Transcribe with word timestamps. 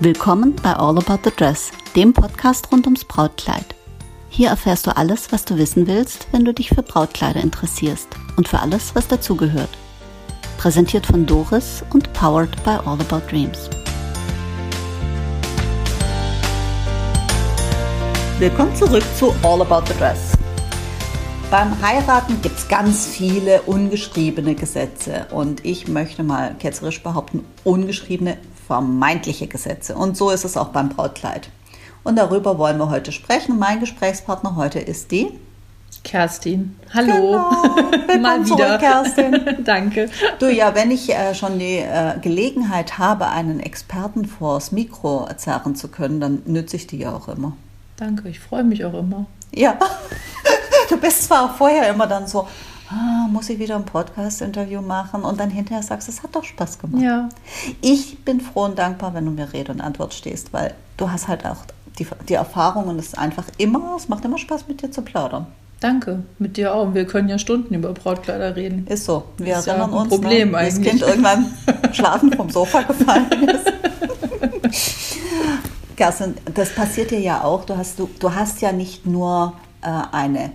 Willkommen 0.00 0.54
bei 0.62 0.74
All 0.74 0.96
About 0.96 1.18
the 1.24 1.32
Dress, 1.36 1.72
dem 1.96 2.12
Podcast 2.12 2.70
rund 2.70 2.86
ums 2.86 3.04
Brautkleid. 3.04 3.64
Hier 4.28 4.50
erfährst 4.50 4.86
du 4.86 4.96
alles, 4.96 5.32
was 5.32 5.44
du 5.44 5.58
wissen 5.58 5.88
willst, 5.88 6.28
wenn 6.30 6.44
du 6.44 6.54
dich 6.54 6.68
für 6.68 6.84
Brautkleider 6.84 7.40
interessierst 7.40 8.06
und 8.36 8.46
für 8.46 8.60
alles, 8.60 8.94
was 8.94 9.08
dazugehört. 9.08 9.70
Präsentiert 10.56 11.04
von 11.04 11.26
Doris 11.26 11.82
und 11.92 12.12
powered 12.12 12.62
by 12.62 12.78
All 12.86 13.00
About 13.00 13.28
Dreams. 13.28 13.68
Willkommen 18.38 18.76
zurück 18.76 19.02
zu 19.18 19.34
All 19.42 19.60
About 19.62 19.92
the 19.92 19.98
Dress. 19.98 20.30
Beim 21.50 21.74
Heiraten 21.82 22.40
gibt 22.40 22.56
es 22.56 22.68
ganz 22.68 23.04
viele 23.04 23.62
ungeschriebene 23.62 24.54
Gesetze 24.54 25.26
und 25.32 25.64
ich 25.64 25.88
möchte 25.88 26.22
mal 26.22 26.54
ketzerisch 26.54 27.02
behaupten, 27.02 27.44
ungeschriebene 27.64 28.36
vermeintliche 28.68 29.46
Gesetze. 29.46 29.96
Und 29.96 30.16
so 30.16 30.30
ist 30.30 30.44
es 30.44 30.58
auch 30.58 30.68
beim 30.68 30.90
Brautkleid. 30.90 31.48
Und 32.04 32.16
darüber 32.16 32.58
wollen 32.58 32.76
wir 32.76 32.90
heute 32.90 33.12
sprechen. 33.12 33.58
Mein 33.58 33.80
Gesprächspartner 33.80 34.56
heute 34.56 34.78
ist 34.78 35.10
die 35.10 35.30
Kerstin. 36.04 36.76
Hallo. 36.92 37.50
Genau. 38.06 38.18
Mal 38.20 38.44
wieder. 38.44 38.46
Zurück, 38.46 38.80
Kerstin. 38.80 39.56
Danke. 39.64 40.10
Du 40.38 40.52
ja, 40.52 40.74
wenn 40.74 40.90
ich 40.90 41.08
äh, 41.10 41.34
schon 41.34 41.58
die 41.58 41.78
äh, 41.78 42.18
Gelegenheit 42.20 42.98
habe, 42.98 43.28
einen 43.28 43.58
Experten 43.58 44.26
vors 44.26 44.70
Mikro 44.70 45.28
zerren 45.36 45.74
zu 45.74 45.88
können, 45.88 46.20
dann 46.20 46.42
nütze 46.44 46.76
ich 46.76 46.86
die 46.86 46.98
ja 46.98 47.14
auch 47.14 47.28
immer. 47.28 47.56
Danke, 47.96 48.28
ich 48.28 48.38
freue 48.38 48.64
mich 48.64 48.84
auch 48.84 48.94
immer. 48.94 49.26
Ja. 49.54 49.78
Du 50.88 50.96
bist 50.96 51.24
zwar 51.24 51.54
vorher 51.54 51.90
immer 51.90 52.06
dann 52.06 52.26
so, 52.26 52.48
ah, 52.90 53.28
muss 53.30 53.48
ich 53.50 53.58
wieder 53.58 53.76
ein 53.76 53.84
Podcast-Interview 53.84 54.80
machen 54.80 55.22
und 55.22 55.38
dann 55.40 55.50
hinterher 55.50 55.82
sagst, 55.82 56.08
es 56.08 56.22
hat 56.22 56.34
doch 56.34 56.44
Spaß 56.44 56.78
gemacht. 56.78 57.02
Ja. 57.02 57.28
Ich 57.80 58.18
bin 58.24 58.40
froh 58.40 58.64
und 58.64 58.78
dankbar, 58.78 59.14
wenn 59.14 59.24
du 59.24 59.30
mir 59.30 59.52
Rede 59.52 59.72
und 59.72 59.80
Antwort 59.80 60.14
stehst, 60.14 60.52
weil 60.52 60.74
du 60.96 61.10
hast 61.10 61.28
halt 61.28 61.44
auch 61.46 61.64
die, 61.98 62.06
die 62.28 62.34
Erfahrung 62.34 62.84
und 62.84 62.98
es 62.98 63.08
ist 63.08 63.18
einfach 63.18 63.44
immer, 63.58 63.94
es 63.96 64.08
macht 64.08 64.24
immer 64.24 64.38
Spaß, 64.38 64.68
mit 64.68 64.82
dir 64.82 64.90
zu 64.90 65.02
plaudern. 65.02 65.46
Danke, 65.80 66.24
mit 66.40 66.56
dir 66.56 66.74
auch. 66.74 66.92
Wir 66.92 67.06
können 67.06 67.28
ja 67.28 67.38
Stunden 67.38 67.72
über 67.74 67.92
Brautkleider 67.92 68.56
reden. 68.56 68.86
Ist 68.88 69.04
so. 69.04 69.24
Wir 69.36 69.58
ist 69.58 69.68
erinnern 69.68 69.90
ja 69.90 69.96
ein 69.96 70.02
uns, 70.02 70.08
Problem 70.08 70.50
ne, 70.50 70.58
wie 70.58 70.64
das 70.64 70.74
eigentlich. 70.74 70.90
Kind 70.90 71.02
irgendwann 71.02 71.54
schlafen 71.92 72.32
vom 72.32 72.50
Sofa 72.50 72.82
gefallen 72.82 73.48
ist. 73.48 73.72
Kerstin, 75.96 76.34
das 76.54 76.74
passiert 76.74 77.12
dir 77.12 77.20
ja 77.20 77.44
auch. 77.44 77.64
Du 77.64 77.76
hast, 77.76 77.98
du, 77.98 78.08
du 78.18 78.34
hast 78.34 78.60
ja 78.60 78.72
nicht 78.72 79.06
nur 79.06 79.52
äh, 79.82 79.88
eine 80.10 80.50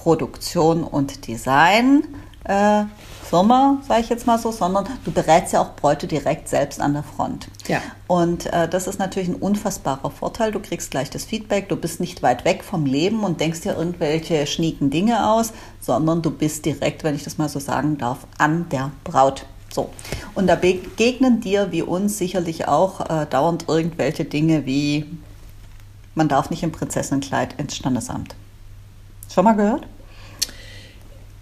Brautkleidproduktion 0.00 0.84
und 0.84 1.26
Design. 1.26 2.04
Äh, 2.44 2.84
Firma, 3.22 3.80
sage 3.86 4.00
ich 4.00 4.08
jetzt 4.08 4.26
mal 4.26 4.38
so, 4.38 4.50
sondern 4.50 4.88
du 5.04 5.12
berätst 5.12 5.52
ja 5.52 5.60
auch 5.60 5.76
Bräute 5.76 6.08
direkt 6.08 6.48
selbst 6.48 6.80
an 6.80 6.94
der 6.94 7.04
Front. 7.04 7.48
Ja. 7.68 7.80
Und 8.08 8.46
äh, 8.46 8.66
das 8.68 8.88
ist 8.88 8.98
natürlich 8.98 9.28
ein 9.28 9.36
unfassbarer 9.36 10.10
Vorteil. 10.10 10.50
Du 10.50 10.58
kriegst 10.58 10.90
gleich 10.90 11.10
das 11.10 11.24
Feedback, 11.24 11.68
du 11.68 11.76
bist 11.76 12.00
nicht 12.00 12.22
weit 12.24 12.44
weg 12.44 12.64
vom 12.64 12.86
Leben 12.86 13.22
und 13.22 13.40
denkst 13.40 13.60
dir 13.60 13.76
irgendwelche 13.76 14.46
schnieken 14.48 14.90
Dinge 14.90 15.30
aus, 15.30 15.52
sondern 15.80 16.22
du 16.22 16.30
bist 16.32 16.64
direkt, 16.64 17.04
wenn 17.04 17.14
ich 17.14 17.22
das 17.22 17.38
mal 17.38 17.48
so 17.48 17.60
sagen 17.60 17.98
darf, 17.98 18.26
an 18.38 18.68
der 18.70 18.90
Braut. 19.04 19.46
So. 19.72 19.90
Und 20.34 20.48
da 20.48 20.56
begegnen 20.56 21.40
dir 21.40 21.70
wie 21.70 21.82
uns 21.82 22.18
sicherlich 22.18 22.66
auch 22.66 23.08
äh, 23.08 23.26
dauernd 23.26 23.66
irgendwelche 23.68 24.24
Dinge 24.24 24.66
wie 24.66 25.06
man 26.16 26.28
darf 26.28 26.50
nicht 26.50 26.64
im 26.64 26.72
Prinzessinnenkleid 26.72 27.54
ins 27.58 27.76
Standesamt. 27.76 28.34
Schon 29.32 29.44
mal 29.44 29.52
gehört? 29.54 29.86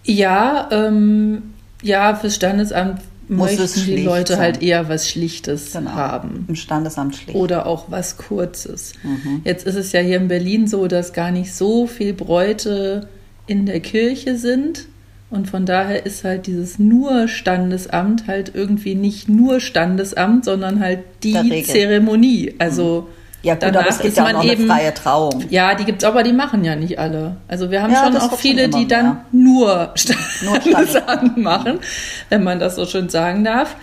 Ja, 0.03 0.69
ähm, 0.71 1.53
ja, 1.81 2.15
fürs 2.15 2.35
Standesamt 2.35 3.01
Muss 3.27 3.57
möchten 3.57 3.85
die 3.85 4.03
Leute 4.03 4.33
sein. 4.33 4.41
halt 4.41 4.61
eher 4.63 4.89
was 4.89 5.07
Schlichtes 5.09 5.73
Genau. 5.73 5.91
haben. 5.91 6.45
Im 6.47 6.55
Standesamt 6.55 7.15
schlicht. 7.15 7.37
Oder 7.37 7.65
auch 7.67 7.85
was 7.89 8.17
Kurzes. 8.17 8.93
Mhm. 9.03 9.41
Jetzt 9.43 9.65
ist 9.67 9.75
es 9.75 9.91
ja 9.91 9.99
hier 10.01 10.17
in 10.17 10.27
Berlin 10.27 10.67
so, 10.67 10.87
dass 10.87 11.13
gar 11.13 11.31
nicht 11.31 11.53
so 11.53 11.85
viel 11.87 12.13
Bräute 12.13 13.07
in 13.47 13.65
der 13.65 13.79
Kirche 13.81 14.37
sind. 14.37 14.87
Und 15.29 15.47
von 15.47 15.67
daher 15.67 16.07
ist 16.07 16.23
halt 16.23 16.47
dieses 16.47 16.79
nur 16.79 17.27
Standesamt 17.27 18.25
halt 18.25 18.51
irgendwie 18.55 18.95
nicht 18.95 19.29
nur 19.29 19.59
Standesamt, 19.59 20.43
sondern 20.45 20.79
halt 20.79 20.99
die. 21.23 21.63
Zeremonie. 21.63 22.55
Also 22.57 23.07
ja 23.41 23.53
gut, 23.53 23.63
danach 23.63 23.81
aber 23.81 23.89
es 23.89 23.97
gibt 23.97 24.09
ist 24.09 24.17
ja 24.17 24.25
auch 24.25 24.31
noch 24.33 24.41
eine 24.41 24.51
eben 24.51 24.67
freie 24.67 24.93
Trauung. 24.93 25.45
Ja, 25.49 25.75
die 25.75 25.85
gibt's 25.85 26.03
aber 26.03 26.23
die 26.23 26.33
machen 26.33 26.63
ja 26.63 26.75
nicht 26.75 26.99
alle. 26.99 27.37
Also 27.47 27.71
wir 27.71 27.81
haben 27.81 27.91
Ja, 27.93 28.05
schon 28.05 28.17
auch 28.17 28.33
viele, 28.37 28.69
die 28.69 28.87
dann 28.87 29.05
mehr. 29.05 29.25
nur 29.31 29.91
Standesamt 29.95 31.37
machen, 31.37 31.79
wenn 32.29 32.43
man 32.43 32.59
das 32.59 32.75
so 32.75 32.85
schön 32.85 33.09
sagen 33.09 33.43
darf. 33.43 33.75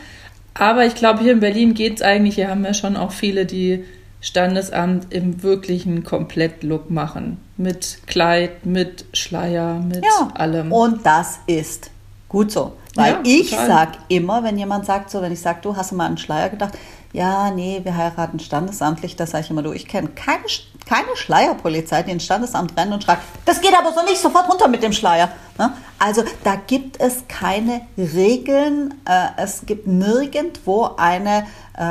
Aber 0.55 0.87
ich 0.87 0.95
glaube, 0.95 1.21
hier 1.23 1.33
in 1.33 1.41
Berlin 1.41 1.75
geht's 1.75 2.01
eigentlich, 2.03 2.37
hier 2.37 2.49
haben 2.49 2.65
wir 2.65 2.75
schon 2.75 2.97
auch 2.97 3.13
viele, 3.13 3.45
die 3.47 3.85
Standesamt 4.21 5.13
im 5.13 5.43
wirklichen 5.43 6.03
Komplettlook 6.03 6.91
machen. 6.91 7.39
Mit 7.57 7.99
Kleid, 8.07 8.67
mit 8.67 9.05
Schleier, 9.13 9.75
mit 9.81 10.05
Ja, 10.05 10.29
allem. 10.35 10.73
und 10.73 11.05
das 11.07 11.39
ist 11.47 11.91
gut 12.29 12.51
so. 12.51 12.73
Weil 12.95 13.13
Ja, 13.13 13.21
ich 13.25 13.51
total. 13.51 13.67
sag 13.67 13.89
immer, 14.09 14.43
wenn 14.43 14.59
jemand 14.59 14.87
sagt 14.87 15.11
so, 15.11 15.21
wenn 15.23 15.33
ich 15.33 15.41
sage, 15.41 15.59
du 15.63 15.77
hast 15.77 15.93
du 15.93 15.97
mal 15.97 16.05
an 16.05 16.09
einen 16.13 16.19
Schleier 16.19 16.49
gedacht, 16.49 16.73
ja, 17.17 17.51
nee, 17.51 17.81
wir 17.83 17.97
heiraten 17.97 18.39
standesamtlich, 18.39 19.17
da 19.17 19.27
sage 19.27 19.45
ich 19.45 19.51
immer, 19.51 19.63
du, 19.63 19.73
ich 19.73 19.89
kenne 19.89 20.09
keine, 20.09 20.45
keine 20.85 21.17
Schleierpolizei, 21.17 22.03
die 22.03 22.11
ins 22.11 22.27
Standesamt 22.27 22.77
rennt 22.77 22.93
und 22.93 23.05
schreibt, 23.05 23.23
das 23.47 23.63
geht 23.63 23.73
aber 23.77 23.95
so 23.95 24.05
nicht, 24.05 24.21
sofort 24.21 24.51
runter 24.51 24.69
mit 24.69 24.83
dem 24.83 24.93
Schleier. 24.93 25.31
Ne? 25.57 25.73
Also 25.99 26.25
da 26.45 26.57
gibt 26.57 27.01
es 27.01 27.27
keine 27.27 27.81
Regeln, 27.97 29.01
äh, 29.09 29.29
es 29.43 29.65
gibt 29.65 29.87
nirgendwo 29.87 30.91
eine 30.99 31.47
äh, 31.79 31.83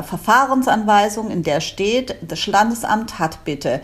äh, 0.00 0.02
Verfahrensanweisung, 0.02 1.30
in 1.30 1.42
der 1.42 1.62
steht, 1.62 2.16
das 2.20 2.40
Standesamt 2.40 3.18
hat 3.18 3.42
bitte 3.46 3.80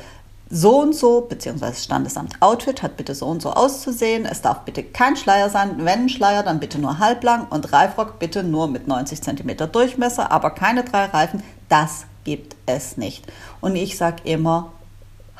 so 0.50 0.80
und 0.80 0.94
so, 0.96 1.20
beziehungsweise 1.20 1.80
Standesamt 1.80 2.34
Outfit 2.40 2.82
hat 2.82 2.96
bitte 2.96 3.14
so 3.14 3.26
und 3.26 3.40
so 3.40 3.52
auszusehen. 3.52 4.26
Es 4.26 4.42
darf 4.42 4.60
bitte 4.60 4.82
kein 4.82 5.16
Schleier 5.16 5.48
sein. 5.48 5.76
Wenn 5.78 6.02
ein 6.02 6.08
Schleier, 6.08 6.42
dann 6.42 6.58
bitte 6.58 6.80
nur 6.80 6.98
halblang 6.98 7.46
und 7.48 7.72
Reifrock 7.72 8.18
bitte 8.18 8.42
nur 8.42 8.66
mit 8.66 8.88
90 8.88 9.22
cm 9.22 9.70
Durchmesser, 9.70 10.32
aber 10.32 10.50
keine 10.50 10.82
drei 10.82 11.04
Reifen. 11.04 11.44
Das 11.68 12.04
gibt 12.24 12.56
es 12.66 12.96
nicht. 12.96 13.24
Und 13.60 13.76
ich 13.76 13.96
sage 13.96 14.22
immer, 14.24 14.72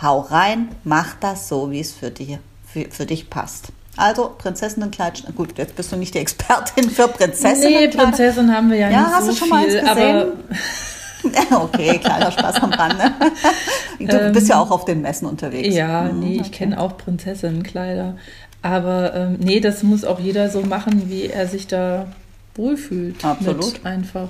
hau 0.01 0.21
rein, 0.21 0.69
mach 0.85 1.15
das 1.19 1.49
so, 1.49 1.73
wie 1.73 1.81
es 1.81 1.93
für, 1.93 2.11
dich 2.11 2.39
für, 2.73 2.89
für 2.91 3.05
dich 3.05 3.29
passt. 3.29 3.73
Also 3.97 4.33
Prinzessinnenkleid, 4.39 5.25
gut, 5.35 5.59
jetzt 5.59 5.75
bist 5.75 5.91
du 5.91 5.97
nicht 5.97 6.15
die 6.15 6.21
Expertin 6.21 6.89
für 6.89 7.07
nee, 7.07 7.13
Prinzessinnenkleid. 7.13 7.97
Prinzessin 7.97 8.55
haben 8.55 8.71
wir 8.71 8.79
ja, 8.79 8.91
Ja, 8.91 9.01
nicht 9.01 9.11
hast 9.11 9.25
so 9.27 9.33
du 9.33 9.37
schon 9.37 9.49
mal 9.49 9.65
eins 9.65 9.89
aber 9.89 10.25
gesehen? 10.25 10.33
okay, 11.51 11.99
kleiner 11.99 12.31
Spaß 12.31 12.57
am 12.57 12.73
Rande. 12.73 13.13
Du 13.99 14.33
bist 14.33 14.49
ja 14.49 14.59
auch 14.59 14.71
auf 14.71 14.87
den 14.87 15.03
Messen 15.03 15.27
unterwegs. 15.27 15.75
Ja, 15.75 16.05
Mhm, 16.05 16.21
nee, 16.21 16.35
ich 16.37 16.41
okay. 16.41 16.51
kenne 16.51 16.81
auch 16.81 16.97
Prinzessinnenkleider. 16.97 18.17
Aber 18.63 19.15
ähm, 19.15 19.37
nee, 19.41 19.61
das 19.61 19.83
muss 19.83 20.05
auch 20.05 20.19
jeder 20.19 20.49
so 20.51 20.63
machen, 20.63 21.11
wie 21.11 21.27
er 21.27 21.47
sich 21.47 21.67
da 21.67 22.07
wohlfühlt. 22.55 23.23
Absolut. 23.25 23.85
Einfach. 23.85 24.29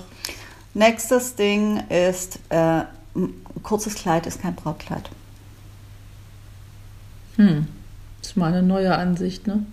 Nächstes 0.75 1.37
Ding 1.37 1.83
ist, 1.89 2.41
äh, 2.49 2.83
ein 3.15 3.33
kurzes 3.63 3.95
Kleid 3.95 4.27
ist 4.27 4.43
kein 4.43 4.55
Brautkleid. 4.57 5.09
Hm, 7.37 7.67
das 8.21 8.31
ist 8.31 8.37
mal 8.37 8.53
eine 8.53 8.63
neue 8.63 8.95
Ansicht, 8.97 9.47
ne? 9.47 9.65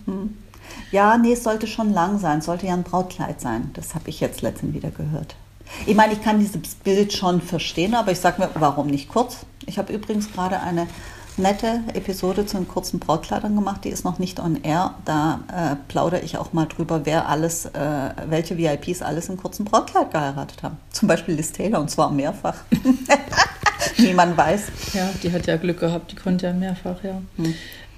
Ja, 0.91 1.17
nee, 1.17 1.33
es 1.33 1.43
sollte 1.43 1.67
schon 1.67 1.93
lang 1.93 2.19
sein, 2.19 2.39
es 2.39 2.45
sollte 2.45 2.67
ja 2.67 2.73
ein 2.73 2.83
Brautkleid 2.83 3.41
sein. 3.41 3.71
Das 3.73 3.95
habe 3.95 4.09
ich 4.09 4.19
jetzt 4.19 4.41
letztens 4.41 4.73
wieder 4.73 4.89
gehört. 4.91 5.35
Ich 5.85 5.95
meine, 5.95 6.13
ich 6.13 6.21
kann 6.21 6.39
dieses 6.39 6.75
Bild 6.75 7.13
schon 7.13 7.41
verstehen, 7.41 7.95
aber 7.95 8.11
ich 8.11 8.19
sage 8.19 8.41
mir, 8.41 8.49
warum 8.55 8.87
nicht 8.87 9.09
kurz? 9.09 9.45
Ich 9.65 9.77
habe 9.77 9.93
übrigens 9.93 10.31
gerade 10.31 10.59
eine 10.59 10.87
nette 11.37 11.81
Episode 11.93 12.45
zu 12.45 12.57
den 12.57 12.67
kurzen 12.67 12.99
Brautkleidern 12.99 13.55
gemacht, 13.55 13.83
die 13.83 13.89
ist 13.89 14.03
noch 14.03 14.19
nicht 14.19 14.39
on 14.39 14.57
air. 14.63 14.95
Da 15.05 15.41
äh, 15.51 15.75
plaudere 15.87 16.21
ich 16.21 16.37
auch 16.37 16.53
mal 16.53 16.65
drüber, 16.65 17.01
wer 17.05 17.29
alles, 17.29 17.65
äh, 17.67 17.69
welche 18.27 18.57
VIPs 18.57 19.01
alles 19.01 19.29
in 19.29 19.37
kurzen 19.37 19.65
Brautkleid 19.65 20.11
geheiratet 20.11 20.63
haben. 20.63 20.77
Zum 20.91 21.07
Beispiel 21.07 21.35
Liz 21.35 21.51
Taylor 21.51 21.79
und 21.79 21.89
zwar 21.89 22.11
mehrfach. 22.11 22.55
Wie 23.97 24.13
man 24.13 24.35
weiß. 24.35 24.63
Ja, 24.93 25.09
die 25.21 25.31
hat 25.31 25.45
ja 25.47 25.57
Glück 25.57 25.79
gehabt, 25.79 26.11
die 26.11 26.15
konnte 26.15 26.47
ja 26.47 26.53
mehrfach, 26.53 27.03
ja. 27.03 27.21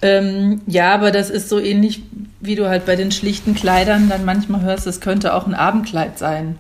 Ähm, 0.02 0.62
ja, 0.66 0.94
aber 0.94 1.12
das 1.12 1.30
ist 1.30 1.50
so 1.50 1.60
ähnlich, 1.60 2.04
wie 2.40 2.56
du 2.56 2.70
halt 2.70 2.86
bei 2.86 2.96
den 2.96 3.12
schlichten 3.12 3.54
Kleidern 3.54 4.10
dann 4.10 4.24
manchmal 4.26 4.62
hörst, 4.62 4.88
es 4.88 5.02
könnte 5.02 5.34
auch 5.34 5.46
ein 5.46 5.54
Abendkleid 5.54 6.18
sein. 6.18 6.58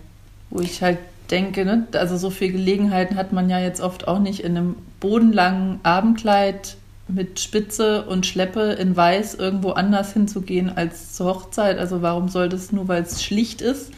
Wo 0.49 0.59
ich 0.61 0.81
halt 0.81 0.97
denke, 1.31 1.65
ne, 1.65 1.87
also 1.93 2.17
so 2.17 2.29
viel 2.29 2.51
Gelegenheiten 2.51 3.15
hat 3.15 3.33
man 3.33 3.49
ja 3.49 3.59
jetzt 3.59 3.81
oft 3.81 4.07
auch 4.07 4.19
nicht 4.19 4.43
in 4.43 4.57
einem 4.57 4.75
bodenlangen 4.99 5.79
Abendkleid 5.83 6.77
mit 7.07 7.39
Spitze 7.39 8.03
und 8.03 8.25
Schleppe 8.25 8.73
in 8.73 8.95
Weiß 8.95 9.35
irgendwo 9.35 9.71
anders 9.71 10.13
hinzugehen 10.13 10.71
als 10.75 11.13
zur 11.13 11.27
Hochzeit. 11.27 11.79
Also 11.79 12.01
warum 12.01 12.29
soll 12.29 12.49
das 12.49 12.71
nur, 12.71 12.87
weil 12.87 13.01
es 13.01 13.23
schlicht 13.23 13.61
ist 13.61 13.91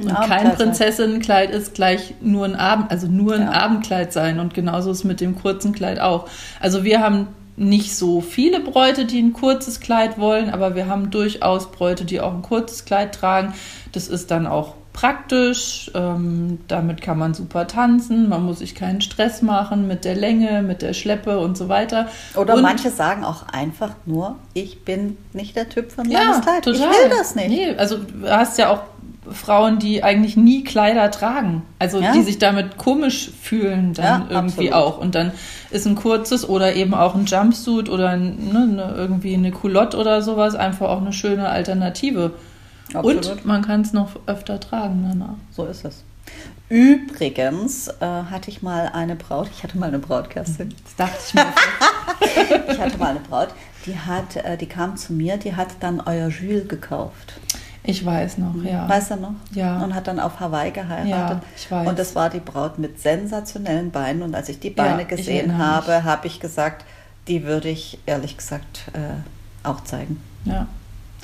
Ein 0.00 0.08
und 0.08 0.20
kein. 0.26 0.54
Prinzessinnenkleid 0.54 1.50
ist 1.50 1.74
gleich 1.74 2.14
nur 2.20 2.44
ein 2.44 2.56
Abend, 2.56 2.90
also 2.90 3.06
nur 3.06 3.34
ein 3.34 3.42
Ja. 3.42 3.52
Abendkleid 3.52 4.12
sein 4.12 4.40
und 4.40 4.54
genauso 4.54 4.90
ist 4.90 4.98
es 4.98 5.04
mit 5.04 5.20
dem 5.20 5.36
kurzen 5.36 5.72
Kleid 5.72 6.00
auch. 6.00 6.28
Also 6.58 6.82
wir 6.82 7.00
haben 7.00 7.28
nicht 7.56 7.94
so 7.94 8.20
viele 8.20 8.60
Bräute, 8.60 9.04
die 9.04 9.20
ein 9.20 9.32
kurzes 9.32 9.80
Kleid 9.80 10.18
wollen, 10.18 10.50
aber 10.50 10.74
wir 10.74 10.86
haben 10.86 11.10
durchaus 11.10 11.70
Bräute, 11.70 12.04
die 12.04 12.20
auch 12.20 12.32
ein 12.32 12.42
kurzes 12.42 12.84
Kleid 12.84 13.14
tragen. 13.14 13.52
Das 13.92 14.08
ist 14.08 14.30
dann 14.30 14.46
auch 14.46 14.74
praktisch, 15.00 15.90
ähm, 15.94 16.58
damit 16.68 17.00
kann 17.00 17.16
man 17.16 17.32
super 17.32 17.66
tanzen, 17.66 18.28
man 18.28 18.44
muss 18.44 18.58
sich 18.58 18.74
keinen 18.74 19.00
Stress 19.00 19.40
machen 19.40 19.86
mit 19.86 20.04
der 20.04 20.14
Länge, 20.14 20.62
mit 20.62 20.82
der 20.82 20.92
Schleppe 20.92 21.38
und 21.38 21.56
so 21.56 21.70
weiter. 21.70 22.08
Oder 22.36 22.54
und, 22.54 22.62
manche 22.62 22.90
sagen 22.90 23.24
auch 23.24 23.48
einfach 23.50 23.92
nur, 24.04 24.36
ich 24.52 24.84
bin 24.84 25.16
nicht 25.32 25.56
der 25.56 25.70
Typ 25.70 25.86
ein 25.98 26.10
ja, 26.10 26.38
Kleid. 26.42 26.64
total. 26.64 26.74
Ich 26.74 26.80
will 26.80 27.08
das 27.16 27.34
nicht. 27.34 27.48
Nee, 27.48 27.74
also 27.78 27.96
du 27.96 28.28
hast 28.28 28.58
ja 28.58 28.68
auch 28.68 28.82
Frauen, 29.32 29.78
die 29.78 30.04
eigentlich 30.04 30.36
nie 30.36 30.64
Kleider 30.64 31.10
tragen, 31.10 31.62
also 31.78 32.00
Ja. 32.00 32.12
die 32.12 32.20
sich 32.22 32.38
damit 32.38 32.76
komisch 32.76 33.30
fühlen 33.40 33.94
dann 33.94 34.04
Ja, 34.04 34.26
irgendwie 34.28 34.70
absolut. 34.70 34.72
auch. 34.74 34.98
Und 34.98 35.14
dann 35.14 35.32
ist 35.70 35.86
ein 35.86 35.94
kurzes 35.94 36.46
oder 36.46 36.74
eben 36.74 36.92
auch 36.92 37.14
ein 37.14 37.24
Jumpsuit 37.24 37.88
oder 37.88 38.10
ein, 38.10 38.50
ne, 38.52 38.66
ne, 38.66 38.94
irgendwie 38.98 39.32
eine 39.32 39.50
Culotte 39.50 39.96
oder 39.96 40.20
sowas 40.20 40.54
einfach 40.56 40.90
auch 40.90 41.00
eine 41.00 41.14
schöne 41.14 41.48
Alternative. 41.48 42.32
Absolut. 42.94 43.26
Und 43.30 43.46
man 43.46 43.62
kann 43.62 43.82
es 43.82 43.92
noch 43.92 44.10
öfter 44.26 44.58
tragen 44.60 45.06
danach. 45.08 45.36
So 45.50 45.66
ist 45.66 45.84
es. 45.84 46.02
Übrigens 46.68 47.88
äh, 47.88 48.04
hatte 48.30 48.50
ich 48.50 48.62
mal 48.62 48.90
eine 48.92 49.16
Braut, 49.16 49.50
ich 49.52 49.62
hatte 49.64 49.76
mal 49.76 49.88
eine 49.88 49.98
Braut, 49.98 50.30
Kerstin. 50.30 50.74
Das 50.84 50.96
dachte 50.96 51.18
ich 51.26 51.34
mir. 51.34 51.46
Ich 52.70 52.78
hatte 52.78 52.98
mal 52.98 53.10
eine 53.10 53.20
Braut, 53.20 53.48
die 53.86 53.98
hat, 53.98 54.36
äh, 54.36 54.56
die 54.56 54.66
kam 54.66 54.96
zu 54.96 55.12
mir, 55.12 55.36
die 55.38 55.56
hat 55.56 55.68
dann 55.80 56.00
euer 56.00 56.28
Jules 56.28 56.68
gekauft. 56.68 57.40
Ich 57.82 58.04
weiß 58.04 58.38
noch, 58.38 58.54
ja. 58.62 58.88
Weißt 58.88 59.10
du 59.12 59.16
noch? 59.16 59.32
Ja. 59.52 59.82
Und 59.82 59.94
hat 59.94 60.06
dann 60.06 60.20
auf 60.20 60.38
Hawaii 60.38 60.70
geheiratet. 60.70 61.08
Ja, 61.10 61.40
ich 61.56 61.70
weiß. 61.70 61.88
Und 61.88 61.98
das 61.98 62.14
war 62.14 62.28
die 62.28 62.40
Braut 62.40 62.78
mit 62.78 63.00
sensationellen 63.00 63.90
Beinen. 63.90 64.22
Und 64.22 64.34
als 64.34 64.48
ich 64.50 64.60
die 64.60 64.70
Beine 64.70 65.02
ich 65.02 65.08
gesehen 65.08 65.56
habe, 65.58 66.04
habe 66.04 66.26
ich 66.26 66.40
gesagt, 66.40 66.84
die 67.26 67.44
würde 67.44 67.68
ich 67.68 67.98
ehrlich 68.06 68.36
gesagt 68.36 68.82
äh, 68.92 69.66
auch 69.66 69.82
zeigen. 69.82 70.20
ja. 70.44 70.66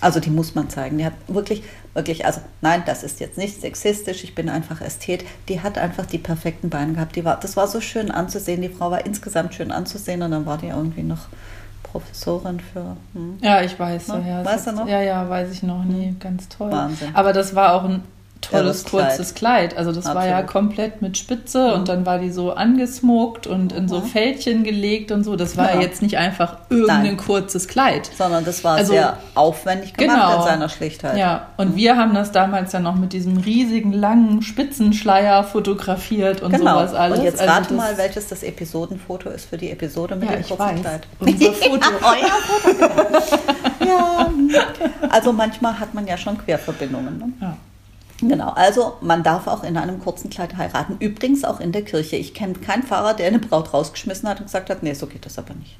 Also 0.00 0.20
die 0.20 0.30
muss 0.30 0.54
man 0.54 0.68
zeigen. 0.68 0.98
Die 0.98 1.06
hat 1.06 1.14
wirklich, 1.26 1.62
wirklich, 1.94 2.26
also 2.26 2.40
nein, 2.60 2.82
das 2.84 3.02
ist 3.02 3.20
jetzt 3.20 3.38
nicht 3.38 3.60
sexistisch, 3.60 4.24
ich 4.24 4.34
bin 4.34 4.48
einfach 4.48 4.80
Ästhet. 4.80 5.24
Die 5.48 5.62
hat 5.62 5.78
einfach 5.78 6.06
die 6.06 6.18
perfekten 6.18 6.68
Beine 6.68 6.92
gehabt. 6.92 7.16
Die 7.16 7.24
war, 7.24 7.40
das 7.40 7.56
war 7.56 7.66
so 7.66 7.80
schön 7.80 8.10
anzusehen. 8.10 8.60
Die 8.60 8.68
Frau 8.68 8.90
war 8.90 9.06
insgesamt 9.06 9.54
schön 9.54 9.72
anzusehen 9.72 10.22
und 10.22 10.30
dann 10.32 10.44
war 10.44 10.58
die 10.58 10.68
irgendwie 10.68 11.02
noch 11.02 11.28
Professorin 11.82 12.60
für. 12.60 12.96
Hm. 13.14 13.38
Ja, 13.40 13.62
ich 13.62 13.78
weiß. 13.78 14.08
Ne? 14.08 14.24
Ja, 14.28 14.44
Weißt 14.44 14.66
du 14.66 14.72
noch? 14.72 14.86
Ja, 14.86 15.00
ja, 15.00 15.28
weiß 15.28 15.50
ich 15.52 15.62
noch 15.62 15.84
nie. 15.84 16.14
Ganz 16.20 16.48
toll. 16.48 16.70
Wahnsinn. 16.70 17.14
Aber 17.14 17.32
das 17.32 17.54
war 17.54 17.74
auch 17.74 17.84
ein 17.84 18.02
tolles, 18.40 18.82
Irres 18.82 18.84
Kleid. 18.84 19.08
kurzes 19.08 19.34
Kleid. 19.34 19.76
Also 19.76 19.92
das 19.92 20.04
war 20.06 20.26
ja 20.26 20.38
Absolut. 20.38 20.50
komplett 20.52 21.02
mit 21.02 21.16
Spitze 21.18 21.74
und 21.74 21.88
dann 21.88 22.06
war 22.06 22.18
die 22.18 22.30
so 22.30 22.52
angesmoked 22.52 23.46
und 23.46 23.72
in 23.72 23.88
so 23.88 24.00
Mhm. 24.00 24.04
Fältchen 24.06 24.62
gelegt 24.64 25.10
und 25.10 25.24
so. 25.24 25.36
Das 25.36 25.56
war 25.56 25.70
Ja. 25.70 25.76
ja 25.76 25.80
jetzt 25.82 26.02
nicht 26.02 26.16
einfach 26.18 26.56
irgendein 26.70 27.02
Nein. 27.02 27.16
kurzes 27.16 27.66
Kleid. 27.68 28.10
Sondern 28.16 28.44
das 28.44 28.62
war 28.64 28.76
Also- 28.76 28.92
sehr 28.92 29.16
aufwendig 29.34 29.94
gemacht 29.94 30.16
Genau. 30.16 30.36
in 30.38 30.42
seiner 30.44 30.68
Schlichtheit. 30.68 31.16
Ja, 31.16 31.48
und 31.56 31.76
wir 31.76 31.96
haben 31.96 32.14
das 32.14 32.32
damals 32.32 32.72
dann 32.72 32.82
noch 32.84 32.94
mit 32.96 33.12
diesem 33.12 33.36
riesigen, 33.38 33.92
langen 33.92 34.42
Spitzenschleier 34.42 35.42
fotografiert 35.44 36.42
und 36.42 36.52
Genau. 36.52 36.74
sowas 36.78 36.94
alles. 36.94 37.18
Und 37.18 37.24
jetzt 37.24 37.40
Also 37.40 37.52
rate 37.52 37.74
mal, 37.74 37.96
welches 37.98 38.28
das 38.28 38.42
Episodenfoto 38.42 39.28
ist 39.30 39.48
für 39.48 39.56
die 39.58 39.70
Episode 39.70 40.16
mit 40.16 40.28
Ja, 40.30 40.36
dem 40.36 40.44
kurzen. 40.46 40.80
Kleid. 40.82 41.06
Unser 41.20 41.52
Foto. 41.52 41.88
Euer 42.02 42.76
Foto. 42.86 43.86
ja. 43.86 44.30
Also 45.10 45.32
manchmal 45.32 45.78
hat 45.78 45.94
man 45.94 46.06
ja 46.06 46.16
schon 46.16 46.38
Querverbindungen. 46.38 47.18
Ne? 47.18 47.32
Ja. 47.40 47.56
Genau, 48.20 48.48
also 48.50 48.94
man 49.02 49.22
darf 49.22 49.46
auch 49.46 49.62
in 49.62 49.76
einem 49.76 50.00
kurzen 50.00 50.30
Kleid 50.30 50.56
heiraten. 50.56 50.96
Übrigens 51.00 51.44
auch 51.44 51.60
in 51.60 51.72
der 51.72 51.82
Kirche. 51.82 52.16
Ich 52.16 52.32
kenne 52.32 52.54
keinen 52.54 52.82
Pfarrer, 52.82 53.14
der 53.14 53.26
eine 53.26 53.38
Braut 53.38 53.74
rausgeschmissen 53.74 54.28
hat 54.28 54.38
und 54.40 54.46
gesagt 54.46 54.70
hat, 54.70 54.82
nee, 54.82 54.94
so 54.94 55.06
geht 55.06 55.26
das 55.26 55.38
aber 55.38 55.54
nicht. 55.54 55.76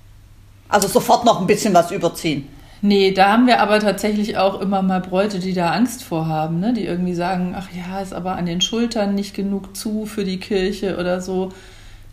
Also 0.68 0.88
sofort 0.88 1.24
noch 1.24 1.40
ein 1.40 1.46
bisschen 1.46 1.72
was 1.72 1.90
überziehen. 1.90 2.48
Nee, 2.82 3.12
da 3.12 3.32
haben 3.32 3.46
wir 3.46 3.60
aber 3.60 3.80
tatsächlich 3.80 4.36
auch 4.36 4.60
immer 4.60 4.82
mal 4.82 5.00
Bräute, 5.00 5.38
die 5.38 5.54
da 5.54 5.70
Angst 5.70 6.02
vor 6.02 6.26
haben, 6.26 6.60
ne? 6.60 6.74
die 6.74 6.84
irgendwie 6.84 7.14
sagen, 7.14 7.54
ach 7.56 7.68
ja, 7.72 8.00
ist 8.00 8.12
aber 8.12 8.36
an 8.36 8.44
den 8.44 8.60
Schultern 8.60 9.14
nicht 9.14 9.34
genug 9.34 9.74
zu 9.74 10.04
für 10.04 10.24
die 10.24 10.38
Kirche 10.38 10.98
oder 10.98 11.22
so. 11.22 11.52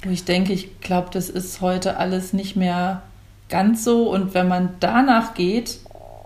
Wo 0.03 0.09
ich 0.09 0.23
denke, 0.23 0.53
ich 0.53 0.79
glaube, 0.79 1.09
das 1.11 1.29
ist 1.29 1.59
heute 1.59 1.97
alles 1.97 2.31
nicht 2.31 2.55
mehr 2.55 3.01
ganz 3.49 3.83
so. 3.83 4.09
Und 4.09 4.33
wenn 4.33 4.47
man 4.47 4.69
danach 4.79 5.33
geht, 5.33 5.79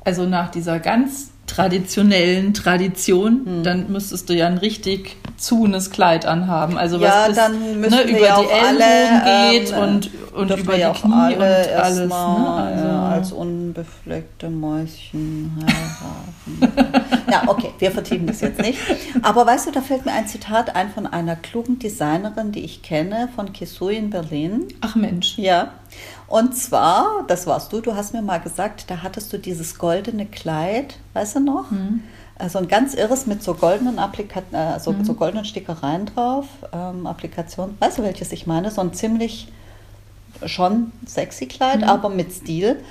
also 0.05 0.25
nach 0.25 0.51
dieser 0.51 0.79
ganz 0.79 1.31
traditionellen 1.47 2.53
Tradition, 2.53 3.41
Hm. 3.45 3.63
dann 3.63 3.91
müsstest 3.91 4.29
du 4.29 4.33
ja 4.33 4.47
ein 4.47 4.57
richtig 4.57 5.15
zunes 5.37 5.91
Kleid 5.91 6.25
anhaben. 6.25 6.77
Also 6.77 6.97
Ja, 6.97 7.21
was 7.21 7.27
bis, 7.29 7.35
dann 7.37 7.79
ne, 7.81 8.01
über 8.03 8.19
ja 8.27 8.39
die 8.41 8.47
auch 8.47 8.63
alle, 8.67 8.83
Ellbogen 8.83 9.51
geht 9.51 9.71
ähm, 9.71 9.79
und, 9.83 10.09
und 10.33 10.59
über 10.59 10.73
die 10.73 10.79
ja 10.81 10.93
Knie 10.93 11.13
alle 11.13 11.35
und 11.35 11.41
alles. 11.43 11.99
erstmal 11.99 12.39
Ne? 12.39 12.75
Also, 12.75 12.85
ja, 12.87 13.07
als 13.09 13.31
unbefleckte 13.31 14.49
Mäuschen 14.49 15.51
heiraten. 15.61 17.03
ja, 17.31 17.43
okay, 17.47 17.69
wir 17.79 17.91
vertiefen 17.91 18.25
das 18.27 18.41
jetzt 18.41 18.59
nicht. 18.61 18.79
Aber 19.21 19.45
weißt 19.45 19.67
du, 19.67 19.71
da 19.71 19.81
fällt 19.81 20.05
mir 20.05 20.13
ein 20.13 20.27
Zitat 20.27 20.75
ein 20.75 20.89
von 20.89 21.05
einer 21.05 21.35
klugen 21.35 21.77
Designerin, 21.79 22.51
die 22.51 22.63
ich 22.65 22.81
kenne, 22.81 23.29
von 23.35 23.53
Kisui 23.53 23.95
in 23.95 24.09
Berlin. 24.09 24.67
ach 24.81 24.95
Mensch. 24.95 25.37
Ja, 25.37 25.71
und 26.27 26.55
zwar, 26.55 27.23
das 27.27 27.47
warst 27.47 27.71
du, 27.71 27.81
du 27.81 27.95
hast 27.95 28.13
mir 28.13 28.21
mal 28.21 28.39
gesagt, 28.39 28.89
da 28.89 29.01
hattest 29.03 29.31
du 29.31 29.37
dieses 29.37 29.77
goldene 29.77 30.25
Kleid, 30.25 30.97
weißt 31.13 31.37
du 31.37 31.39
noch? 31.39 31.71
Also 32.39 32.59
ein 32.59 32.67
ganz 32.67 32.93
irres 32.93 33.25
mit 33.25 33.41
so 33.41 33.55
goldenen 33.55 33.97
Applika 33.97 34.41
äh, 34.51 34.79
so, 34.79 34.93
so 35.03 35.13
goldenen 35.13 35.45
Stickereien 35.45 36.05
drauf, 36.05 36.45
ähm, 36.71 37.07
Applikation. 37.07 37.75
Weißt 37.79 37.97
du, 37.97 38.03
welches 38.03 38.31
ich 38.31 38.45
meine? 38.45 38.69
So 38.69 38.81
ein 38.81 38.93
ziemlich 38.93 39.47
schon 40.45 40.91
sexy 41.05 41.47
Kleid, 41.47 41.83
aber 41.83 42.09
mit 42.09 42.31
Stil. 42.31 42.83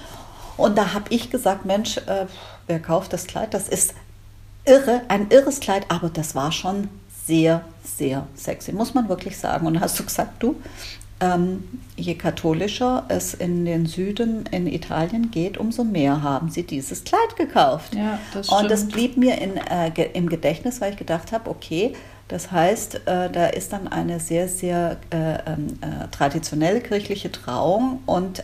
Und 0.56 0.76
da 0.76 0.94
habe 0.94 1.04
ich 1.10 1.31
gesagt, 1.31 1.64
Mensch, 1.64 1.99
äh, 1.99 2.26
wer 2.66 2.81
kauft 2.81 3.12
das 3.12 3.26
Kleid? 3.26 3.54
Das 3.54 3.69
ist 3.69 3.94
irre, 4.64 5.02
ein 5.08 5.31
irres 5.31 5.60
Kleid, 5.60 5.87
aber 5.90 6.08
das 6.08 6.34
war 6.34 6.50
schon 6.50 6.88
sehr, 7.26 7.62
sehr 7.84 8.26
sexy, 8.34 8.72
muss 8.72 8.94
man 8.94 9.08
wirklich 9.08 9.38
sagen. 9.38 9.66
Und 9.66 9.75
da 9.75 9.81
hast 9.81 9.99
du 9.99 10.04
gesagt, 10.04 10.42
du, 10.42 10.56
ähm, 11.20 11.64
je 11.96 12.14
katholischer 12.14 13.04
es 13.08 13.32
in 13.32 13.64
den 13.64 13.86
Süden 13.86 14.44
in 14.50 14.66
Italien 14.66 15.30
geht, 15.30 15.56
umso 15.56 15.82
mehr 15.82 16.22
haben 16.22 16.50
sie 16.50 16.62
dieses 16.62 17.04
Kleid 17.04 17.36
gekauft. 17.36 17.94
Ja, 17.94 18.18
das 18.34 18.48
Und 18.48 18.70
das 18.70 18.86
blieb 18.88 19.16
mir 19.16 19.40
in, 19.40 19.56
äh, 19.56 19.90
ge 19.90 20.10
im 20.12 20.28
Gedächtnis, 20.28 20.80
weil 20.80 20.92
ich 20.92 20.98
gedacht 20.98 21.32
habe, 21.32 21.48
okay, 21.48 21.94
das 22.28 22.50
heißt, 22.50 23.06
äh, 23.06 23.30
da 23.30 23.46
ist 23.46 23.72
dann 23.72 23.88
eine 23.88 24.20
sehr, 24.20 24.48
sehr 24.48 24.98
äh, 25.10 25.38
ähm, 25.46 25.78
äh, 25.80 26.08
traditionelle 26.10 26.80
kirchliche 26.80 27.30
Trauung 27.30 28.00
und 28.04 28.42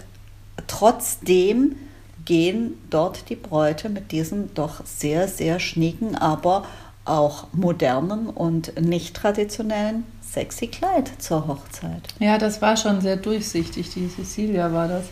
trotzdem 0.66 1.76
gehen 2.24 2.74
dort 2.88 3.28
die 3.28 3.36
Bräute 3.36 3.88
mit 3.88 4.12
diesem 4.12 4.54
doch 4.54 4.86
sehr, 4.86 5.26
sehr 5.26 5.58
schnieken, 5.58 6.14
aber 6.14 6.64
auch 7.04 7.48
modernen 7.52 8.28
und 8.28 8.80
nicht 8.80 9.16
traditionellen 9.16 10.04
sexy 10.32 10.66
Kleid 10.68 11.10
zur 11.18 11.46
Hochzeit. 11.46 12.02
Ja, 12.18 12.38
das 12.38 12.62
war 12.62 12.76
schon 12.76 13.00
sehr 13.00 13.16
durchsichtig. 13.16 13.90
Die 13.94 14.08
Cecilia 14.08 14.72
war 14.72 14.88
das. 14.88 15.04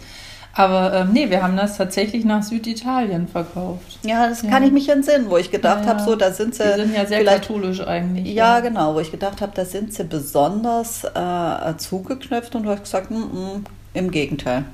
Aber 0.53 0.93
ähm, 0.93 1.13
nee, 1.13 1.31
wir 1.31 1.43
haben 1.43 1.57
das 1.57 1.77
tatsächlich 1.77 2.25
nach 2.25 2.43
Süditalien 2.43 3.29
verkauft. 3.29 3.99
Ja, 4.03 4.29
das 4.29 4.43
Ja. 4.43 4.51
kann 4.51 4.65
ich 4.65 4.73
mich 4.73 4.89
entsinnen, 4.89 5.31
wo 5.31 5.37
ich 5.37 5.51
gedacht 5.53 5.85
Ja, 5.85 5.91
habe, 5.91 6.03
so 6.03 6.17
da 6.17 6.33
sind 6.33 6.55
sie. 6.57 6.65
Die 6.65 6.81
sind 6.81 6.95
ja 6.97 7.07
sehr 7.07 7.25
katholisch 7.25 7.81
eigentlich. 7.81 8.35
Ja, 8.35 8.59
genau, 8.61 8.95
wo 8.97 9.01
ich 9.01 9.13
gedacht 9.13 9.41
habe, 9.43 9.53
da 9.55 9.65
sind 9.65 9.95
sie 9.95 10.05
besonders 10.05 11.05
äh, 11.05 11.77
zugeknöpft 11.77 12.55
und 12.57 12.67
hast 12.67 12.83
gesagt, 12.83 13.11
mm, 13.13 13.15
mm, 13.17 13.65
im 13.95 14.11
Gegenteil. 14.11 14.65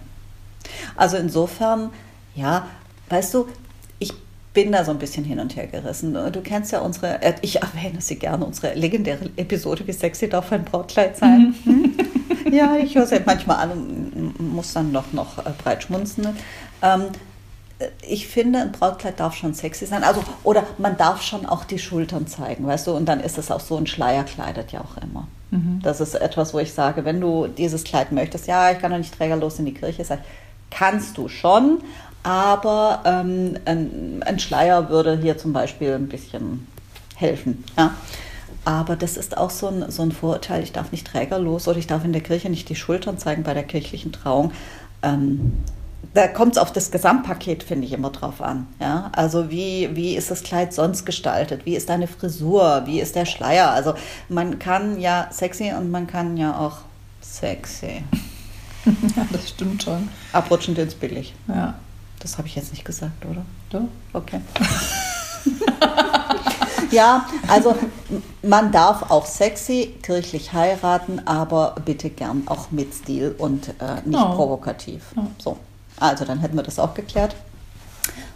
Also 0.97 1.19
insofern, 1.19 1.91
ja, 2.35 2.67
weißt 3.11 3.35
du, 3.35 3.47
bin 4.57 4.73
da 4.73 4.87
so 4.87 4.91
ein 4.91 4.99
bisschen 4.99 5.23
hin 5.23 5.39
und 5.39 5.55
her 5.55 5.67
gerissen. 5.67 6.15
Du 6.15 6.41
kennst 6.41 6.73
ja 6.73 6.81
unsere, 6.81 7.21
äh, 7.21 7.35
ich 7.43 7.61
erwähne 7.61 8.01
sie 8.01 8.17
gerne, 8.17 8.43
unsere 8.47 8.73
legendäre 8.73 9.29
Episode, 9.37 9.87
wie 9.87 9.93
sexy 9.93 10.31
darf 10.31 10.51
ein 10.51 10.65
Brautkleid 10.65 11.15
sein. 11.17 11.55
Hm? 11.65 11.95
Ja, 12.51 12.77
ich 12.77 12.95
höre 12.95 13.07
sie 13.07 13.21
manchmal 13.27 13.59
an 13.59 13.71
und 13.73 14.41
muss 14.41 14.73
dann 14.73 14.93
noch, 14.93 15.13
noch 15.13 15.45
äh, 15.45 15.51
breit 15.63 15.83
schmunzeln. 15.83 16.37
Ähm, 16.81 17.03
ich 18.09 18.29
finde, 18.29 18.61
ein 18.61 18.73
Brautkleid 18.73 19.21
darf 19.21 19.35
schon 19.35 19.53
sexy 19.53 19.85
sein. 19.85 20.03
Also, 20.05 20.23
oder 20.43 20.65
man 20.79 20.97
darf 20.97 21.21
schon 21.21 21.45
auch 21.45 21.65
die 21.65 21.79
Schultern 21.79 22.27
zeigen, 22.27 22.67
weißt 22.67 22.87
du? 22.87 22.93
Und 22.93 23.07
dann 23.07 23.21
ist 23.21 23.37
es 23.37 23.51
auch 23.51 23.61
so, 23.61 23.77
ein 23.77 23.87
Schleier 23.87 24.25
kleidet 24.25 24.73
ja 24.73 24.81
auch 24.81 24.97
immer. 25.03 25.29
Das 25.83 26.01
ist 26.01 26.15
etwas, 26.15 26.55
wo 26.55 26.61
ich 26.61 26.73
sage, 26.73 27.05
wenn 27.05 27.21
du 27.21 27.47
dieses 27.47 27.85
Kleid 27.85 28.11
möchtest, 28.11 28.47
ja, 28.47 28.71
ich 28.71 28.79
kann 28.79 28.91
doch 28.91 28.99
nicht 28.99 29.17
trägerlos 29.17 29.59
in 29.59 29.67
die 29.67 29.75
Kirche 29.75 30.05
sein. 30.05 30.21
Kannst 30.71 31.19
du 31.19 31.29
schon, 31.29 31.79
aber 32.27 33.03
ähm, 33.05 33.57
ein, 33.67 34.21
ein 34.27 34.41
Schleier 34.41 34.89
würde 34.91 35.17
hier 35.17 35.39
zum 35.39 35.53
Beispiel 35.53 35.95
ein 35.95 36.09
bisschen 36.09 36.67
helfen. 37.15 37.63
Ja? 37.79 37.95
Aber 38.65 38.97
das 38.97 39.17
ist 39.17 39.39
auch 39.39 39.51
so 39.51 39.69
ein, 39.69 39.93
so 39.93 40.03
ein 40.03 40.11
Vorurteil, 40.11 40.65
ich 40.65 40.73
darf 40.73 40.91
nicht 40.91 41.07
trägerlos 41.07 41.69
oder 41.69 41.79
ich 41.79 41.87
darf 41.87 42.05
in 42.05 42.13
der 42.13 42.23
Kirche 42.23 42.51
nicht 42.51 42.69
die 42.69 42.75
Schultern 42.75 43.17
zeigen 43.17 43.45
bei 43.45 43.55
der 43.55 43.63
kirchlichen 43.63 44.11
Trauung. 44.11 44.51
Ähm, 45.05 45.53
da 46.15 46.27
kommt 46.27 46.55
es 46.55 46.59
auf 46.59 46.73
das 46.73 46.91
Gesamtpaket, 46.91 47.63
finde 47.63 47.87
ich, 47.87 47.93
immer 47.93 48.11
drauf 48.11 48.43
an. 48.43 48.67
Ja? 48.81 49.13
Also 49.15 49.53
wie, 49.53 49.91
wie 49.95 50.17
ist 50.17 50.33
das 50.33 50.43
Kleid 50.43 50.75
sonst 50.75 51.07
gestaltet? 51.07 51.65
Wie 51.65 51.77
ist 51.77 51.91
deine 51.91 52.09
Frisur? 52.09 52.83
Wie 52.87 53.01
ist 53.01 53.15
der 53.15 53.27
Schleier? 53.27 53.71
Also 53.71 53.95
man 54.29 54.59
kann 54.59 54.99
ja 54.99 55.29
sexy 55.31 55.73
und 55.79 55.93
man 55.93 56.09
kann 56.09 56.37
ja 56.37 56.59
auch 56.59 56.79
sexy. 57.21 58.03
ja, 58.85 59.27
das 59.31 59.49
stimmt 59.51 59.85
schon. 59.85 60.09
Abrutschend 60.33 60.77
ins 60.79 60.97
Billig. 60.97 61.33
Ja, 61.47 61.75
Das 62.21 62.39
habe 62.39 62.49
ich 62.49 62.57
jetzt 62.57 62.73
nicht 62.73 62.85
gesagt, 62.85 63.25
oder? 63.25 63.45
doch. 63.71 63.83
Okay. 64.13 64.41
ja, 66.91 67.27
also 67.49 67.75
Man 68.43 68.73
darf 68.73 69.11
auch 69.11 69.27
sexy 69.27 69.95
kirchlich 70.03 70.53
heiraten, 70.53 71.21
aber 71.27 71.75
bitte 71.85 72.11
gern 72.11 72.43
auch 72.47 72.71
mit 72.71 72.95
Stil 72.95 73.35
und 73.39 73.69
äh, 73.81 73.97
nicht 74.05 74.19
Ja. 74.19 74.27
provokativ. 74.27 75.03
Ja. 75.17 75.27
So, 75.39 75.57
also 75.99 76.25
dann 76.25 76.39
hätten 76.41 76.57
wir 76.57 76.63
das 76.63 76.79
auch 76.79 76.95
geklärt. 76.95 77.35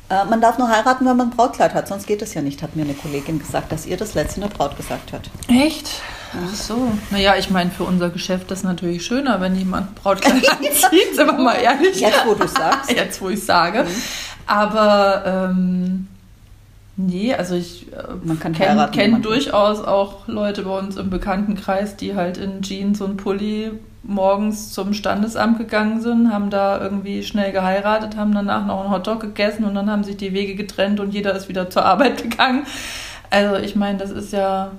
Äh, 0.08 0.24
man 0.24 0.40
darf 0.40 0.58
nur 0.58 0.68
heiraten, 0.68 1.06
wenn 1.06 1.16
man 1.16 1.28
ein 1.30 1.36
Brautkleid 1.36 1.74
hat, 1.74 1.88
sonst 1.88 2.06
geht 2.06 2.22
es 2.22 2.34
ja 2.34 2.42
nicht, 2.42 2.62
hat 2.62 2.76
mir 2.76 2.82
eine 2.82 2.94
Kollegin 2.94 3.38
gesagt, 3.38 3.70
dass 3.72 3.86
ihr 3.86 3.96
das 3.96 4.14
letzte 4.14 4.40
eine 4.42 4.50
Braut 4.50 4.76
gesagt 4.76 5.12
hat. 5.12 5.30
Echt? 5.48 5.88
Ach 6.32 6.54
so. 6.54 6.92
Naja, 7.10 7.34
ich 7.38 7.50
meine, 7.50 7.70
für 7.70 7.84
unser 7.84 8.10
Geschäft 8.10 8.50
ist 8.50 8.64
natürlich 8.64 9.04
schöner, 9.04 9.40
wenn 9.40 9.56
jemand 9.56 9.94
Brautkleid 9.96 10.48
anzieht, 10.50 11.14
sind 11.14 11.26
wir 11.26 11.32
mal 11.32 11.54
ehrlich. 11.54 12.00
Jetzt, 12.00 12.26
wo 12.26 12.34
du 12.34 12.46
sagst. 12.46 12.92
Jetzt, 12.96 13.20
wo 13.20 13.28
ich 13.28 13.44
sage. 13.44 13.86
Aber 14.46 15.24
ähm, 15.26 16.08
nee, 16.96 17.34
also 17.34 17.54
ich 17.54 17.92
äh, 17.92 18.02
Man 18.24 18.38
kann 18.38 18.52
kenne 18.52 18.88
kenn 18.92 19.22
durchaus 19.22 19.80
auch 19.80 20.28
Leute 20.28 20.62
bei 20.62 20.78
uns 20.78 20.96
im 20.96 21.10
Bekanntenkreis, 21.10 21.96
die 21.96 22.14
halt 22.14 22.36
in 22.36 22.62
Jeans 22.62 23.00
und 23.00 23.16
Pulli 23.16 23.72
morgens 24.02 24.72
zum 24.72 24.94
Standesamt 24.94 25.58
gegangen 25.58 26.00
sind, 26.00 26.32
haben 26.32 26.50
da 26.50 26.80
irgendwie 26.80 27.22
schnell 27.22 27.52
geheiratet, 27.52 28.16
haben 28.16 28.32
danach 28.32 28.66
noch 28.66 28.80
einen 28.80 28.90
Hotdog 28.90 29.20
gegessen 29.20 29.64
und 29.64 29.74
dann 29.74 29.90
haben 29.90 30.04
sich 30.04 30.16
die 30.16 30.32
Wege 30.32 30.54
getrennt 30.54 31.00
und 31.00 31.12
jeder 31.12 31.34
ist 31.34 31.48
wieder 31.48 31.70
zur 31.70 31.84
Arbeit 31.84 32.22
gegangen. 32.30 32.64
Also 33.30 33.56
ich 33.56 33.76
meine, 33.76 33.98
das 33.98 34.10
ist 34.10 34.32
ja, 34.32 34.72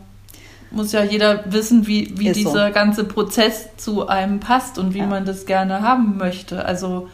muss 0.72 0.92
ja 0.92 1.04
jeder 1.04 1.44
wissen, 1.52 1.86
wie, 1.88 2.14
wie 2.18 2.30
Ist 2.30 2.42
so. 2.44 2.50
dieser 2.50 2.72
ganze 2.72 3.04
Prozess 3.04 3.70
zu 3.78 4.08
einem 4.08 4.40
passt 4.40 4.78
und 4.78 4.94
wie 4.94 5.00
Ja. 5.00 5.08
man 5.08 5.26
das 5.26 5.46
gerne 5.46 5.82
haben 5.82 6.18
möchte. 6.18 6.66
Also 6.66 7.10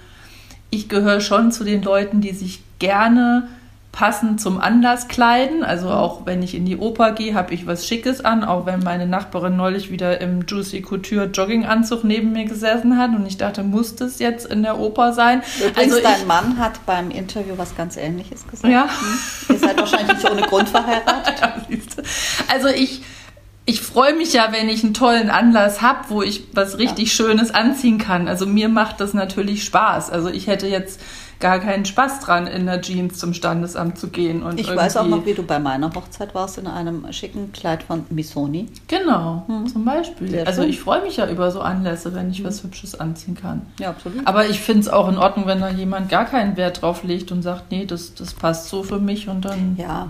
ich 0.70 0.90
gehöre 0.90 1.22
schon 1.22 1.52
zu 1.52 1.64
den 1.64 1.82
Leuten, 1.82 2.22
die 2.22 2.32
sich 2.34 2.62
gerne 2.80 3.48
passend 3.92 4.40
zum 4.40 4.60
Anlass 4.62 5.08
kleiden. 5.08 5.64
Also 5.64 5.90
auch 5.90 6.28
wenn 6.28 6.44
ich 6.44 6.54
in 6.54 6.66
die 6.66 6.78
Oper 6.78 7.14
gehe, 7.14 7.34
habe 7.34 7.52
ich 7.56 7.66
was 7.66 7.88
Schickes 7.88 8.24
an, 8.24 8.44
auch 8.44 8.68
wenn 8.68 8.82
meine 8.82 9.08
Nachbarin 9.08 9.56
neulich 9.56 9.90
wieder 9.90 10.22
im 10.22 10.46
Juicy 10.46 10.84
Couture 10.84 11.26
Jogginganzug 11.26 12.04
neben 12.04 12.32
mir 12.32 12.46
gesessen 12.46 13.00
hat 13.00 13.10
und 13.16 13.26
ich 13.26 13.38
dachte, 13.38 13.64
muss 13.64 13.96
das 13.96 14.20
jetzt 14.20 14.46
in 14.46 14.62
der 14.62 14.78
Oper 14.80 15.14
sein? 15.14 15.42
Übrigens, 15.58 15.94
also 15.94 16.04
dein 16.04 16.20
ich, 16.20 16.28
Mann 16.28 16.60
hat 16.60 16.86
beim 16.86 17.10
Interview 17.10 17.54
was 17.58 17.76
ganz 17.76 17.98
Ähnliches 17.98 18.46
gesagt. 18.48 18.72
Ja. 18.72 18.84
Hm. 18.84 19.56
Ihr 19.56 19.60
seid 19.60 19.80
wahrscheinlich 19.80 20.16
nicht 20.18 20.30
ohne 20.32 20.42
Grund 20.44 20.70
verheiratet. 20.70 21.42
Also 22.52 22.68
ich, 22.68 23.02
ich 23.68 23.82
freue 23.82 24.16
mich 24.16 24.32
ja, 24.32 24.54
wenn 24.54 24.70
ich 24.70 24.86
einen 24.86 24.94
tollen 24.94 25.30
Anlass 25.30 25.82
habe, 25.82 26.00
wo 26.08 26.22
ich 26.24 26.46
was 26.54 26.78
richtig 26.78 27.12
Schönes 27.12 27.54
anziehen 27.54 27.98
kann. 27.98 28.30
Also 28.30 28.46
mir 28.46 28.70
macht 28.70 29.02
das 29.02 29.14
natürlich 29.14 29.66
Spaß. 29.66 30.10
Also 30.10 30.30
ich 30.30 30.48
hätte 30.48 30.68
jetzt 30.68 31.02
gar 31.42 31.60
keinen 31.60 31.84
Spaß 31.84 32.22
dran, 32.22 32.48
in 32.48 32.66
der 32.66 32.82
Jeans 32.82 33.20
zum 33.20 33.34
Standesamt 33.34 34.00
zu 34.00 34.08
gehen. 34.08 34.42
Und 34.42 34.58
Ich 34.58 34.74
weiß 34.74 34.96
auch 34.96 35.06
noch, 35.06 35.26
wie 35.26 35.34
du 35.34 35.44
bei 35.44 35.60
meiner 35.60 35.94
Hochzeit 35.94 36.34
warst 36.34 36.58
in 36.58 36.66
einem 36.66 37.12
schicken 37.12 37.52
Kleid 37.52 37.84
von 37.84 38.06
Missoni. 38.10 38.68
Genau, 38.88 39.46
zum 39.70 39.84
Beispiel. 39.84 40.30
Sehr 40.30 40.48
also 40.48 40.62
schön. 40.62 40.70
Ich 40.70 40.80
freue 40.80 41.02
mich 41.02 41.18
ja 41.18 41.30
über 41.30 41.52
so 41.52 41.60
Anlässe, 41.60 42.16
wenn 42.16 42.32
ich 42.32 42.46
was 42.46 42.64
Hübsches 42.64 42.98
anziehen 42.98 43.36
kann. 43.36 43.64
Ja, 43.82 43.90
absolut. 43.90 44.26
Aber 44.26 44.48
ich 44.48 44.62
finde 44.62 44.80
es 44.80 44.88
auch 44.88 45.10
in 45.10 45.18
Ordnung, 45.18 45.46
wenn 45.46 45.60
da 45.60 45.70
jemand 45.70 46.08
gar 46.08 46.24
keinen 46.24 46.56
Wert 46.56 46.82
drauf 46.82 47.04
legt 47.04 47.34
und 47.34 47.42
sagt, 47.42 47.70
nee, 47.70 47.86
das, 47.86 48.16
das 48.16 48.34
passt 48.34 48.70
so 48.70 48.84
für 48.84 49.00
mich 49.00 49.28
und 49.28 49.44
dann. 49.44 49.76
Ja. 49.78 50.10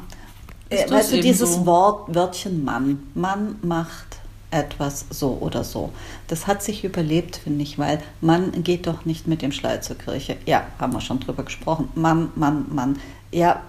Ist 0.69 0.87
Äh, 0.87 0.91
weißt 0.91 1.13
du, 1.13 1.21
dieses 1.21 1.55
so? 1.55 1.65
Wort, 1.65 2.13
Wörtchen 2.13 2.63
Mann. 2.63 2.99
Mann 3.13 3.57
macht 3.61 4.17
etwas 4.51 5.05
so 5.09 5.37
oder 5.41 5.63
so. 5.63 5.91
Das 6.27 6.47
hat 6.47 6.63
sich 6.63 6.83
überlebt, 6.83 7.37
finde 7.37 7.63
ich, 7.63 7.77
weil 7.77 7.99
man 8.21 8.63
geht 8.63 8.87
doch 8.87 9.05
nicht 9.05 9.27
mit 9.27 9.41
dem 9.41 9.51
Schleier 9.51 9.81
zur 9.81 9.97
Kirche. 9.97 10.37
Ja, 10.45 10.67
haben 10.79 10.93
wir 10.93 11.01
schon 11.01 11.19
drüber 11.19 11.43
gesprochen. 11.43 11.89
Mann, 11.95 12.29
Mann, 12.35 12.65
Mann. 12.69 12.99
Ja, 13.31 13.61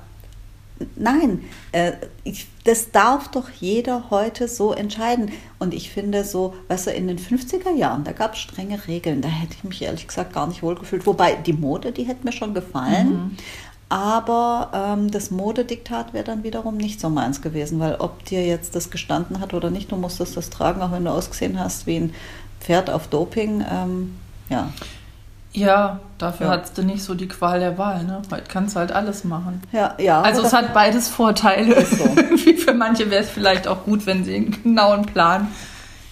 nein, 0.95 1.45
äh, 1.73 1.93
ich, 2.23 2.47
das 2.65 2.93
darf 2.93 3.29
doch 3.29 3.51
jeder 3.51 4.11
heute 4.11 4.47
so 4.47 4.73
entscheiden. 4.73 5.33
Und 5.59 5.75
ich 5.75 5.91
finde 5.91 6.23
so, 6.25 6.55
weißt 6.69 6.89
du, 6.89 6.91
in 6.93 7.09
den 7.09 7.19
50er 7.19 7.75
Jahren, 7.75 8.05
da 8.05 8.13
gab 8.13 8.35
es 8.35 8.39
strenge 8.41 8.87
Regeln. 8.87 9.21
Da 9.21 9.29
hätte 9.29 9.55
ich 9.57 9.65
mich 9.65 9.83
ehrlich 9.83 10.07
gesagt 10.07 10.33
gar 10.33 10.47
nicht 10.47 10.63
wohlgefühlt. 10.63 11.07
Wobei 11.07 11.35
die 11.35 11.53
Mode, 11.53 11.91
die 11.91 12.05
hätte 12.05 12.25
mir 12.25 12.33
schon 12.33 12.55
gefallen. 12.55 13.37
Aber 13.91 14.71
ähm, 14.75 15.11
das 15.11 15.31
Modediktat 15.31 16.13
wäre 16.13 16.25
dann 16.25 16.43
wiederum 16.45 16.77
nicht 16.77 17.01
so 17.01 17.09
meins 17.09 17.41
gewesen, 17.41 17.81
weil 17.81 17.95
ob 17.97 18.25
dir 18.27 18.45
jetzt 18.47 18.77
das 18.77 18.91
gestanden 18.91 19.41
hat 19.41 19.55
oder 19.55 19.71
nicht, 19.71 19.91
du 19.91 19.97
musstest 19.97 20.37
das 20.37 20.51
tragen, 20.51 20.83
auch 20.83 20.93
wenn 20.93 21.05
du 21.05 21.11
ausgesehen 21.11 21.59
hast 21.59 21.87
wie 21.87 21.97
ein 21.97 22.15
Pferd 22.61 22.91
auf 22.91 23.07
Doping. 23.09 23.65
Ähm, 23.71 24.17
ja. 24.51 24.69
Ja, 25.55 26.01
dafür 26.19 26.47
Ja. 26.47 26.53
hattest 26.53 26.77
du 26.77 26.83
nicht 26.83 27.03
so 27.03 27.15
die 27.15 27.29
Qual 27.29 27.59
der 27.61 27.79
Wahl. 27.79 28.05
Ne? 28.05 28.21
Heute 28.31 28.45
kannst 28.49 28.77
du 28.77 28.81
halt 28.81 28.93
alles 28.93 29.25
machen. 29.25 29.63
Ja, 29.73 29.95
ja. 29.99 30.21
Also 30.21 30.43
es 30.43 30.53
hat 30.53 30.75
beides 30.75 31.09
Vorteile. 31.09 31.85
So. 31.87 32.05
Wie 32.45 32.55
für 32.59 32.75
manche 32.75 33.11
wäre 33.11 33.23
es 33.25 33.31
vielleicht 33.31 33.67
auch 33.67 33.85
gut, 33.85 34.05
wenn 34.05 34.25
sie 34.25 34.37
einen 34.37 34.63
genauen 34.63 35.07
Plan 35.07 35.49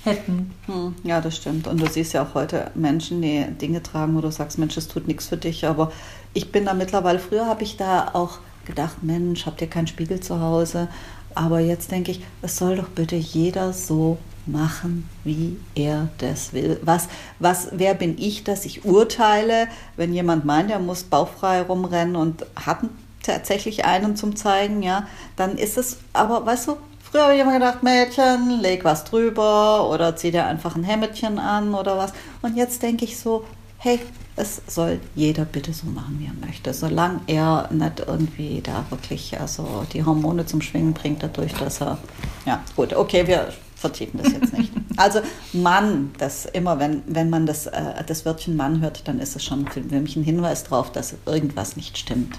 hätten. 0.04 0.52
Hm, 0.66 0.94
Ja, 1.04 1.20
das 1.20 1.36
stimmt. 1.36 1.66
Und 1.66 1.80
du 1.80 1.86
siehst 1.86 2.14
ja 2.14 2.22
auch 2.22 2.34
heute 2.34 2.70
Menschen, 2.74 3.20
die 3.20 3.44
Dinge 3.60 3.82
tragen, 3.82 4.16
wo 4.16 4.20
du 4.22 4.30
sagst, 4.30 4.58
Mensch, 4.58 4.74
das 4.76 4.88
tut 4.88 5.06
nichts 5.06 5.26
für 5.26 5.36
dich. 5.36 5.66
Aber 5.66 5.92
ich 6.36 6.52
bin 6.52 6.66
da 6.66 6.74
mittlerweile, 6.74 7.18
früher 7.18 7.46
habe 7.46 7.62
ich 7.62 7.78
da 7.78 8.10
auch 8.12 8.38
gedacht, 8.66 9.02
Mensch, 9.02 9.46
habt 9.46 9.62
ihr 9.62 9.70
keinen 9.70 9.86
Spiegel 9.86 10.20
zu 10.20 10.38
Hause? 10.38 10.88
Aber 11.34 11.60
jetzt 11.60 11.90
denke 11.90 12.10
ich, 12.10 12.20
es 12.42 12.58
soll 12.58 12.76
doch 12.76 12.88
bitte 12.88 13.16
jeder 13.16 13.72
so 13.72 14.18
machen, 14.44 15.08
wie 15.24 15.56
er 15.74 16.08
das 16.18 16.52
will. 16.52 16.78
Was, 16.82 17.08
was, 17.38 17.68
wer 17.72 17.94
bin 17.94 18.16
ich, 18.18 18.44
dass 18.44 18.66
ich 18.66 18.84
urteile, 18.84 19.68
wenn 19.96 20.12
jemand 20.12 20.44
meint, 20.44 20.70
er 20.70 20.78
muss 20.78 21.04
bauchfrei 21.04 21.62
rumrennen 21.62 22.16
und 22.16 22.44
hat 22.54 22.80
tatsächlich 23.22 23.86
einen 23.86 24.14
zum 24.14 24.36
Zeigen, 24.36 24.82
ja, 24.82 25.06
dann 25.36 25.56
ist 25.56 25.78
es, 25.78 25.98
aber 26.12 26.44
weißt 26.44 26.68
du, 26.68 26.76
früher 27.02 27.24
habe 27.24 27.34
ich 27.34 27.40
immer 27.40 27.54
gedacht, 27.54 27.82
Mädchen, 27.82 28.60
leg 28.60 28.84
was 28.84 29.04
drüber 29.04 29.90
oder 29.90 30.16
zieh 30.16 30.32
dir 30.32 30.46
einfach 30.46 30.76
ein 30.76 30.84
Hemdchen 30.84 31.38
an 31.38 31.74
oder 31.74 31.96
was. 31.96 32.12
Und 32.42 32.56
jetzt 32.56 32.82
denke 32.82 33.06
ich 33.06 33.18
so, 33.18 33.44
hey, 33.78 34.00
es 34.36 34.60
soll 34.66 35.00
jeder 35.14 35.44
bitte 35.46 35.72
so 35.72 35.86
machen, 35.86 36.16
wie 36.20 36.26
er 36.26 36.46
möchte, 36.46 36.72
solange 36.74 37.20
er 37.26 37.68
nicht 37.72 38.00
irgendwie 38.06 38.60
da 38.62 38.84
wirklich 38.90 39.38
also 39.40 39.84
die 39.92 40.04
Hormone 40.04 40.44
zum 40.44 40.60
Schwingen 40.60 40.92
bringt, 40.92 41.22
dadurch, 41.22 41.54
dass 41.54 41.80
er, 41.80 41.96
ja, 42.44 42.62
gut, 42.76 42.92
okay, 42.92 43.26
wir 43.26 43.48
vertiefen 43.74 44.20
das 44.22 44.32
jetzt 44.32 44.52
nicht. 44.56 44.72
Also 44.98 45.20
Mann, 45.52 46.12
das 46.16 46.46
immer, 46.46 46.78
wenn, 46.78 47.02
wenn 47.06 47.28
man 47.28 47.44
das, 47.44 47.66
äh, 47.66 48.02
das 48.06 48.24
Wörtchen 48.24 48.56
Mann 48.56 48.80
hört, 48.80 49.06
dann 49.06 49.20
ist 49.20 49.36
es 49.36 49.44
schon 49.44 49.68
für 49.68 49.80
mich 49.82 50.16
ein 50.16 50.22
Hinweis 50.22 50.64
darauf, 50.64 50.90
dass 50.90 51.14
irgendwas 51.26 51.76
nicht 51.76 51.98
stimmt. 51.98 52.38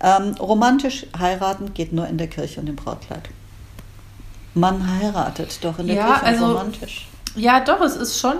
Ähm, 0.00 0.36
romantisch 0.38 1.06
heiraten 1.18 1.74
geht 1.74 1.92
nur 1.92 2.06
in 2.06 2.18
der 2.18 2.28
Kirche 2.28 2.60
und 2.60 2.68
im 2.68 2.76
Brautkleid. 2.76 3.28
Man 4.54 4.86
heiratet 5.00 5.58
doch 5.62 5.80
in 5.80 5.88
der 5.88 5.96
Ja, 5.96 6.06
Kirche 6.06 6.24
also- 6.26 6.46
romantisch. 6.46 7.08
Ja, 7.34 7.60
doch, 7.60 7.80
es 7.80 7.96
ist 7.96 8.20
schon 8.20 8.36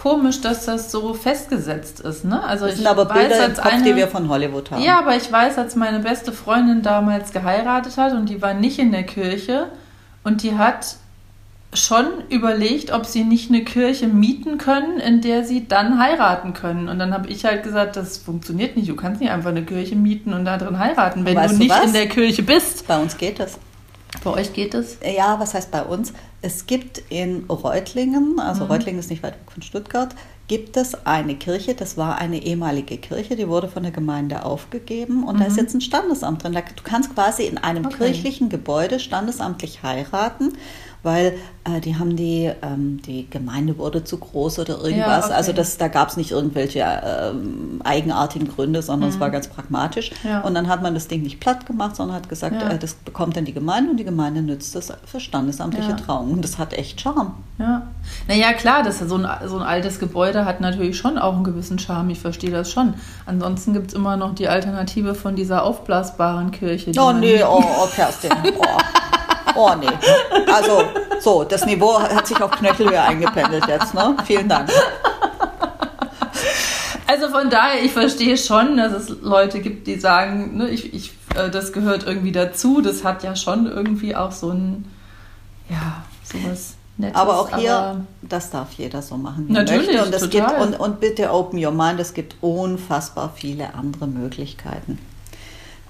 komisch, 0.00 0.40
dass 0.40 0.64
das 0.64 0.90
so 0.90 1.12
festgesetzt 1.12 2.00
ist. 2.00 2.24
Ne? 2.24 2.42
Also 2.42 2.64
Das 2.64 2.74
ich 2.74 2.78
sind 2.80 2.88
aber 2.88 3.04
Bilder 3.04 3.36
im 3.36 3.42
als 3.50 3.60
Kopf, 3.60 3.72
eine, 3.72 3.84
die 3.84 3.96
wir 3.96 4.08
von 4.08 4.28
Hollywood 4.30 4.70
haben. 4.70 4.82
Ja, 4.82 4.98
aber 4.98 5.14
ich 5.16 5.30
weiß, 5.30 5.58
als 5.58 5.76
meine 5.76 5.98
beste 5.98 6.32
Freundin 6.32 6.80
damals 6.82 7.32
geheiratet 7.32 7.98
hat 7.98 8.14
und 8.14 8.28
die 8.30 8.40
war 8.40 8.54
nicht 8.54 8.78
in 8.78 8.92
der 8.92 9.02
Kirche 9.02 9.66
und 10.24 10.42
die 10.42 10.56
hat 10.56 10.96
schon 11.74 12.06
überlegt, 12.30 12.92
ob 12.92 13.04
sie 13.04 13.24
nicht 13.24 13.50
eine 13.50 13.62
Kirche 13.62 14.06
mieten 14.06 14.56
können, 14.56 14.98
in 15.00 15.20
der 15.20 15.44
sie 15.44 15.68
dann 15.68 16.02
heiraten 16.02 16.54
können. 16.54 16.88
Und 16.88 16.98
dann 16.98 17.12
habe 17.12 17.28
ich 17.28 17.44
halt 17.44 17.62
gesagt, 17.62 17.96
das 17.96 18.16
funktioniert 18.16 18.76
nicht. 18.76 18.88
Du 18.88 18.96
kannst 18.96 19.20
nicht 19.20 19.30
einfach 19.30 19.50
eine 19.50 19.62
Kirche 19.62 19.96
mieten 19.96 20.32
und 20.32 20.46
da 20.46 20.56
drin 20.56 20.78
heiraten, 20.78 21.26
wenn 21.26 21.36
Weißt 21.36 21.52
du 21.52 21.58
du 21.58 21.62
nicht 21.64 21.70
was? 21.70 21.84
in 21.84 21.92
der 21.92 22.08
Kirche 22.08 22.42
bist. 22.42 22.88
Bei 22.88 22.98
uns 22.98 23.18
geht 23.18 23.38
das. 23.38 23.58
Bei 24.22 24.30
euch 24.30 24.52
geht 24.52 24.74
es? 24.74 24.98
Ja, 25.02 25.40
was 25.40 25.54
heißt 25.54 25.70
bei 25.70 25.82
uns? 25.82 26.12
Es 26.42 26.66
gibt 26.66 26.98
in 27.08 27.44
Reutlingen, 27.48 28.38
also 28.38 28.64
Mhm. 28.64 28.70
Reutlingen 28.70 29.00
ist 29.00 29.10
nicht 29.10 29.22
weit 29.22 29.34
weg 29.34 29.50
von 29.52 29.62
Stuttgart, 29.62 30.14
gibt 30.48 30.76
es 30.76 31.06
eine 31.06 31.36
Kirche, 31.36 31.74
das 31.74 31.96
war 31.96 32.18
eine 32.18 32.42
ehemalige 32.42 32.98
Kirche, 32.98 33.36
die 33.36 33.46
wurde 33.48 33.68
von 33.68 33.82
der 33.82 33.92
Gemeinde 33.92 34.44
aufgegeben 34.44 35.22
und 35.24 35.38
da 35.40 35.44
ist 35.44 35.56
jetzt 35.56 35.74
ein 35.74 35.80
Standesamt 35.80 36.42
drin. 36.42 36.52
Du 36.54 36.82
kannst 36.82 37.14
quasi 37.14 37.44
in 37.44 37.56
einem 37.56 37.82
Mhm. 37.82 37.88
Okay. 37.88 37.98
kirchlichen 38.06 38.48
Gebäude 38.48 38.98
standesamtlich 39.00 39.82
heiraten, 39.82 40.54
weil 41.02 41.34
äh, 41.64 41.80
die 41.80 41.96
haben 41.96 42.16
die, 42.16 42.50
ähm, 42.62 43.00
die 43.06 43.28
Gemeinde 43.30 43.78
wurde 43.78 44.04
zu 44.04 44.18
groß 44.18 44.58
oder 44.58 44.82
irgendwas. 44.82 45.26
okay. 45.26 45.34
Also 45.34 45.52
das, 45.52 45.76
da 45.78 45.88
gab 45.88 46.08
es 46.08 46.16
nicht 46.16 46.30
irgendwelche 46.30 46.80
ähm, 46.80 47.80
eigenartigen 47.84 48.48
Gründe, 48.48 48.82
sondern 48.82 49.08
es 49.10 49.18
war 49.20 49.30
ganz 49.30 49.48
pragmatisch. 49.48 50.10
Mhm. 50.22 50.28
Ja. 50.30 50.40
Und 50.40 50.54
dann 50.54 50.68
hat 50.68 50.82
man 50.82 50.94
das 50.94 51.08
Ding 51.08 51.22
nicht 51.22 51.40
platt 51.40 51.66
gemacht, 51.66 51.96
sondern 51.96 52.16
hat 52.16 52.28
gesagt, 52.28 52.60
Ja. 52.60 52.70
äh, 52.70 52.78
das 52.78 52.94
bekommt 52.94 53.36
dann 53.36 53.44
die 53.44 53.54
Gemeinde 53.54 53.90
und 53.90 53.96
die 53.96 54.04
Gemeinde 54.04 54.42
nützt 54.42 54.74
das 54.74 54.92
für 55.06 55.20
standesamtliche 55.20 55.90
Ja. 55.90 55.96
Trauungen. 55.96 56.32
Und 56.34 56.44
das 56.44 56.58
hat 56.58 56.72
echt 56.72 57.00
Charme. 57.00 57.34
Ja. 57.58 57.82
Naja, 58.28 58.52
klar, 58.52 58.82
das 58.82 59.00
ist 59.00 59.08
so, 59.08 59.16
ein, 59.16 59.28
so 59.46 59.56
ein 59.56 59.62
altes 59.62 59.98
Gebäude 59.98 60.44
hat 60.44 60.60
natürlich 60.60 60.96
schon 60.96 61.18
auch 61.18 61.34
einen 61.34 61.44
gewissen 61.44 61.78
Charme. 61.78 62.10
Ich 62.10 62.20
verstehe 62.20 62.50
das 62.50 62.70
schon. 62.70 62.94
Ansonsten 63.26 63.72
gibt 63.72 63.88
es 63.88 63.94
immer 63.94 64.16
noch 64.16 64.34
die 64.34 64.48
Alternative 64.48 65.14
von 65.14 65.36
dieser 65.36 65.62
aufblasbaren 65.62 66.50
Kirche. 66.50 66.90
die 66.92 66.98
Oh 66.98 67.12
nee, 67.12 67.42
oh, 67.42 67.62
oh 67.62 67.86
Kerstin. 67.94 68.30
Oh. 68.58 68.64
oh 69.56 69.70
nee. 69.78 69.86
Also, 70.52 70.82
so, 71.20 71.44
das 71.44 71.66
Niveau 71.66 72.00
hat 72.00 72.26
sich 72.26 72.40
auf 72.42 72.50
Knöchelhöhe 72.52 73.00
eingependelt 73.00 73.66
jetzt, 73.66 73.94
ne? 73.94 74.16
Vielen 74.24 74.48
Dank. 74.48 74.70
Also 77.06 77.28
von 77.28 77.50
daher, 77.50 77.82
ich 77.82 77.92
verstehe 77.92 78.36
schon, 78.36 78.76
dass 78.76 78.92
es 78.92 79.08
Leute 79.20 79.60
gibt, 79.60 79.86
die 79.88 79.98
sagen, 79.98 80.56
ne, 80.56 80.68
ich, 80.70 80.94
ich, 80.94 81.12
äh, 81.34 81.50
das 81.50 81.72
gehört 81.72 82.06
irgendwie 82.06 82.30
dazu. 82.30 82.80
Das 82.80 83.02
hat 83.02 83.24
ja 83.24 83.34
schon 83.34 83.66
irgendwie 83.66 84.14
auch 84.14 84.30
so 84.30 84.50
ein, 84.50 84.84
ja, 85.68 86.04
sowas 86.22 86.74
Nettes. 86.98 87.16
aber 87.20 87.40
auch 87.40 87.56
hier, 87.56 87.74
aber- 87.76 88.00
das 88.22 88.50
darf 88.50 88.72
jeder 88.74 89.02
so 89.02 89.16
machen, 89.16 89.48
wie 89.48 89.52
Natürlich, 89.52 89.88
möchte. 89.88 90.04
Und, 90.24 90.30
gibt, 90.30 90.46
total. 90.46 90.62
und, 90.68 90.74
und 90.78 91.00
bitte 91.00 91.32
open 91.32 91.62
your 91.62 91.72
mind, 91.72 91.98
es 91.98 92.14
gibt 92.14 92.36
unfassbar 92.42 93.32
viele 93.34 93.74
andere 93.74 94.06
Möglichkeiten. 94.06 94.98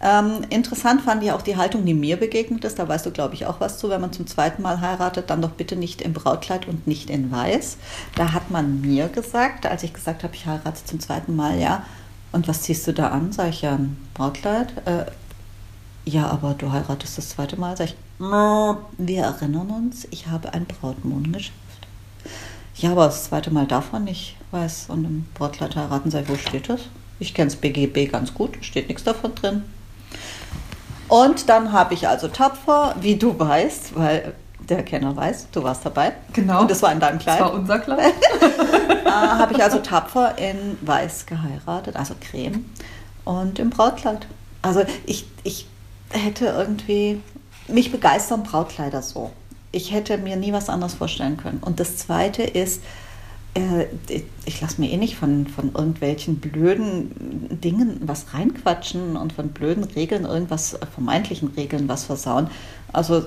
Ähm, 0.02 0.45
interessant 0.49 1.02
fand 1.02 1.23
ich 1.23 1.30
auch 1.33 1.42
die 1.42 1.57
Haltung, 1.57 1.85
die 1.85 1.92
mir 1.92 2.16
begegnet 2.16 2.64
ist. 2.64 2.78
Da 2.78 2.88
weißt 2.88 3.04
du, 3.04 3.11
glaube 3.11 3.35
ich, 3.35 3.45
auch 3.47 3.61
was 3.61 3.78
zu. 3.78 3.90
Wenn 3.90 4.00
man 4.00 4.12
zum 4.12 4.26
zweiten 4.26 4.62
Mal 4.62 4.80
heiratet, 4.80 5.28
dann 5.28 5.42
doch 5.42 5.50
bitte 5.50 5.76
nicht 5.76 6.00
im 6.00 6.14
Brautkleid 6.14 6.66
und 6.69 6.87
nicht 6.87 7.11
in 7.11 7.30
Weiß. 7.30 7.76
Da 8.14 8.33
hat 8.33 8.50
man 8.50 8.80
mir 8.80 9.09
gesagt, 9.09 9.66
als 9.66 9.83
ich 9.83 9.92
gesagt 9.92 10.23
habe, 10.25 10.35
ich 10.35 10.47
heirate 10.47 10.85
zum 10.85 11.00
zweiten 11.00 11.37
Mal, 11.37 11.59
ja. 11.59 11.85
Und 12.33 12.49
was 12.49 12.62
ziehst 12.62 12.87
du 12.87 12.92
da 12.95 13.09
an? 13.09 13.33
Sag 13.33 13.50
ich 13.50 13.62
ja, 13.62 13.73
ein 13.75 13.97
Brautkleid. 14.14 14.73
Äh, 14.87 15.04
ja, 16.07 16.28
aber 16.28 16.54
du 16.54 16.73
heiratest 16.73 17.19
das 17.19 17.28
zweite 17.30 17.59
Mal. 17.59 17.76
Sag 17.76 17.88
ich, 17.88 17.97
"Mm, 18.19 18.76
wir 18.99 19.23
erinnern 19.23 19.69
uns, 19.71 20.07
ich 20.11 20.28
habe 20.28 20.54
ein 20.54 20.64
Brautmodengeschäft. 20.64 21.54
Ja, 22.76 22.92
aber 22.92 23.07
das 23.07 23.25
zweite 23.25 23.50
Mal 23.50 23.66
darf 23.66 23.92
man 23.92 24.04
nicht 24.04 24.37
weiß 24.52 24.87
und 24.88 25.04
im 25.04 25.26
Brautkleid 25.35 25.76
heiraten. 25.76 26.11
Sag 26.11 26.23
ich, 26.23 26.28
wo 26.30 26.37
steht 26.37 26.71
das? 26.71 26.83
Ich 27.19 27.35
kenne 27.35 27.50
das 27.50 27.61
BGB 27.61 28.07
ganz 28.11 28.33
gut, 28.33 28.57
steht 28.62 28.88
nichts 28.88 29.04
davon 29.04 29.35
drin. 29.35 29.64
Und 31.11 31.49
dann 31.49 31.73
habe 31.73 31.95
ich 31.95 32.07
also 32.07 32.29
tapfer, 32.29 32.95
wie 33.00 33.17
du 33.17 33.37
weißt, 33.37 33.97
weil 33.97 34.33
der 34.61 34.85
Kenner 34.85 35.14
weiß, 35.17 35.49
du 35.50 35.62
warst 35.64 35.85
dabei. 35.85 36.12
Genau. 36.33 36.61
Und 36.61 36.71
das 36.71 36.83
war 36.83 36.93
in 36.93 37.00
deinem 37.00 37.19
Das 37.19 37.25
Kleid. 37.25 37.40
war 37.40 37.52
unser 37.52 37.79
Kleid. 37.81 38.14
äh, 39.05 39.11
habe 39.11 39.52
ich 39.55 39.62
also 39.62 39.79
tapfer 39.79 40.38
in 40.38 40.79
Weiß 40.83 41.26
geheiratet, 41.26 41.97
also 41.97 42.14
Creme 42.21 42.64
und 43.25 43.59
im 43.59 43.71
Brautkleid. 43.71 44.26
Also 44.62 44.85
ich, 45.05 45.26
ich 45.43 45.67
hätte 46.11 46.47
irgendwie, 46.47 47.21
mich 47.67 47.90
begeistern 47.90 48.45
Brautkleider 48.45 49.02
so. 49.02 49.33
Ich 49.73 49.93
hätte 49.93 50.17
mir 50.17 50.37
nie 50.37 50.52
was 50.52 50.69
anderes 50.69 50.95
vorstellen 50.95 51.37
können. 51.37 51.59
Und 51.61 51.81
das 51.81 51.97
Zweite 51.97 52.45
ist, 52.45 52.83
ich 54.45 54.61
lasse 54.61 54.80
mir 54.80 54.90
eh 54.90 54.97
nicht 54.97 55.16
von, 55.16 55.47
von 55.47 55.75
irgendwelchen 55.75 56.37
blöden 56.37 57.59
Dingen 57.61 58.00
was 58.04 58.33
reinquatschen 58.33 59.16
und 59.16 59.33
von 59.33 59.49
blöden 59.49 59.85
Regeln 59.85 60.25
irgendwas, 60.25 60.75
äh, 60.75 60.87
vermeintlichen 60.95 61.49
Regeln 61.57 61.88
was 61.88 62.04
versauen. 62.04 62.49
Also 62.92 63.19
äh, 63.19 63.23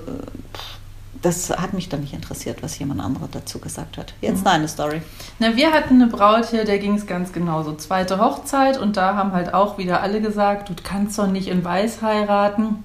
das 1.20 1.50
hat 1.50 1.72
mich 1.72 1.88
dann 1.88 2.00
nicht 2.00 2.12
interessiert, 2.12 2.62
was 2.62 2.78
jemand 2.78 3.00
anderer 3.00 3.28
dazu 3.30 3.58
gesagt 3.58 3.96
hat. 3.96 4.14
Jetzt 4.20 4.44
deine 4.44 4.68
Story. 4.68 5.00
Na, 5.38 5.56
wir 5.56 5.72
hatten 5.72 5.94
eine 5.94 6.06
Braut 6.06 6.46
hier, 6.50 6.64
der 6.64 6.78
ging 6.78 6.94
es 6.94 7.06
ganz 7.06 7.32
genauso. 7.32 7.74
Zweite 7.74 8.18
Hochzeit 8.18 8.78
und 8.78 8.96
da 8.96 9.16
haben 9.16 9.32
halt 9.32 9.54
auch 9.54 9.78
wieder 9.78 10.02
alle 10.02 10.20
gesagt, 10.20 10.68
du 10.68 10.74
kannst 10.82 11.18
doch 11.18 11.26
nicht 11.26 11.48
in 11.48 11.64
Weiß 11.64 12.02
heiraten. 12.02 12.84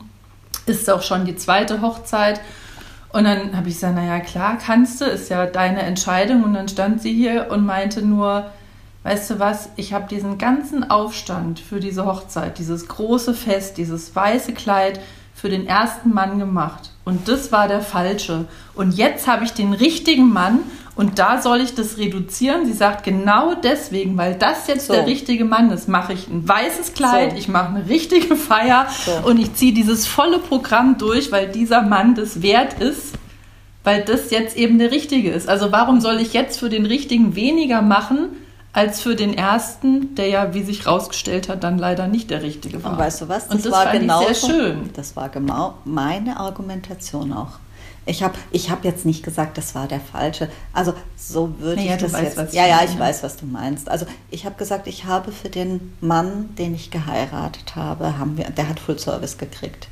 Ist 0.65 0.89
auch 0.89 1.01
schon 1.01 1.25
die 1.25 1.35
zweite 1.35 1.81
Hochzeit. 1.81 2.39
Und 3.11 3.23
dann 3.23 3.55
habe 3.55 3.69
ich 3.69 3.75
gesagt, 3.75 3.95
naja, 3.95 4.19
klar, 4.19 4.57
kannst 4.63 5.01
du, 5.01 5.05
ist 5.05 5.29
ja 5.29 5.45
deine 5.45 5.81
Entscheidung. 5.81 6.43
Und 6.43 6.53
dann 6.53 6.67
stand 6.67 7.01
sie 7.01 7.13
hier 7.13 7.47
und 7.49 7.65
meinte 7.65 8.05
nur, 8.05 8.51
weißt 9.03 9.31
du 9.31 9.39
was, 9.39 9.69
ich 9.77 9.93
habe 9.93 10.07
diesen 10.07 10.37
ganzen 10.37 10.89
Aufstand 10.89 11.59
für 11.59 11.79
diese 11.79 12.05
Hochzeit, 12.05 12.59
dieses 12.59 12.87
große 12.87 13.33
Fest, 13.33 13.77
dieses 13.77 14.15
weiße 14.15 14.53
Kleid 14.53 14.99
für 15.33 15.49
den 15.49 15.65
ersten 15.65 16.13
Mann 16.13 16.37
gemacht. 16.37 16.91
Und 17.05 17.27
das 17.27 17.51
war 17.51 17.67
der 17.67 17.81
falsche. 17.81 18.45
Und 18.75 18.91
jetzt 18.91 19.27
habe 19.27 19.45
ich 19.45 19.53
den 19.53 19.73
richtigen 19.73 20.31
Mann 20.31 20.59
und 20.99 21.17
da 21.17 21.41
soll 21.41 21.61
ich 21.61 21.75
das 21.75 21.97
reduzieren. 21.97 22.65
Sie 22.65 22.73
sagt, 22.73 23.05
genau 23.05 23.53
deswegen, 23.53 24.17
weil 24.17 24.35
das 24.35 24.67
jetzt 24.67 24.87
So. 24.87 24.93
der 24.93 25.07
richtige 25.07 25.45
Mann 25.45 25.71
ist, 25.71 25.87
mache 25.87 26.11
ich 26.11 26.27
ein 26.27 26.45
weißes 26.45 26.93
Kleid, 26.93 27.31
So. 27.31 27.37
ich 27.37 27.47
mache 27.47 27.69
eine 27.69 27.87
richtige 27.87 28.35
Feier 28.35 28.85
So. 29.05 29.25
und 29.29 29.39
ich 29.39 29.53
ziehe 29.53 29.73
dieses 29.73 30.07
volle 30.07 30.39
Programm 30.39 30.97
durch, 30.97 31.31
weil 31.31 31.47
dieser 31.47 31.83
Mann 31.83 32.15
das 32.15 32.41
wert 32.41 32.81
ist, 32.81 33.13
weil 33.85 34.03
das 34.03 34.29
jetzt 34.29 34.57
eben 34.57 34.77
der 34.77 34.91
richtige 34.91 35.31
ist. 35.31 35.47
Also 35.47 35.71
warum 35.71 36.01
soll 36.01 36.19
ich 36.19 36.33
jetzt 36.33 36.59
für 36.59 36.67
den 36.67 36.85
richtigen 36.85 37.33
weniger 37.33 37.81
machen, 37.81 38.35
als 38.73 38.99
für 39.01 39.15
den 39.15 39.33
ersten, 39.33 40.15
der 40.15 40.27
ja, 40.27 40.53
wie 40.53 40.63
sich 40.63 40.85
rausgestellt 40.85 41.47
hat, 41.47 41.63
dann 41.63 41.77
leider 41.77 42.07
nicht 42.09 42.29
der 42.29 42.43
richtige 42.43 42.83
war. 42.83 42.91
Und 42.91 42.97
weißt 42.97 43.21
du 43.21 43.29
was? 43.29 43.47
Und 43.47 43.65
das 43.65 43.73
fand 43.73 44.03
ich 44.03 44.11
sehr 44.11 44.49
schön. 44.49 44.89
Das 44.97 45.15
war 45.15 45.29
genau 45.29 45.75
meine 45.85 46.37
Argumentation 46.41 47.31
auch. 47.31 47.53
Ich 48.09 48.23
habe 48.23 48.33
ich 48.51 48.71
hab 48.71 48.83
jetzt 48.83 49.05
nicht 49.05 49.23
gesagt, 49.23 49.57
das 49.57 49.75
war 49.75 49.87
der 49.87 49.99
falsche. 49.99 50.49
Also 50.73 50.93
so 51.15 51.59
würde 51.59 51.81
Naja, 51.81 51.95
ich 51.95 52.01
das 52.01 52.13
weißt, 52.13 52.37
jetzt. 52.37 52.53
ja, 52.55 52.65
ja, 52.65 52.81
ich 52.83 52.97
weiß, 52.97 53.21
was 53.21 53.37
du 53.37 53.45
meinst. 53.45 53.87
Also 53.87 54.07
ich 54.31 54.45
habe 54.45 54.55
gesagt, 54.55 54.87
ich 54.87 55.05
habe 55.05 55.31
für 55.31 55.49
den 55.49 55.93
Mann, 56.01 56.55
den 56.55 56.73
ich 56.73 56.89
geheiratet 56.89 57.75
habe, 57.75 58.17
haben 58.17 58.35
wir, 58.37 58.49
der 58.49 58.67
hat 58.67 58.79
Full 58.79 58.97
Service 58.97 59.37
gekriegt. 59.37 59.89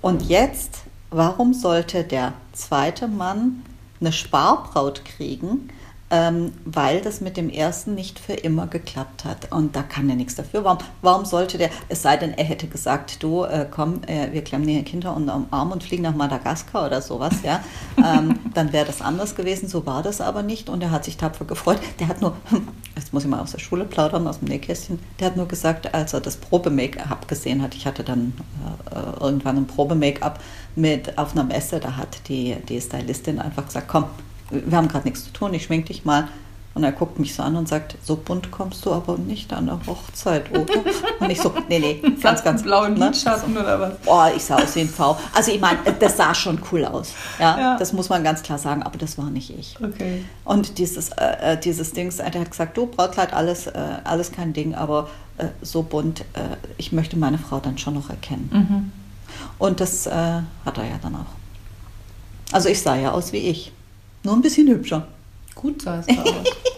Und 0.00 0.22
jetzt, 0.22 0.78
warum 1.10 1.52
sollte 1.52 2.04
der 2.04 2.32
zweite 2.52 3.06
Mann 3.06 3.62
eine 4.00 4.12
Sparbraut 4.12 5.04
kriegen? 5.04 5.68
Ähm, 6.10 6.52
weil 6.64 7.00
das 7.00 7.20
mit 7.20 7.36
dem 7.36 7.50
ersten 7.50 7.94
nicht 7.94 8.18
für 8.18 8.32
immer 8.32 8.66
geklappt 8.66 9.24
hat. 9.24 9.52
Und 9.52 9.76
da 9.76 9.82
kann 9.82 10.08
er 10.08 10.16
nichts 10.16 10.34
dafür. 10.34 10.64
Warum, 10.64 10.78
warum 11.02 11.24
sollte 11.24 11.58
der, 11.58 11.70
es 11.88 12.02
sei 12.02 12.16
denn, 12.16 12.32
er 12.32 12.44
hätte 12.44 12.66
gesagt, 12.66 13.22
du, 13.22 13.44
äh, 13.44 13.66
komm, 13.70 14.02
äh, 14.06 14.32
wir 14.32 14.42
klemmen 14.42 14.66
dir 14.66 14.82
Kinder 14.84 15.14
unter 15.14 15.34
den 15.34 15.52
Arm 15.52 15.72
und 15.72 15.82
fliegen 15.82 16.02
nach 16.02 16.14
Madagaskar 16.14 16.86
oder 16.86 17.02
sowas, 17.02 17.34
ja, 17.42 17.60
ähm, 17.98 18.38
dann 18.54 18.72
wäre 18.72 18.86
das 18.86 19.02
anders 19.02 19.34
gewesen. 19.34 19.68
So 19.68 19.84
war 19.86 20.02
das 20.02 20.20
aber 20.20 20.42
nicht 20.42 20.68
und 20.68 20.82
er 20.82 20.90
hat 20.90 21.04
sich 21.04 21.16
tapfer 21.16 21.44
gefreut. 21.44 21.78
Der 22.00 22.08
hat 22.08 22.20
nur, 22.20 22.36
jetzt 22.96 23.12
muss 23.12 23.24
ich 23.24 23.30
mal 23.30 23.40
aus 23.40 23.52
der 23.52 23.58
Schule 23.58 23.84
plaudern, 23.84 24.26
aus 24.26 24.38
dem 24.38 24.48
Nähkästchen, 24.48 24.98
der 25.20 25.28
hat 25.28 25.36
nur 25.36 25.48
gesagt, 25.48 25.94
als 25.94 26.14
er 26.14 26.20
das 26.20 26.36
Probe-Make-up 26.36 27.28
gesehen 27.28 27.62
hat, 27.62 27.74
ich 27.74 27.86
hatte 27.86 28.02
dann 28.02 28.32
äh, 28.90 29.20
irgendwann 29.22 29.58
ein 29.58 29.66
Probe-Make-up 29.66 30.40
mit 30.74 31.18
auf 31.18 31.32
einer 31.32 31.44
Messe, 31.44 31.80
da 31.80 31.96
hat 31.96 32.28
die, 32.28 32.56
die 32.68 32.80
Stylistin 32.80 33.38
einfach 33.38 33.66
gesagt, 33.66 33.88
komm, 33.88 34.04
wir 34.50 34.76
haben 34.76 34.88
gerade 34.88 35.06
nichts 35.06 35.24
zu 35.24 35.32
tun, 35.32 35.54
ich 35.54 35.64
schmink 35.64 35.86
dich 35.86 36.04
mal. 36.04 36.28
Und 36.74 36.84
er 36.84 36.92
guckt 36.92 37.18
mich 37.18 37.34
so 37.34 37.42
an 37.42 37.56
und 37.56 37.66
sagt, 37.66 37.96
so 38.04 38.14
bunt 38.14 38.52
kommst 38.52 38.86
du 38.86 38.92
aber 38.92 39.18
nicht 39.18 39.52
an 39.52 39.66
der 39.66 39.80
Hochzeit, 39.84 40.48
oder? 40.56 40.74
Und 41.18 41.28
ich 41.28 41.40
so, 41.40 41.52
nee, 41.68 41.80
nee, 41.80 42.00
ganz, 42.22 42.44
ganz 42.44 42.62
blauen 42.62 42.94
ne? 42.94 43.06
Lidschatten 43.06 43.56
oder 43.56 43.80
was? 43.80 43.98
Boah, 44.04 44.30
ich 44.36 44.44
sah 44.44 44.56
aus 44.62 44.76
wie 44.76 44.82
ein 44.82 44.88
V. 44.88 45.18
Also 45.34 45.50
ich 45.50 45.60
meine, 45.60 45.78
das 45.98 46.16
sah 46.16 46.32
schon 46.36 46.60
cool 46.70 46.84
aus. 46.84 47.14
Ja, 47.40 47.58
Ja. 47.58 47.76
das 47.78 47.92
muss 47.92 48.08
man 48.10 48.22
ganz 48.22 48.44
klar 48.44 48.58
sagen, 48.58 48.84
aber 48.84 48.96
das 48.96 49.18
war 49.18 49.28
nicht 49.28 49.50
ich. 49.58 49.76
Okay. 49.82 50.24
Und 50.44 50.78
dieses, 50.78 51.08
äh, 51.08 51.54
äh, 51.54 51.58
dieses 51.58 51.94
Dings, 51.94 52.18
der 52.18 52.26
hat 52.26 52.50
gesagt, 52.50 52.76
du, 52.76 52.86
Brautkleid, 52.86 53.32
alles, 53.32 53.66
äh, 53.66 53.72
alles 54.04 54.30
kein 54.30 54.52
Ding, 54.52 54.76
aber 54.76 55.08
äh, 55.38 55.46
so 55.62 55.82
bunt, 55.82 56.20
äh, 56.34 56.42
ich 56.76 56.92
möchte 56.92 57.16
meine 57.18 57.38
Frau 57.38 57.58
dann 57.58 57.78
schon 57.78 57.94
noch 57.94 58.08
erkennen. 58.08 58.50
Mhm. 58.52 58.92
Und 59.58 59.80
das 59.80 60.06
äh, 60.06 60.10
hat 60.12 60.78
er 60.78 60.84
ja 60.84 60.98
dann 61.02 61.16
auch. 61.16 62.52
Also 62.52 62.68
ich 62.68 62.80
sah 62.80 62.94
ja 62.94 63.10
aus 63.10 63.32
wie 63.32 63.38
ich. 63.38 63.72
Nur 64.24 64.34
ein 64.34 64.42
bisschen 64.42 64.68
hübscher. 64.68 65.06
Gut 65.54 65.82
sahst 65.82 66.08
du 66.10 66.20
aus. 66.20 66.30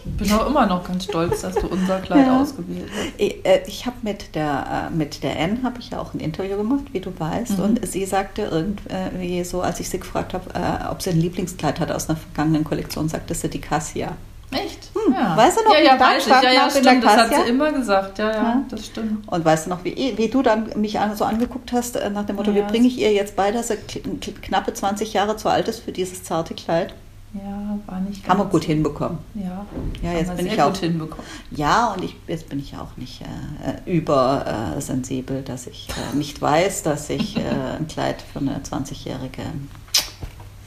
Ich 0.03 0.11
bin 0.27 0.31
auch 0.33 0.47
immer 0.47 0.65
noch 0.65 0.83
ganz 0.87 1.03
stolz, 1.03 1.41
dass 1.41 1.53
du 1.53 1.67
unser 1.67 1.99
Kleid 1.99 2.25
Ja. 2.25 2.41
ausgewählt 2.41 2.89
hast. 2.91 3.13
Ich, 3.17 3.45
äh, 3.45 3.61
ich 3.67 3.85
habe 3.85 3.97
mit 4.01 4.33
der 4.33 4.89
äh, 4.91 4.95
mit 4.95 5.21
der 5.21 5.37
N 5.37 5.63
habe 5.63 5.79
ich 5.79 5.91
ja 5.91 5.99
auch 5.99 6.13
ein 6.15 6.19
Interview 6.19 6.57
gemacht, 6.57 6.85
wie 6.91 6.99
du 6.99 7.11
weißt, 7.17 7.59
Mhm. 7.59 7.63
und 7.63 7.87
sie 7.87 8.05
sagte 8.05 8.49
irgendwie 8.51 9.43
so, 9.43 9.61
als 9.61 9.79
ich 9.79 9.89
sie 9.89 9.99
gefragt 9.99 10.33
habe, 10.33 10.49
äh, 10.55 10.89
ob 10.89 11.01
sie 11.03 11.11
ein 11.11 11.19
Lieblingskleid 11.21 11.79
hatte 11.79 11.95
aus 11.95 12.09
einer 12.09 12.17
vergangenen 12.17 12.63
Kollektion, 12.63 13.07
sagte 13.07 13.35
sie 13.35 13.49
die 13.49 13.61
Cassia. 13.61 14.13
Echt? 14.51 14.89
Hm, 14.95 15.13
weißt 15.13 15.59
du 15.59 15.63
noch, 15.63 15.73
ja, 15.75 15.79
wie 15.79 15.85
ja, 15.85 16.17
ich 16.17 16.27
Ja, 16.27 16.41
ja, 16.51 16.61
hab 16.63 16.75
in 16.75 16.83
der 16.83 16.89
stimmt. 16.89 17.03
Das 17.05 17.15
hat 17.17 17.45
sie 17.45 17.49
immer 17.51 17.71
gesagt. 17.71 18.17
Ja, 18.19 18.27
ja, 18.31 18.33
Ja. 18.35 18.61
das 18.69 18.85
stimmt. 18.87 19.25
Und 19.31 19.45
weißt 19.45 19.67
du 19.67 19.69
noch, 19.69 19.83
wie, 19.85 20.13
wie 20.17 20.27
du 20.27 20.41
dann 20.41 20.71
mich 20.75 20.97
so 21.15 21.23
angeguckt 21.23 21.71
hast, 21.71 21.95
äh, 21.95 22.09
nach 22.09 22.25
dem 22.25 22.35
Motto, 22.35 22.51
Ja, 22.51 22.57
wie 22.57 22.69
bringe 22.69 22.87
ich 22.87 22.97
ihr 22.99 23.13
jetzt 23.13 23.35
bei, 23.37 23.51
dass 23.51 23.67
sie 23.69 23.75
kn- 23.75 24.19
kn- 24.19 24.41
knappe 24.41 24.73
20 24.73 25.13
Jahre 25.13 25.37
zu 25.37 25.47
alt 25.49 25.67
ist 25.69 25.79
für 25.81 25.91
dieses 25.93 26.23
zarte 26.23 26.53
Kleid? 26.55 26.93
Ja, 27.33 27.77
war 27.85 28.01
nicht 28.01 28.27
Haben 28.27 28.39
wir 28.39 28.45
gut 28.45 28.65
hinbekommen. 28.65 29.17
Ja, 29.35 29.65
Ja, 30.03 30.13
jetzt 30.13 30.35
bin 30.35 30.45
ich 30.47 30.61
auch- 30.61 30.67
gut 30.67 30.79
hinbekommen. 30.79 31.25
Ja, 31.51 31.93
und 31.93 32.03
ich, 32.03 32.15
jetzt 32.27 32.49
bin 32.49 32.59
ich 32.59 32.75
auch 32.75 32.97
nicht 32.97 33.21
äh, 33.21 33.89
übersensibel, 33.89 35.37
äh, 35.37 35.43
dass 35.43 35.67
ich 35.67 35.87
äh, 35.89 36.15
nicht 36.17 36.41
weiß, 36.41 36.83
dass 36.83 37.09
ich 37.09 37.37
äh, 37.37 37.41
ein 37.79 37.87
Kleid 37.87 38.21
für 38.21 38.39
eine 38.39 38.57
20-Jährige 38.59 39.43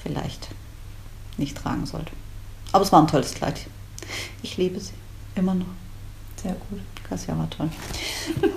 vielleicht 0.02 0.48
nicht 1.36 1.56
tragen 1.56 1.84
sollte. 1.84 2.12
Aber 2.72 2.82
es 2.82 2.92
war 2.92 3.00
ein 3.02 3.08
tolles 3.08 3.34
Kleid. 3.34 3.60
Ich 4.42 4.56
liebe 4.56 4.80
sie 4.80 4.92
immer 5.34 5.54
noch. 5.54 5.66
Sehr 6.42 6.52
gut. 6.70 6.80
Kassia 7.08 7.36
war 7.36 7.50
toll. 7.50 7.68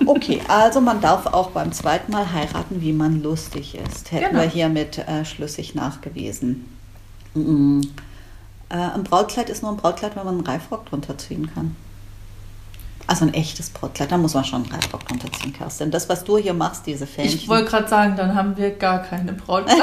Okay, 0.06 0.40
also 0.48 0.80
man 0.80 1.00
darf 1.02 1.26
auch 1.26 1.50
beim 1.50 1.72
zweiten 1.72 2.10
Mal 2.12 2.32
heiraten, 2.32 2.80
wie 2.80 2.92
man 2.94 3.22
lustig 3.22 3.74
ist. 3.74 4.10
Hätten 4.12 4.30
Genau. 4.30 4.42
wir 4.42 4.48
hiermit 4.48 4.96
äh, 4.98 5.24
schlüssig 5.26 5.74
nachgewiesen. 5.74 6.64
Mm. 7.34 7.80
Äh, 8.70 8.74
ein 8.76 9.04
Brautkleid 9.04 9.48
ist 9.48 9.62
nur 9.62 9.72
ein 9.72 9.78
Brautkleid, 9.78 10.14
wenn 10.16 10.24
man 10.24 10.34
einen 10.36 10.46
Reifrock 10.46 10.86
drunter 10.86 11.16
ziehen 11.16 11.50
kann. 11.52 11.74
Also 13.06 13.24
ein 13.24 13.32
echtes 13.32 13.70
Brautkleid, 13.70 14.12
da 14.12 14.18
muss 14.18 14.34
man 14.34 14.44
schon 14.44 14.64
einen 14.64 14.72
Reifrock 14.72 15.08
drunter 15.08 15.32
ziehen, 15.32 15.54
Kerstin. 15.54 15.90
Das, 15.90 16.10
was 16.10 16.24
du 16.24 16.36
hier 16.36 16.52
machst, 16.52 16.86
diese 16.86 17.06
Fähnchen. 17.06 17.38
Ich 17.38 17.48
wollte 17.48 17.70
gerade 17.70 17.88
sagen, 17.88 18.16
dann 18.16 18.34
haben 18.34 18.58
wir 18.58 18.70
gar 18.72 19.02
keine 19.02 19.32
Braut. 19.32 19.64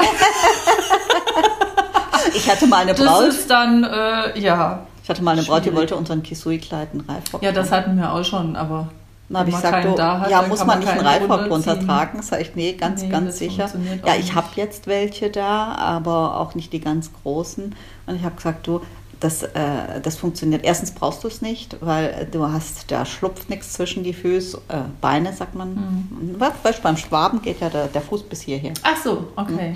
ich 2.34 2.48
hatte 2.48 2.68
mal 2.68 2.82
eine 2.82 2.94
Das 2.94 3.04
Braut, 3.04 3.24
ist 3.24 3.50
dann, 3.50 3.82
äh, 3.82 4.38
ja. 4.38 4.86
ich 5.02 5.10
hatte 5.10 5.24
mal 5.24 5.32
eine 5.32 5.42
Braut, 5.42 5.64
die 5.64 5.74
wollte 5.74 5.96
unseren 5.96 6.22
Kisui-Kleid 6.22 6.92
einen 6.92 7.00
Reifrock 7.00 7.42
Ja, 7.42 7.50
das 7.50 7.72
hatten 7.72 7.96
wir 7.98 8.12
auch 8.12 8.24
schon, 8.24 8.54
aber 8.54 8.90
Dann 9.28 9.38
habe 9.38 9.50
ich 9.50 9.56
gesagt, 9.56 9.98
da 9.98 10.20
hat, 10.20 10.30
ja, 10.30 10.42
muss 10.42 10.60
man 10.60 10.68
man 10.68 10.78
nicht 10.80 10.88
einen 10.88 11.00
Reifrock 11.00 11.50
runtertragen. 11.50 12.22
Sag 12.22 12.40
ich, 12.40 12.54
nee, 12.54 12.74
ganz, 12.74 13.02
Nee, 13.02 13.08
ganz 13.08 13.38
sicher. 13.38 13.68
Ja, 14.04 14.14
ich 14.14 14.34
habe 14.34 14.48
jetzt 14.56 14.86
welche 14.86 15.30
da, 15.30 15.74
aber 15.74 16.38
auch 16.38 16.54
nicht 16.54 16.72
die 16.72 16.80
ganz 16.80 17.10
großen. 17.22 17.74
Und 18.06 18.16
ich 18.16 18.22
habe 18.22 18.36
gesagt, 18.36 18.66
du, 18.66 18.82
das, 19.18 19.42
äh, 19.42 20.00
das 20.02 20.16
funktioniert. 20.16 20.64
Erstens 20.64 20.92
brauchst 20.92 21.24
du 21.24 21.28
es 21.28 21.42
nicht, 21.42 21.76
weil 21.80 22.28
du 22.30 22.46
hast, 22.46 22.90
da 22.90 23.04
schlupft 23.04 23.50
nichts 23.50 23.72
zwischen 23.72 24.04
die 24.04 24.12
Füße, 24.12 24.60
äh, 24.68 24.76
Beine, 25.00 25.32
sagt 25.32 25.54
man. 25.54 25.74
Mhm. 25.74 26.38
Du, 26.38 26.72
beim 26.82 26.96
Schwaben 26.96 27.42
geht 27.42 27.60
ja 27.60 27.68
der, 27.68 27.88
der 27.88 28.02
Fuß 28.02 28.24
bis 28.24 28.42
hierher. 28.42 28.74
Ach 28.82 29.02
so, 29.02 29.28
okay. 29.36 29.74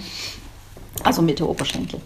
Also 1.02 1.22
Mitte 1.22 1.48
Oberschenkel. 1.48 2.00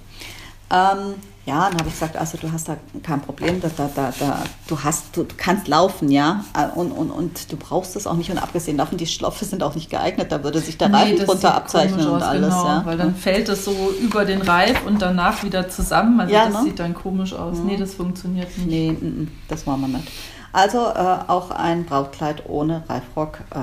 Ähm, 0.70 1.14
ja, 1.46 1.68
dann 1.68 1.78
habe 1.78 1.88
ich 1.88 1.94
gesagt, 1.94 2.16
also 2.16 2.38
du 2.38 2.50
hast 2.50 2.68
da 2.68 2.76
kein 3.02 3.20
Problem, 3.20 3.60
da, 3.60 3.68
da, 3.76 3.90
da, 3.94 4.12
da, 4.18 4.38
du, 4.66 4.82
hast, 4.82 5.14
du, 5.14 5.24
du 5.24 5.34
kannst 5.36 5.68
laufen, 5.68 6.10
ja, 6.10 6.42
Äh, 6.56 6.68
und, 6.74 6.90
und, 6.90 7.10
und 7.10 7.52
du 7.52 7.56
brauchst 7.56 7.96
es 7.96 8.06
auch 8.06 8.14
nicht. 8.14 8.30
Und 8.30 8.38
abgesehen 8.38 8.78
davon, 8.78 8.96
die 8.96 9.06
Stoffe 9.06 9.44
sind 9.44 9.62
auch 9.62 9.74
nicht 9.74 9.90
geeignet, 9.90 10.32
da 10.32 10.42
würde 10.42 10.60
sich 10.60 10.78
der 10.78 10.90
Reifen 10.92 11.16
das 11.18 11.26
drunter 11.26 11.48
sieht 11.48 11.56
abzeichnen 11.56 12.06
und 12.06 12.16
aus, 12.16 12.22
alles. 12.22 12.48
genau, 12.48 12.66
ja. 12.66 12.82
Weil 12.86 12.96
dann 12.96 13.14
fällt 13.14 13.48
es 13.50 13.64
so 13.64 13.74
über 14.00 14.24
den 14.24 14.40
Reif 14.42 14.86
und 14.86 15.02
danach 15.02 15.42
wieder 15.42 15.68
zusammen. 15.68 16.18
Also 16.20 16.32
Ja, 16.32 16.46
das 16.46 16.54
ne? 16.54 16.62
sieht 16.64 16.78
dann 16.78 16.94
komisch 16.94 17.34
aus. 17.34 17.58
Nee, 17.58 17.76
das 17.76 17.94
funktioniert 17.94 18.48
nicht. 18.58 18.66
Nee, 18.66 18.92
mm, 18.92 19.04
mm, 19.24 19.28
das 19.48 19.66
wollen 19.66 19.80
wir 19.82 19.88
nicht. 19.88 20.08
Also 20.52 20.78
äh, 20.78 21.18
auch 21.28 21.50
ein 21.50 21.84
Brautkleid 21.84 22.44
ohne 22.48 22.84
Reifrock 22.88 23.40
äh, 23.50 23.58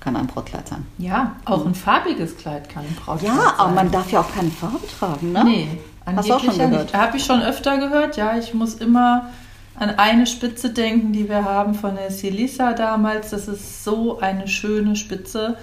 kann 0.00 0.16
ein 0.16 0.26
Brautkleid 0.26 0.66
sein. 0.68 0.84
Ja, 0.98 1.36
auch 1.44 1.64
ein 1.64 1.74
farbiges 1.74 2.36
Kleid 2.36 2.68
kann 2.68 2.82
ein 2.84 2.94
Brautkleid 2.96 3.30
Ja, 3.34 3.54
aber 3.58 3.66
sein. 3.66 3.74
man 3.76 3.90
darf 3.90 4.10
ja 4.10 4.20
auch 4.20 4.32
keine 4.34 4.50
Farbe 4.50 4.80
tragen, 4.98 5.32
ne? 5.32 5.44
Nee, 5.44 5.68
Hast 6.06 6.28
du 6.28 6.34
auch 6.34 6.40
schon 6.44 6.58
gehört? 6.58 6.94
Habe 6.94 7.16
ich 7.16 7.24
schon 7.24 7.42
öfter 7.42 7.78
gehört, 7.78 8.16
ja. 8.16 8.36
Ich 8.38 8.52
muss 8.54 8.74
immer 8.74 9.30
an 9.78 9.90
eine 9.96 10.26
Spitze 10.26 10.70
denken, 10.70 11.12
die 11.12 11.28
wir 11.28 11.44
haben 11.44 11.74
von 11.74 11.96
der 11.96 12.10
Silisa 12.10 12.72
damals. 12.74 13.30
Das 13.30 13.48
ist 13.48 13.82
so 13.84 14.18
eine 14.20 14.46
schöne 14.48 14.96
Spitze. 14.96 15.56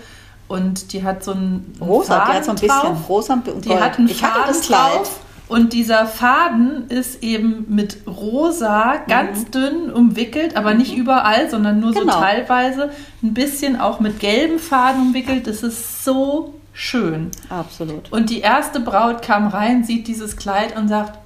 Und 0.47 0.91
die 0.91 1.03
hat 1.03 1.23
so 1.23 1.31
ein 1.31 1.73
Rosa, 1.79 2.25
die 2.25 2.31
hat 2.33 2.43
so 2.45 2.51
ein 2.51 2.55
bisschen 2.55 2.67
drauf. 2.81 3.07
rosa 3.09 3.33
und 3.35 3.47
Die 3.63 3.69
Gold. 3.69 3.81
hat 3.81 3.97
einen 3.99 4.09
ich 4.09 4.21
hatte 4.21 4.39
Faden 4.39 4.53
das 4.53 4.61
Kleid. 4.67 4.79
drauf. 4.97 5.19
Und 5.47 5.73
dieser 5.73 6.05
Faden 6.07 6.87
ist 6.89 7.23
eben 7.23 7.65
mit 7.69 7.97
rosa 8.07 8.95
ganz 9.07 9.49
dünn 9.51 9.91
umwickelt, 9.91 10.55
aber 10.57 10.73
nicht 10.73 10.95
überall, 10.95 11.49
sondern 11.49 11.79
nur 11.79 11.91
Mhm. 11.91 11.95
Genau. 11.95 12.13
so 12.13 12.19
teilweise. 12.19 12.89
Ein 13.23 13.33
bisschen 13.33 13.79
auch 13.79 13.99
mit 13.99 14.19
gelbem 14.19 14.59
Faden 14.59 15.01
umwickelt. 15.01 15.47
Das 15.47 15.61
ist 15.63 16.03
so 16.03 16.53
schön. 16.73 17.31
Absolut. 17.49 18.11
Und 18.11 18.29
die 18.29 18.41
erste 18.41 18.79
Braut 18.79 19.21
kam 19.21 19.47
rein, 19.47 19.83
sieht 19.83 20.07
dieses 20.07 20.37
Kleid 20.37 20.75
und 20.77 20.87
sagt, 20.87 21.19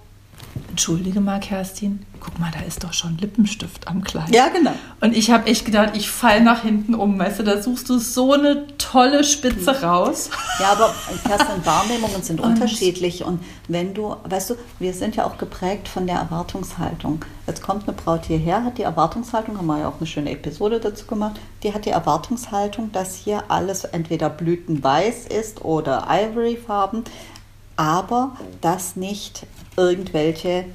entschuldige 0.76 1.22
mal, 1.22 1.40
Kerstin, 1.40 2.06
guck 2.20 2.38
mal, 2.38 2.52
da 2.52 2.60
ist 2.60 2.84
doch 2.84 2.92
schon 2.92 3.18
Lippenstift 3.18 3.88
am 3.88 4.04
Kleid. 4.04 4.36
Ja, 4.36 4.50
genau. 4.50 4.74
Und 5.00 5.16
ich 5.16 5.32
habe 5.32 5.48
echt 5.48 5.64
gedacht, 5.64 5.96
ich 5.96 6.10
fall 6.10 6.42
nach 6.42 6.64
hinten 6.64 6.96
um, 6.96 7.18
weißt 7.18 7.40
du, 7.40 7.44
da 7.44 7.62
suchst 7.62 7.88
du 7.88 7.98
so 7.98 8.34
eine 8.34 8.68
tolle 8.78 9.24
Spitze 9.24 9.82
raus. 9.82 10.30
Ja, 10.60 10.74
aber 10.74 10.94
Kerstin, 11.26 11.56
Wahrnehmungen 11.66 12.22
sind 12.22 12.42
unterschiedlich. 12.42 13.24
Und 13.24 13.40
wenn 13.70 13.94
du, 13.94 14.18
weißt 14.26 14.50
du, 14.50 14.56
wir 14.80 14.94
sind 14.94 15.16
ja 15.16 15.26
auch 15.26 15.38
geprägt 15.38 15.88
von 15.88 16.08
der 16.08 16.18
Erwartungshaltung. 16.18 17.24
Jetzt 17.48 17.62
kommt 17.62 17.88
eine 17.88 17.96
Braut 17.96 18.26
hierher, 18.26 18.66
hat 18.66 18.78
die 18.78 18.84
Erwartungshaltung, 18.84 19.58
haben 19.58 19.68
wir 19.68 19.80
ja 19.80 19.88
auch 19.88 19.98
eine 19.98 20.08
schöne 20.08 20.32
Episode 20.32 20.82
dazu 20.82 21.06
gemacht, 21.06 21.40
die 21.64 21.74
hat 21.74 21.86
die 21.86 21.92
Erwartungshaltung, 21.92 22.92
dass 22.92 23.16
hier 23.16 23.44
alles 23.48 23.86
entweder 23.86 24.30
blütenweiß 24.30 25.28
ist 25.28 25.64
oder 25.64 26.08
Ivoryfarben, 26.10 27.06
aber 27.76 28.36
dass 28.62 28.96
nicht 28.96 29.46
irgendwelche 29.76 30.66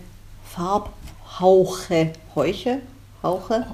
Farbhauche, 0.44 2.12
Heuche, 2.34 2.80
Hauche, 3.22 3.66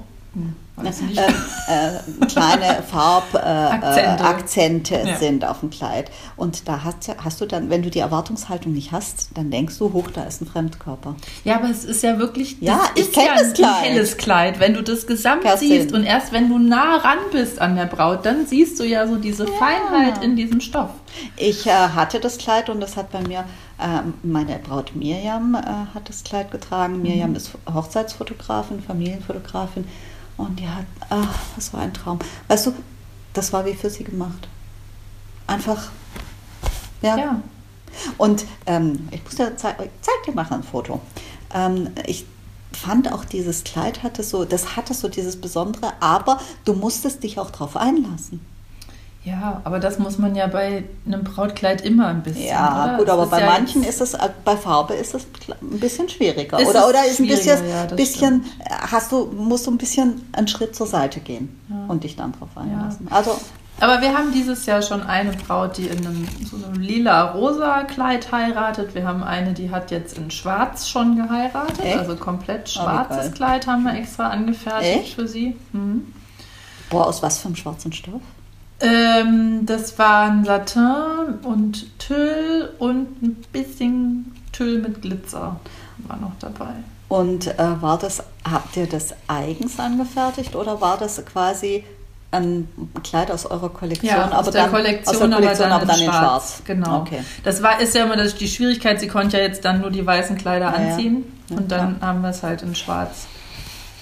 Weiß 0.79 1.01
nicht. 1.01 1.17
äh, 1.17 1.23
äh, 1.23 2.25
kleine 2.27 2.83
Farbakzente 2.83 4.23
äh. 4.23 4.27
Akzente 4.27 5.03
Ja. 5.07 5.15
sind 5.17 5.43
auf 5.43 5.61
dem 5.61 5.71
Kleid. 5.71 6.11
Und 6.35 6.67
da 6.67 6.83
hast, 6.83 7.07
du- 7.07 7.15
hast 7.23 7.41
du 7.41 7.47
dann, 7.47 7.71
wenn 7.71 7.81
du 7.81 7.89
die 7.89 7.97
Erwartungshaltung 7.97 8.73
nicht 8.73 8.91
hast, 8.91 9.29
dann 9.33 9.49
denkst 9.49 9.75
du, 9.79 9.91
hoch, 9.93 10.11
da 10.13 10.23
ist 10.25 10.39
ein 10.41 10.45
Fremdkörper. 10.45 11.15
Ja, 11.43 11.55
aber 11.55 11.71
es 11.71 11.83
ist 11.83 12.03
ja 12.03 12.19
wirklich, 12.19 12.57
Ja, 12.61 12.81
ich 12.93 13.01
ist 13.07 13.13
kenn 13.13 13.25
ja 13.25 13.33
das 13.33 13.47
ein 13.47 13.53
Kleid. 13.55 13.75
helles 13.85 14.17
Kleid. 14.17 14.59
Wenn 14.59 14.75
du 14.75 14.83
das 14.83 15.07
Gesamt 15.07 15.41
Kerstin. 15.41 15.69
siehst 15.69 15.93
und 15.93 16.03
erst 16.03 16.31
wenn 16.31 16.47
du 16.47 16.59
nah 16.59 16.97
ran 16.97 17.17
bist 17.31 17.59
an 17.59 17.75
der 17.75 17.85
Braut, 17.85 18.23
dann 18.23 18.45
siehst 18.45 18.79
du 18.79 18.83
ja 18.83 19.07
so 19.07 19.15
diese 19.15 19.47
Feinheit 19.47 20.23
in 20.23 20.35
diesem 20.35 20.61
Stoff. 20.61 20.91
Ich 21.37 21.65
äh, 21.65 21.71
hatte 21.71 22.19
das 22.19 22.37
Kleid 22.37 22.69
und 22.69 22.81
das 22.81 22.97
hat 22.97 23.11
bei 23.11 23.21
mir, 23.21 23.45
ähm, 23.83 24.13
meine 24.21 24.59
Braut 24.59 24.95
Mirjam 24.95 25.55
äh, 25.55 25.95
hat 25.95 26.07
das 26.07 26.23
Kleid 26.23 26.51
getragen. 26.51 27.01
Mirjam 27.01 27.33
ist 27.35 27.49
Hochzeitsfotografin, 27.73 28.83
Familienfotografin 28.83 29.85
und 30.37 30.59
die 30.59 30.67
hat, 30.67 30.85
ach, 31.09 31.39
das 31.55 31.73
war 31.73 31.81
ein 31.81 31.93
Traum. 31.93 32.19
Weißt 32.47 32.67
du, 32.67 32.73
das 33.33 33.53
war 33.53 33.65
wie 33.65 33.73
für 33.73 33.89
sie 33.89 34.03
gemacht. 34.03 34.47
Einfach, 35.47 35.89
ja. 37.01 37.17
Ja. 37.17 37.41
Und 38.17 38.45
ähm, 38.65 39.07
ich 39.11 39.23
muss 39.23 39.35
dir 39.35 39.55
zei 39.55 39.71
ich 39.71 39.89
zeig 40.01 40.23
dir 40.25 40.33
mal 40.33 40.47
ein 40.49 40.63
Foto. 40.63 41.01
Ähm, 41.53 41.89
ich 42.05 42.25
fand 42.71 43.11
auch 43.11 43.25
dieses 43.25 43.63
Kleid 43.63 44.03
hatte 44.03 44.23
so, 44.23 44.45
das 44.45 44.75
hatte 44.75 44.93
so 44.93 45.07
dieses 45.07 45.39
Besondere, 45.39 45.93
aber 45.99 46.39
du 46.65 46.73
musstest 46.73 47.23
dich 47.23 47.39
auch 47.39 47.49
drauf 47.49 47.75
einlassen. 47.75 48.39
Ja, 49.27 49.61
aber 49.65 49.79
das 49.79 49.99
muss 49.99 50.17
man 50.17 50.35
ja 50.35 50.47
bei 50.47 50.83
einem 51.05 51.23
Brautkleid 51.23 51.81
immer 51.81 52.07
ein 52.07 52.23
bisschen. 52.23 52.47
Ja, 52.47 52.85
oder? 52.85 52.97
gut, 52.97 53.09
aber 53.09 53.25
bei 53.27 53.41
ja 53.41 53.45
manchen 53.47 53.83
ist 53.83 53.99
es, 53.99 54.13
äh, 54.13 54.29
bei 54.45 54.55
Farbe 54.55 54.93
ist 54.93 55.13
es 55.13 55.27
ein 55.61 55.79
bisschen 55.79 56.07
schwieriger. 56.07 56.59
Ist 56.59 56.69
oder 56.69 56.79
es 56.79 56.85
oder 56.89 57.05
ist 57.05 57.19
ein 57.19 57.27
bisschen, 57.27 57.69
ja, 57.69 57.85
bisschen 57.85 58.45
äh, 58.59 58.69
hast 58.91 59.11
du, 59.11 59.25
musst 59.25 59.67
du 59.67 59.71
ein 59.71 59.77
bisschen 59.77 60.27
einen 60.31 60.47
Schritt 60.47 60.75
zur 60.75 60.87
Seite 60.87 61.19
gehen 61.19 61.59
Ja. 61.69 61.85
und 61.87 62.03
dich 62.03 62.15
dann 62.15 62.31
drauf 62.31 62.49
einlassen. 62.55 63.07
Also, 63.11 63.37
Aber 63.79 64.01
wir 64.01 64.17
haben 64.17 64.31
dieses 64.31 64.65
Jahr 64.65 64.81
schon 64.81 65.03
eine 65.03 65.31
Braut, 65.33 65.77
die 65.77 65.87
in 65.87 66.05
einem 66.07 66.27
so 66.49 66.55
einem 66.55 66.79
lila-rosa 66.81 67.83
Kleid 67.83 68.31
heiratet. 68.31 68.95
Wir 68.95 69.05
haben 69.05 69.23
eine, 69.23 69.53
die 69.53 69.69
hat 69.71 69.91
jetzt 69.91 70.17
in 70.17 70.31
Schwarz 70.31 70.87
schon 70.87 71.15
geheiratet. 71.17 71.83
Echt? 71.83 71.97
Also 71.97 72.15
komplett 72.15 72.61
Oh, 72.69 72.81
schwarzes 72.81 73.33
Kleid 73.33 73.67
haben 73.67 73.83
wir 73.83 73.93
extra 73.93 74.29
angefertigt 74.29 75.03
Echt? 75.03 75.13
für 75.15 75.27
sie. 75.27 75.55
Mhm. 75.73 76.13
boah, 76.89 77.07
aus 77.07 77.21
was 77.21 77.39
für 77.39 77.47
einem 77.47 77.55
schwarzen 77.57 77.91
Stoff? 77.91 78.21
Ähm, 78.79 79.65
das 79.65 79.97
waren 79.97 80.45
Satin 80.45 81.39
und 81.43 81.99
Tüll 81.99 82.69
und 82.77 83.21
ein 83.23 83.43
bisschen 83.51 84.35
Tüll 84.51 84.79
mit 84.79 85.01
Glitzer 85.01 85.59
war 86.07 86.17
noch 86.17 86.33
dabei. 86.39 86.73
Und 87.09 87.47
äh, 87.47 87.81
war 87.81 87.97
das, 87.97 88.23
habt 88.43 88.75
ihr 88.77 88.87
das 88.87 89.13
eigens 89.27 89.79
angefertigt 89.79 90.55
oder 90.55 90.81
war 90.81 90.97
das 90.97 91.25
quasi 91.25 91.83
ein 92.31 92.67
Kleid 93.03 93.31
aus 93.31 93.45
eurer 93.45 93.69
Kollektion? 93.69 94.09
Ja, 94.09 94.29
aus 94.31 94.49
der 94.49 94.63
dann, 94.63 94.71
Kollektion, 94.71 95.15
aus 95.15 95.19
der 95.21 95.29
Kollektion 95.29 95.71
aber 95.71 95.85
dann, 95.85 95.99
in, 95.99 96.05
schwarz. 96.05 96.17
schwarz. 96.17 96.61
Genau. 96.65 97.01
Okay. 97.01 97.23
Das 97.43 97.63
war, 97.63 97.79
ist 97.79 97.95
ja 97.95 98.03
immer 98.03 98.17
das, 98.17 98.35
die 98.35 98.47
Schwierigkeit, 98.47 98.99
sie 98.99 99.07
konnte 99.07 99.37
ja 99.37 99.43
jetzt 99.43 99.63
dann 99.63 99.81
nur 99.81 99.89
die 99.89 100.05
weißen 100.05 100.37
Kleider 100.37 100.65
ja. 100.65 100.73
anziehen. 100.73 101.23
Ja, 101.49 101.57
und 101.57 101.71
dann 101.71 102.01
haben 102.01 102.21
wir 102.21 102.29
es 102.29 102.43
halt 102.43 102.61
in 102.61 102.75
schwarz 102.75 103.27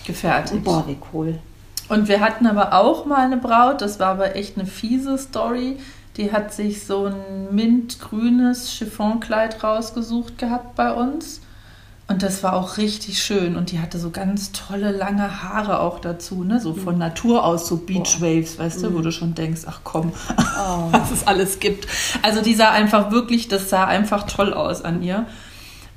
gefertigt. 0.05 0.63
Boah, 0.63 0.83
wie 0.87 0.97
cool. 1.13 1.39
Und 1.87 2.07
wir 2.07 2.19
hatten 2.19 2.47
aber 2.47 2.73
auch 2.73 3.05
mal 3.05 3.25
eine 3.25 3.37
Braut, 3.37 3.81
das 3.81 3.99
war 3.99 4.07
aber 4.07 4.35
echt 4.35 4.57
eine 4.57 4.65
fiese 4.65 5.17
Story. 5.17 5.77
Die 6.17 6.31
hat 6.31 6.53
sich 6.53 6.85
so 6.85 7.05
ein 7.05 7.53
mintgrünes 7.53 8.71
Chiffonkleid 8.71 9.63
rausgesucht 9.63 10.37
gehabt 10.37 10.75
bei 10.75 10.93
uns. 10.93 11.41
Und 12.07 12.21
das 12.21 12.43
war 12.43 12.53
auch 12.53 12.77
richtig 12.77 13.21
schön. 13.21 13.55
Und 13.55 13.71
die 13.71 13.79
hatte 13.79 13.97
so 13.97 14.11
ganz 14.11 14.51
tolle 14.51 14.91
lange 14.91 15.41
Haare 15.43 15.79
auch 15.79 15.99
dazu, 15.99 16.43
ne? 16.43 16.59
So 16.59 16.75
von 16.75 16.97
Natur 16.99 17.43
aus, 17.43 17.67
so 17.67 17.77
Beachwaves, 17.77 18.59
weißt 18.59 18.83
du, 18.83 18.93
wo 18.93 18.99
du 18.99 19.11
schon 19.11 19.33
denkst, 19.33 19.61
ach 19.67 19.79
komm, 19.83 20.13
Oh. 20.37 20.87
was 20.91 21.11
es 21.11 21.27
alles 21.27 21.59
gibt. 21.59 21.87
Also 22.21 22.41
die 22.41 22.53
sah 22.53 22.69
einfach 22.69 23.11
wirklich, 23.11 23.47
das 23.47 23.69
sah 23.69 23.85
einfach 23.85 24.27
toll 24.27 24.53
aus 24.53 24.83
an 24.83 25.01
ihr. 25.01 25.25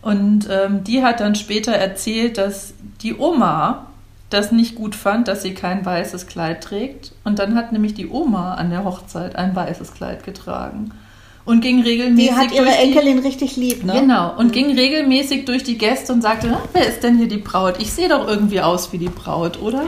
Und 0.01 0.49
ähm, 0.51 0.83
die 0.83 1.03
hat 1.05 1.21
dann 1.21 1.35
später 1.35 1.73
erzählt, 1.73 2.39
dass 2.39 2.73
die 3.03 3.15
Oma 3.17 3.87
das 4.31 4.53
nicht 4.53 4.75
gut 4.75 4.95
fand, 4.95 5.29
dass 5.29 5.43
sie 5.43 5.55
kein 5.55 5.85
weißes 5.85 6.27
Kleid 6.27 6.63
trägt. 6.63 7.13
Und 7.25 7.39
dann 7.39 7.55
hat 7.55 7.73
nämlich 7.73 7.95
die 7.95 8.09
Oma 8.09 8.55
an 8.55 8.71
der 8.71 8.85
Hochzeit 8.85 9.37
ein 9.37 9.57
weißes 9.57 9.95
Kleid 9.95 10.25
getragen. 10.25 10.93
Und 11.45 11.63
ging 11.63 11.81
regelmäßig 11.81 12.29
Die 12.29 12.35
hat 12.35 12.53
ihre 12.53 12.65
durch 12.67 12.77
die, 12.77 12.83
Enkelin 12.83 13.19
richtig 13.21 13.57
lieb, 13.57 13.83
ne? 13.83 14.01
Genau, 14.01 14.37
und 14.37 14.53
ging 14.53 14.71
regelmäßig 14.77 15.47
durch 15.47 15.65
die 15.65 15.79
Gäste 15.79 16.13
und 16.13 16.21
sagte, 16.21 16.49
"Na, 16.51 16.61
wer 16.75 16.87
ist 16.87 17.03
denn 17.03 17.17
hier 17.17 17.29
die 17.29 17.39
Braut? 17.39 17.77
Ich 17.81 17.91
sehe 17.91 18.09
doch 18.11 18.29
irgendwie 18.29 18.61
aus 18.61 18.93
wie 18.93 18.99
die 18.99 19.09
Braut, 19.09 19.59
oder? 19.63 19.85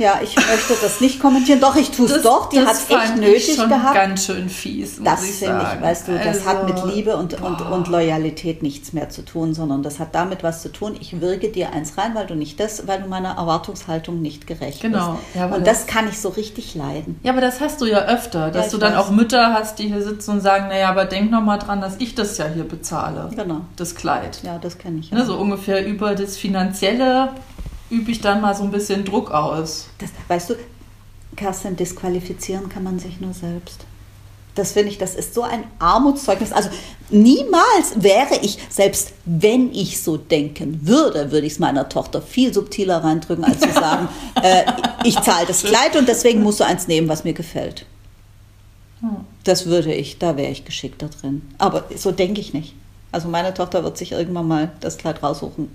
Ja, 0.00 0.18
ich 0.22 0.34
möchte 0.34 0.74
das 0.80 1.00
nicht 1.02 1.20
kommentieren. 1.20 1.60
Doch, 1.60 1.76
ich 1.76 1.90
tue 1.90 2.06
es 2.06 2.22
doch. 2.22 2.48
Die 2.48 2.58
hat 2.58 2.72
es 2.72 2.88
echt 2.88 3.16
nötig 3.16 3.54
schon 3.54 3.68
gehabt. 3.68 3.94
ganz 3.94 4.24
schön 4.24 4.48
fies, 4.48 4.98
muss 4.98 5.04
Das 5.04 5.20
finde 5.26 5.62
ich, 5.76 5.82
weißt 5.82 6.08
du, 6.08 6.18
das 6.18 6.46
hat 6.46 6.64
mit 6.66 6.76
Also, 6.76 6.86
Liebe 6.88 7.16
und, 7.16 7.34
und, 7.40 7.58
boah. 7.58 7.70
und 7.72 7.86
Loyalität 7.88 8.62
nichts 8.62 8.92
mehr 8.94 9.10
zu 9.10 9.22
tun, 9.24 9.52
sondern 9.52 9.82
das 9.82 9.98
hat 9.98 10.14
damit 10.14 10.42
was 10.42 10.62
zu 10.62 10.72
tun. 10.72 10.96
Ich 11.00 11.20
wirke 11.20 11.50
dir 11.50 11.72
eins 11.72 11.98
rein, 11.98 12.14
weil 12.14 12.26
du 12.26 12.34
nicht 12.34 12.58
das, 12.58 12.86
weil 12.88 13.02
du 13.02 13.08
meiner 13.08 13.36
Erwartungshaltung 13.36 14.22
nicht 14.22 14.46
gerecht 14.46 14.80
Genau. 14.80 15.12
bist. 15.12 15.34
Ja, 15.36 15.44
aber 15.44 15.56
und 15.56 15.66
das- 15.66 15.84
das 15.84 15.86
kann 15.86 16.08
ich 16.08 16.18
so 16.18 16.30
richtig 16.30 16.74
leiden. 16.74 17.20
Ja, 17.22 17.32
aber 17.32 17.42
das 17.42 17.60
hast 17.60 17.80
du 17.82 17.84
ja 17.84 18.06
öfter, 18.06 18.50
dass 18.50 18.66
ich 18.66 18.72
du 18.72 18.78
dann 18.78 18.94
weiß. 18.94 19.00
auch 19.00 19.10
Mütter 19.10 19.52
hast, 19.52 19.78
die 19.78 19.88
hier 19.88 20.02
sitzen 20.02 20.30
und 20.30 20.40
sagen, 20.40 20.68
naja, 20.68 20.88
aber 20.88 21.04
denk 21.04 21.30
noch 21.30 21.42
mal 21.42 21.58
dran, 21.58 21.82
dass 21.82 21.96
ich 21.98 22.14
das 22.14 22.38
ja 22.38 22.46
hier 22.46 22.64
bezahle, 22.64 23.28
Genau. 23.36 23.60
das 23.76 23.94
Kleid. 23.94 24.40
Ja, 24.44 24.56
das 24.58 24.78
kenne 24.78 25.00
ich. 25.00 25.12
Ne, 25.12 25.26
so 25.26 25.36
ungefähr 25.36 25.86
über 25.86 26.14
das 26.14 26.38
Finanzielle 26.38 27.28
übe 27.90 28.10
ich 28.10 28.20
dann 28.20 28.40
mal 28.40 28.54
so 28.54 28.62
ein 28.62 28.70
bisschen 28.70 29.04
Druck 29.04 29.30
aus. 29.30 29.88
Das, 29.98 30.10
weißt 30.28 30.50
du, 30.50 30.54
Kerstin, 31.36 31.76
disqualifizieren 31.76 32.68
kann 32.68 32.82
man 32.82 32.98
sich 32.98 33.20
nur 33.20 33.34
selbst. 33.34 33.84
Das 34.54 34.72
finde 34.72 34.90
ich, 34.90 34.98
das 34.98 35.14
ist 35.14 35.34
so 35.34 35.42
ein 35.42 35.64
Armutszeugnis. 35.78 36.52
Also 36.52 36.70
niemals 37.08 37.94
wäre 37.96 38.36
ich, 38.42 38.58
selbst 38.68 39.12
wenn 39.24 39.72
ich 39.72 40.02
so 40.02 40.16
denken 40.16 40.86
würde, 40.86 41.30
würde 41.30 41.46
ich 41.46 41.54
es 41.54 41.58
meiner 41.58 41.88
Tochter 41.88 42.20
viel 42.20 42.52
subtiler 42.52 43.02
reindrücken, 43.02 43.44
als 43.44 43.60
zu 43.60 43.72
sagen, 43.72 44.08
äh, 44.42 44.64
ich 45.04 45.18
zahle 45.20 45.46
das 45.46 45.62
Kleid 45.62 45.96
und 45.96 46.08
deswegen 46.08 46.42
musst 46.42 46.60
du 46.60 46.64
eins 46.64 46.88
nehmen, 46.88 47.08
was 47.08 47.24
mir 47.24 47.32
gefällt. 47.32 47.86
Das 49.44 49.66
würde 49.66 49.94
ich, 49.94 50.18
da 50.18 50.36
wäre 50.36 50.50
ich 50.50 50.64
geschickter 50.64 51.08
drin. 51.08 51.42
Aber 51.58 51.84
so 51.96 52.10
denke 52.12 52.40
ich 52.40 52.52
nicht. 52.52 52.74
Also 53.12 53.28
meine 53.28 53.54
Tochter 53.54 53.82
wird 53.82 53.96
sich 53.96 54.12
irgendwann 54.12 54.46
mal 54.46 54.72
das 54.80 54.98
Kleid 54.98 55.22
raussuchen 55.22 55.70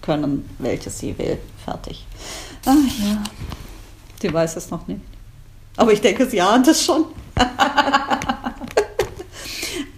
können, 0.00 0.48
welches 0.58 0.98
sie 0.98 1.16
will. 1.18 1.38
Fertig. 1.70 2.04
Ach 2.66 2.74
ja, 2.74 3.22
sie 4.20 4.32
weiß 4.32 4.56
es 4.56 4.70
noch 4.70 4.88
nicht. 4.88 5.00
Aber 5.76 5.92
ich 5.92 6.00
denke, 6.00 6.28
sie 6.28 6.40
ahnt 6.40 6.66
es 6.66 6.84
schon. 6.84 7.04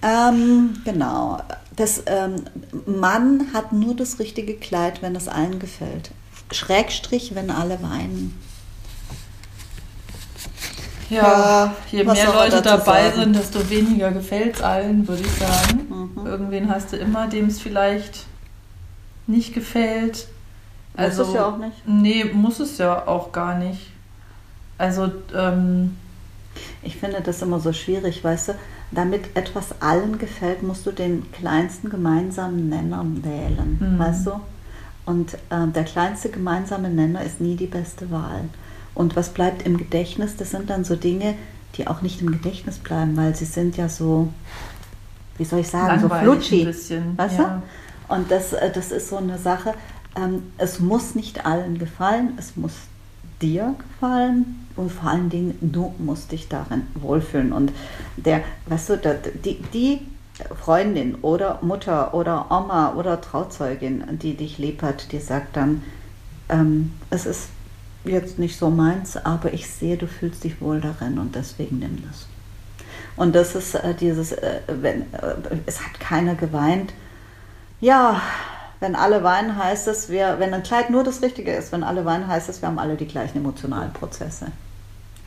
ähm, 0.03 0.75
genau. 0.85 1.41
Das, 1.75 2.03
ähm, 2.05 2.45
Mann 2.85 3.47
hat 3.55 3.73
nur 3.73 3.97
das 3.97 4.19
richtige 4.19 4.57
Kleid, 4.57 5.01
wenn 5.01 5.17
es 5.17 5.29
allen 5.29 5.59
gefällt. 5.61 6.11
Schrägstrich, 6.51 7.35
wenn 7.35 7.51
alle 7.51 7.83
weinen. 7.83 8.39
Ja, 11.09 11.75
je 11.91 12.05
mehr 12.05 12.33
Leute 12.35 12.61
dabei 12.61 13.05
sagen? 13.05 13.21
sind, 13.21 13.37
desto 13.37 13.71
weniger 13.71 14.11
gefällt 14.13 14.57
es 14.57 14.63
allen, 14.63 15.09
würde 15.09 15.23
ich 15.23 15.33
sagen. 15.33 15.87
Mhm. 15.89 16.27
Irgendwen 16.27 16.71
hast 16.71 16.93
du 16.93 16.97
immer, 16.97 17.29
dem 17.29 17.47
es 17.47 17.61
vielleicht 17.61 18.27
nicht 19.27 19.55
gefällt. 19.55 20.27
Also, 20.95 21.23
muss 21.23 21.29
es 21.29 21.35
ja 21.35 21.47
auch 21.47 21.59
nicht. 21.59 21.89
Nee, 21.89 22.25
muss 22.25 22.61
es 22.61 22.79
ja 22.79 23.07
auch 23.07 23.33
gar 23.33 23.59
nicht. 23.59 23.91
Also, 24.79 25.11
ähm, 25.35 25.97
ich 26.83 26.97
finde 26.97 27.21
das 27.21 27.43
immer 27.43 27.61
so 27.61 27.73
schwierig, 27.73 28.23
weißt 28.23 28.49
du, 28.49 28.55
damit 28.91 29.37
etwas 29.37 29.81
allen 29.81 30.19
gefällt, 30.19 30.63
musst 30.63 30.85
du 30.87 30.93
den 30.93 31.31
kleinsten 31.33 31.89
gemeinsamen 31.89 32.69
Nenner 32.69 33.05
wählen, 33.23 33.79
mhm. 33.81 33.99
weißt 33.99 34.27
du? 34.27 34.41
Und 35.07 35.35
äh, 35.51 35.67
der 35.75 35.85
kleinste 35.85 36.29
gemeinsame 36.29 36.89
Nenner 36.89 37.25
ist 37.25 37.41
nie 37.41 37.57
die 37.57 37.67
beste 37.67 38.11
Wahl. 38.11 38.45
Und 38.95 39.17
was 39.17 39.31
bleibt 39.31 39.67
im 39.67 39.79
Gedächtnis, 39.79 40.37
das 40.37 40.51
sind 40.51 40.71
dann 40.71 40.85
so 40.85 40.97
Dinge, 40.97 41.35
die 41.77 41.87
auch 41.87 42.03
nicht 42.03 42.21
im 42.21 42.31
Gedächtnis 42.31 42.79
bleiben, 42.79 43.17
weil 43.17 43.35
sie 43.35 43.47
sind 43.47 43.77
ja 43.77 43.89
so, 43.89 44.29
wie 45.39 45.45
soll 45.45 45.61
ich 45.61 45.69
sagen, 45.69 46.01
Langweilig 46.01 46.25
so 46.25 46.33
flutschi. 46.33 46.65
Bisschen, 46.65 47.17
weißt 47.17 47.39
ja. 47.39 47.63
du? 48.09 48.15
Und 48.15 48.31
das, 48.31 48.53
äh, 48.53 48.71
das 48.71 48.93
ist 48.93 49.09
so 49.09 49.17
eine 49.17 49.39
Sache, 49.39 49.75
ähm, 50.17 50.53
es 50.59 50.81
muss 50.81 51.15
nicht 51.15 51.47
allen 51.47 51.79
gefallen, 51.79 52.35
es 52.39 52.57
muss 52.57 52.73
dir 53.41 53.75
gefallen 53.79 54.67
und 54.77 54.91
vor 54.91 55.11
allen 55.11 55.31
Dingen 55.31 55.59
du 55.61 55.95
musst 55.99 56.33
dich 56.33 56.49
darin 56.49 56.87
wohlfühlen. 56.95 57.53
Und 57.53 57.73
der, 58.17 58.43
weißt 58.67 58.91
du, 58.91 59.21
die, 59.45 59.63
die 59.75 60.01
Freundin 60.61 61.17
oder 61.17 61.59
Mutter 61.63 62.15
oder 62.15 62.51
Oma 62.51 62.95
oder 62.95 63.21
Trauzeugin, 63.21 64.05
die 64.19 64.35
dich 64.35 64.59
lieb 64.59 64.83
hat, 64.83 65.13
die 65.13 65.19
sagt 65.19 65.57
dann, 65.57 65.83
ähm, 66.49 66.93
es 67.11 67.27
ist 67.27 67.49
jetzt 68.05 68.39
nicht 68.39 68.59
so 68.59 68.71
meins, 68.71 69.17
aber 69.17 69.53
ich 69.53 69.69
sehe, 69.69 69.97
du 69.97 70.07
fühlst 70.07 70.45
dich 70.45 70.61
wohl 70.61 70.81
darin 70.81 71.19
und 71.19 71.35
deswegen 71.35 71.79
nimm 71.79 72.03
das. 72.09 72.27
Und 73.17 73.35
das 73.35 73.55
ist 73.55 73.75
äh, 73.75 73.95
dieses, 73.95 74.33
äh, 74.33 74.61
wenn, 74.67 75.03
äh, 75.13 75.35
es 75.67 75.85
hat 75.85 76.01
keiner 76.01 76.35
geweint. 76.35 76.93
Ja, 77.81 78.21
wenn 78.83 78.97
alle 78.97 79.23
weinen, 79.23 79.57
heißt 79.57 79.87
es, 79.87 80.09
wir, 80.09 80.37
wenn 80.39 80.53
ein 80.53 80.65
Kleid 80.65 80.91
nur 80.91 81.05
das 81.05 81.23
Richtige 81.23 81.55
ist, 81.55 81.73
wenn 81.73 81.85
alle 81.85 82.05
weinen, 82.05 82.27
heißt 82.27 82.49
es, 82.49 82.61
wir 82.61 82.69
haben 82.69 82.81
alle 82.81 82.97
die 82.97 83.07
gleichen 83.07 83.39
emotionalen 83.39 83.93
Prozesse. 83.93 84.47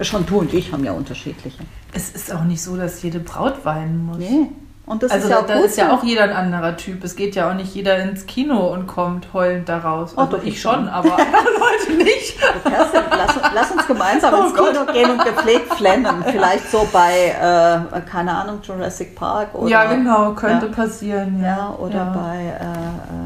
Schon 0.01 0.25
du 0.25 0.39
und 0.39 0.53
ich 0.53 0.73
haben 0.73 0.83
ja 0.83 0.91
unterschiedliche. 0.91 1.63
Es 1.93 2.09
ist 2.09 2.33
auch 2.33 2.43
nicht 2.43 2.61
so, 2.61 2.75
dass 2.75 3.01
jede 3.01 3.19
Braut 3.19 3.63
weinen 3.63 4.05
muss. 4.05 4.17
Nee. 4.17 4.49
Und 4.85 5.01
das 5.01 5.11
also 5.11 5.25
ist 5.25 5.31
ja 5.31 5.39
auch 5.39 5.45
da 5.47 5.53
ist 5.55 5.77
ja 5.77 5.95
auch 5.95 6.03
jeder 6.03 6.23
ein 6.23 6.33
anderer 6.33 6.77
Typ. 6.77 7.03
Es 7.03 7.15
geht 7.15 7.33
ja 7.33 7.49
auch 7.49 7.55
nicht 7.55 7.73
jeder 7.73 7.97
ins 7.97 8.27
Kino 8.27 8.71
und 8.71 8.85
kommt 8.85 9.33
heulend 9.33 9.67
daraus. 9.67 10.13
Oh, 10.15 10.21
also 10.21 10.39
ich 10.43 10.61
schon, 10.61 10.87
aber 10.87 11.13
andere 11.13 11.53
Leute 11.59 12.03
nicht. 12.03 12.37
Kerstin, 12.39 13.01
lass, 13.09 13.35
lass, 13.55 13.71
uns 13.71 13.87
gemeinsam 13.87 14.33
oh 14.35 14.43
ins 14.43 14.53
Kino 14.53 14.85
gehen 14.93 15.09
und 15.09 15.25
gepflegt 15.25 15.73
flennen. 15.73 16.23
Vielleicht 16.29 16.69
so 16.69 16.87
bei, 16.93 17.29
äh, 17.29 18.01
keine 18.01 18.35
Ahnung, 18.35 18.59
Jurassic 18.61 19.15
Park 19.15 19.55
oder. 19.55 19.69
Ja, 19.69 19.85
genau, 19.85 20.33
könnte 20.33 20.67
ja. 20.67 20.71
passieren. 20.71 21.39
Ja, 21.41 21.47
ja 21.47 21.75
oder 21.79 21.95
ja. 21.95 22.13
bei 22.13 22.37
äh, 22.37 22.51
äh, 22.51 23.24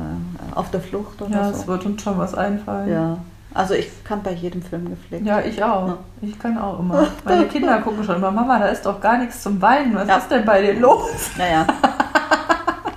Auf 0.60 0.72
der 0.72 0.82
Flucht 0.82 1.22
oder 1.22 1.32
ja, 1.32 1.45
so. 1.45 1.52
Ja, 1.52 1.58
es 1.58 1.67
wird 1.67 1.86
uns 1.86 2.02
schon 2.04 2.17
was 2.17 2.36
einfallen. 2.36 2.89
Ja. 2.89 3.17
Also 3.54 3.74
ich 3.74 4.04
kann 4.04 4.22
bei 4.22 4.34
jedem 4.34 4.62
Film 4.62 4.89
gepflegt. 4.89 5.26
Ja, 5.26 5.39
ich 5.39 5.63
auch. 5.63 5.88
Ja. 5.88 5.98
Ich 6.22 6.38
kann 6.38 6.58
auch 6.58 6.80
immer. 6.80 7.08
Meine 7.24 7.45
Kinder 7.45 7.78
gucken 7.84 8.04
schon 8.04 8.17
immer, 8.17 8.30
Mama, 8.30 8.60
da 8.60 8.65
ist 8.65 8.86
doch 8.86 9.00
gar 9.00 9.17
nichts 9.17 9.41
zum 9.41 9.62
Weinen. 9.62 9.95
Was 9.95 10.08
ja. 10.08 10.17
ist 10.17 10.30
denn 10.30 10.45
bei 10.45 10.62
dir 10.62 10.74
los? 10.80 11.32
Naja. 11.38 11.65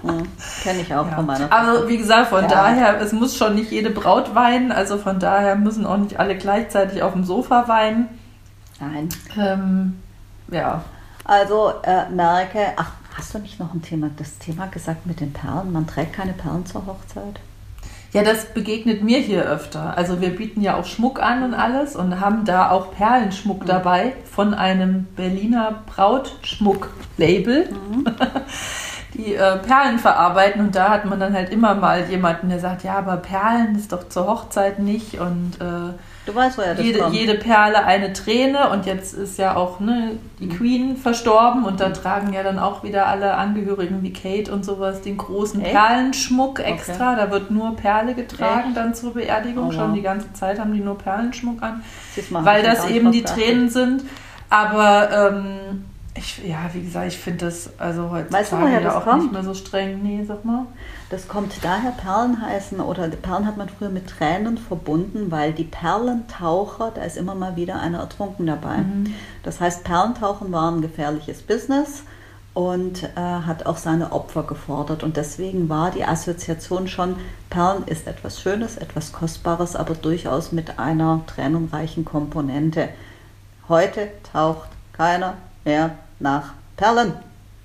Hm, 0.03 0.29
Kenne 0.63 0.81
ich 0.81 0.93
auch 0.93 1.07
ja. 1.07 1.15
von 1.15 1.25
meiner 1.25 1.53
Also 1.53 1.89
wie 1.89 1.97
gesagt, 1.97 2.29
von 2.29 2.49
daher, 2.49 3.01
es 3.01 3.13
muss 3.13 3.37
schon 3.37 3.55
nicht 3.55 3.71
jede 3.71 3.91
Braut 3.91 4.35
weinen. 4.35 4.73
Also 4.73 4.99
von 4.99 5.21
daher 5.21 5.55
müssen 5.55 5.87
auch 5.87 5.99
nicht 5.99 6.19
alle 6.19 6.37
gleichzeitig 6.37 7.03
auf 7.03 7.13
dem 7.13 7.25
Sofa 7.25 7.69
weinen. 7.69 8.09
Nein. 8.81 9.09
Ähm, 9.39 10.03
ja. 10.51 10.83
Also 11.25 11.73
äh, 11.85 12.11
merke, 12.11 12.73
ach, 12.77 12.93
hast 13.17 13.33
du 13.33 13.39
nicht 13.39 13.59
noch 13.59 13.73
ein 13.73 13.83
Thema, 13.83 14.11
das 14.17 14.39
Thema 14.39 14.67
gesagt 14.67 15.07
mit 15.07 15.21
den 15.21 15.33
Perlen? 15.33 15.73
Man 15.73 15.87
trägt 15.87 16.13
keine 16.13 16.33
Perlen 16.33 16.67
zur 16.67 16.85
Hochzeit? 16.87 17.41
Ja, 18.13 18.23
das 18.23 18.53
begegnet 18.53 19.03
mir 19.03 19.19
hier 19.19 19.45
öfter. 19.45 19.97
Also 19.97 20.21
wir 20.21 20.37
bieten 20.37 20.61
ja 20.61 20.77
auch 20.77 20.85
Schmuck 20.85 21.23
an 21.23 21.43
und 21.43 21.55
alles 21.55 21.97
und 21.97 22.21
haben 22.21 22.45
da 22.45 22.71
auch 22.71 22.95
Perlenschmuck 22.95 23.63
mhm. 23.63 23.67
dabei 23.67 24.13
von 24.31 24.53
einem 24.53 25.05
Berliner 25.17 25.83
Brautschmuck-Label. 25.87 27.71
Mhm. 27.71 28.05
die 29.15 29.35
äh, 29.35 29.59
Perlen 29.59 29.99
verarbeiten 29.99 30.61
und 30.63 30.75
da 30.75 30.89
hat 30.89 31.05
man 31.05 31.21
dann 31.21 31.35
halt 31.35 31.51
immer 31.51 31.75
mal 31.75 32.09
jemanden, 32.09 32.49
der 32.49 32.59
sagt, 32.59 32.83
ja, 32.83 32.97
aber 32.97 33.17
Perlen 33.17 33.77
ist 33.77 33.93
doch 33.93 34.09
zur 34.09 34.27
Hochzeit 34.27 34.79
nicht 34.79 35.21
und 35.21 35.61
äh, 35.61 35.93
Du 36.25 36.33
weißt, 36.35 36.57
woher 36.57 36.77
das 36.77 36.85
jede, 36.85 37.01
kommt. 37.01 37.15
jede 37.15 37.35
Perle 37.35 37.85
eine 37.85 38.13
Träne 38.13 38.71
und 38.71 38.87
jetzt 38.87 39.13
ist 39.13 39.39
ja 39.39 39.57
auch 39.57 39.81
ne, 39.81 40.19
die 40.39 40.47
mhm. 40.47 40.51
Queen 40.51 40.97
verstorben 40.97 41.65
und 41.65 41.81
da 41.81 41.91
tragen 41.91 42.33
ja 42.33 42.45
dann 42.45 42.61
auch 42.61 42.85
wieder 42.85 43.09
alle 43.09 43.35
Angehörigen 43.35 44.03
wie 44.03 44.13
Kate 44.13 44.53
und 44.53 44.65
sowas 44.65 45.01
den 45.01 45.17
großen 45.17 45.61
Echt? 45.61 45.73
Perlenschmuck 45.73 46.61
extra. 46.61 47.13
Okay. 47.13 47.23
Da 47.23 47.31
wird 47.33 47.51
nur 47.51 47.75
Perle 47.75 48.15
getragen 48.15 48.69
Echt? 48.69 48.77
dann 48.77 48.95
zur 48.95 49.15
Beerdigung. 49.15 49.69
Oh, 49.69 49.73
Schon 49.73 49.95
die 49.95 50.03
ganze 50.03 50.33
Zeit 50.33 50.61
haben 50.61 50.73
die 50.73 50.81
nur 50.81 50.97
Perlenschmuck 50.97 51.61
an, 51.61 51.83
weil 52.31 52.63
das 52.63 52.89
eben 52.89 53.11
die 53.11 53.25
Tränen 53.25 53.69
sind. 53.69 54.05
Aber 54.49 55.33
ähm, 55.33 55.85
ich, 56.15 56.47
ja, 56.47 56.59
wie 56.73 56.83
gesagt, 56.83 57.09
ich 57.09 57.19
finde 57.19 57.47
das 57.47 57.71
also 57.79 58.11
heutzutage 58.11 58.33
weißt 58.33 58.53
du, 58.53 58.57
ja 58.85 58.97
auch 58.97 59.05
kommt? 59.05 59.23
nicht 59.23 59.33
mehr 59.33 59.43
so 59.43 59.55
streng. 59.55 60.03
Nee, 60.03 60.23
sag 60.25 60.45
mal. 60.45 60.67
Das 61.13 61.29
kommt 61.29 61.63
daher, 61.63 61.91
Perlen 61.91 62.41
heißen, 62.41 62.81
oder 62.81 63.07
Perlen 63.09 63.47
hat 63.47 63.59
man 63.59 63.69
früher 63.69 63.91
mit 63.91 64.09
Tränen 64.09 64.57
verbunden, 64.57 65.31
weil 65.31 65.53
die 65.53 65.65
Perlentaucher, 65.65 66.91
da 66.95 67.03
ist 67.03 67.19
immer 67.19 67.35
mal 67.35 67.55
wieder 67.55 67.79
einer 67.79 67.99
ertrunken 67.99 68.47
dabei. 68.47 68.79
Mhm. 68.79 69.13
Das 69.43 69.61
heißt, 69.61 69.85
Perlentauchen 69.85 70.51
war 70.53 70.73
ein 70.73 70.81
gefährliches 70.81 71.43
Business 71.43 72.05
und 72.55 73.03
äh, 73.03 73.21
hat 73.21 73.67
auch 73.67 73.77
seine 73.77 74.13
Opfer 74.13 74.45
gefordert. 74.45 75.03
Und 75.03 75.19
deswegen 75.19 75.69
war 75.69 75.91
die 75.91 76.03
Assoziation 76.03 76.89
schon, 76.89 77.17
Perlen 77.51 77.85
ist 77.85 78.07
etwas 78.07 78.41
Schönes, 78.41 78.79
etwas 78.79 79.13
Kostbares, 79.13 79.77
aber 79.77 79.93
durchaus 79.93 80.51
mit 80.51 80.79
einer 80.79 81.21
tränenreichen 81.27 82.07
Komponente. 82.07 82.89
Heute 83.69 84.09
taucht 84.33 84.71
keiner 84.95 85.35
mehr 85.67 85.91
nach 86.21 86.55
Perlen 86.79 87.13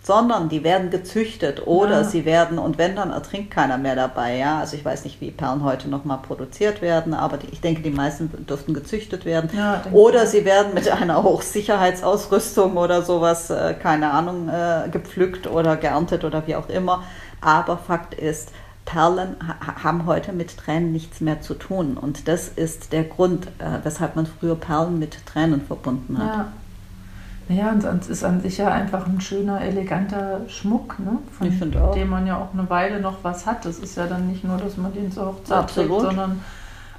sondern 0.08 0.48
die 0.48 0.64
werden 0.64 0.90
gezüchtet 0.90 1.68
oder 1.68 1.98
ja. 1.98 2.04
sie 2.06 2.24
werden, 2.24 2.58
und 2.60 2.78
wenn, 2.78 2.96
dann 2.96 3.12
ertrinkt 3.12 3.52
keiner 3.52 3.78
mehr 3.78 3.96
dabei. 3.96 4.38
Ja? 4.38 4.60
Also 4.60 4.78
ich 4.78 4.86
weiß 4.86 5.04
nicht, 5.04 5.20
wie 5.20 5.32
Perlen 5.32 5.66
heute 5.66 5.90
nochmal 5.90 6.20
produziert 6.20 6.82
werden, 6.82 7.14
aber 7.14 7.36
die, 7.36 7.48
ich 7.52 7.60
denke, 7.60 7.82
die 7.82 7.90
meisten 7.92 8.32
dürften 8.46 8.74
gezüchtet 8.74 9.26
werden. 9.26 9.50
Ja, 9.54 9.84
oder 9.92 10.26
sie 10.26 10.46
werden 10.46 10.74
mit 10.74 10.90
einer 10.90 11.24
Hochsicherheitsausrüstung 11.24 12.78
oder 12.78 13.02
sowas, 13.02 13.50
äh, 13.50 13.74
keine 13.74 14.12
Ahnung, 14.12 14.48
äh, 14.48 14.88
gepflückt 14.90 15.46
oder 15.46 15.76
geerntet 15.76 16.24
oder 16.24 16.48
wie 16.48 16.56
auch 16.56 16.70
immer. 16.70 17.04
Aber 17.42 17.78
Fakt 17.78 18.14
ist, 18.14 18.54
Perlen 18.86 19.36
haben 19.84 20.06
heute 20.06 20.32
mit 20.32 20.56
Tränen 20.56 20.94
nichts 20.94 21.20
mehr 21.20 21.42
zu 21.42 21.54
tun. 21.54 21.98
Und 21.98 22.30
das 22.30 22.48
ist 22.48 22.94
der 22.94 23.04
Grund, 23.04 23.48
äh, 23.60 23.80
weshalb 23.84 24.16
man 24.16 24.26
früher 24.26 24.56
Perlen 24.56 25.00
mit 25.00 25.26
Tränen 25.26 25.62
verbunden 25.62 26.18
hat. 26.18 26.34
Ja. 26.38 26.48
Ja, 27.50 27.72
und 27.72 27.82
sonst 27.82 28.10
ist 28.10 28.24
an 28.24 28.42
sich 28.42 28.58
ja 28.58 28.70
einfach 28.70 29.06
ein 29.08 29.22
schöner, 29.22 29.62
eleganter 29.62 30.42
Schmuck, 30.50 31.00
ne? 31.00 31.20
von 31.32 31.94
dem 31.94 32.10
man 32.10 32.28
ja 32.28 32.38
auch 32.38 32.54
eine 32.54 32.70
Weile 32.70 33.00
noch 33.00 33.20
was 33.24 33.46
hat. 33.46 33.66
Das 33.66 33.80
ist 33.80 33.96
ja 33.96 34.06
dann 34.06 34.28
nicht 34.28 34.44
nur, 34.44 34.58
dass 34.58 34.76
man 34.76 34.94
den 34.94 35.12
zur 35.12 35.28
Hochzeit 35.28 35.58
Absolut. 35.58 35.90
trägt, 35.90 36.02
sondern 36.02 36.42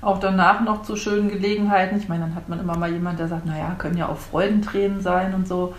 auch 0.01 0.21
danach 0.21 0.63
noch 0.63 0.83
zu 0.83 0.97
schönen 0.97 1.29
Gelegenheiten. 1.29 1.99
Ich 1.99 2.09
meine, 2.09 2.25
dann 2.25 2.35
hat 2.35 2.49
man 2.49 2.61
immer 2.61 2.79
mal 2.79 2.91
jemand, 2.91 3.19
der 3.19 3.29
sagt, 3.29 3.45
naja, 3.45 3.75
können 3.77 3.99
ja 3.99 4.09
auch 4.09 4.17
Freudentränen 4.17 5.03
sein 5.03 5.35
und 5.35 5.47
so. 5.47 5.75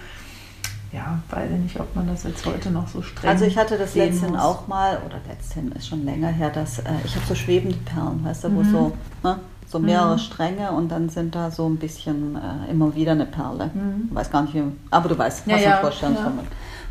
Ja, 0.91 1.19
weiß 1.29 1.51
ich 1.51 1.59
nicht, 1.59 1.79
ob 1.79 1.95
man 1.95 2.07
das 2.07 2.23
jetzt 2.23 2.45
heute 2.45 2.71
noch 2.71 2.87
so 2.87 3.01
streng 3.01 3.29
Also 3.29 3.45
ich 3.45 3.57
hatte 3.57 3.77
das 3.77 3.93
letztens 3.93 4.37
auch 4.37 4.67
mal, 4.67 4.97
oder 5.05 5.17
letztens 5.27 5.75
ist 5.75 5.87
schon 5.87 6.03
länger 6.03 6.29
her, 6.29 6.49
dass 6.49 6.79
äh, 6.79 6.83
ich 7.05 7.15
habe 7.15 7.25
so 7.27 7.35
schwebende 7.35 7.77
Perlen, 7.77 8.25
weißt 8.25 8.45
du, 8.45 8.55
wo 8.55 8.61
mhm. 8.61 8.71
so, 8.71 8.97
ne? 9.23 9.39
So 9.69 9.77
mehrere 9.77 10.17
Stränge 10.17 10.71
und 10.71 10.89
dann 10.89 11.09
sind 11.09 11.35
da 11.35 11.51
so 11.51 11.69
ein 11.69 11.77
bisschen 11.77 12.35
äh, 12.35 12.71
immer 12.71 12.95
wieder 12.95 13.11
eine 13.11 13.27
Perle. 13.27 13.69
Ich 14.09 14.15
weiß 14.15 14.31
gar 14.31 14.41
nicht, 14.41 14.55
wie, 14.55 14.63
aber 14.89 15.09
du 15.09 15.17
weißt, 15.17 15.43
hast 15.47 15.61
ja, 15.61 15.73
eine 15.73 15.81
Vorstellung 15.81 16.15
ja. 16.15 16.23
von. 16.23 16.39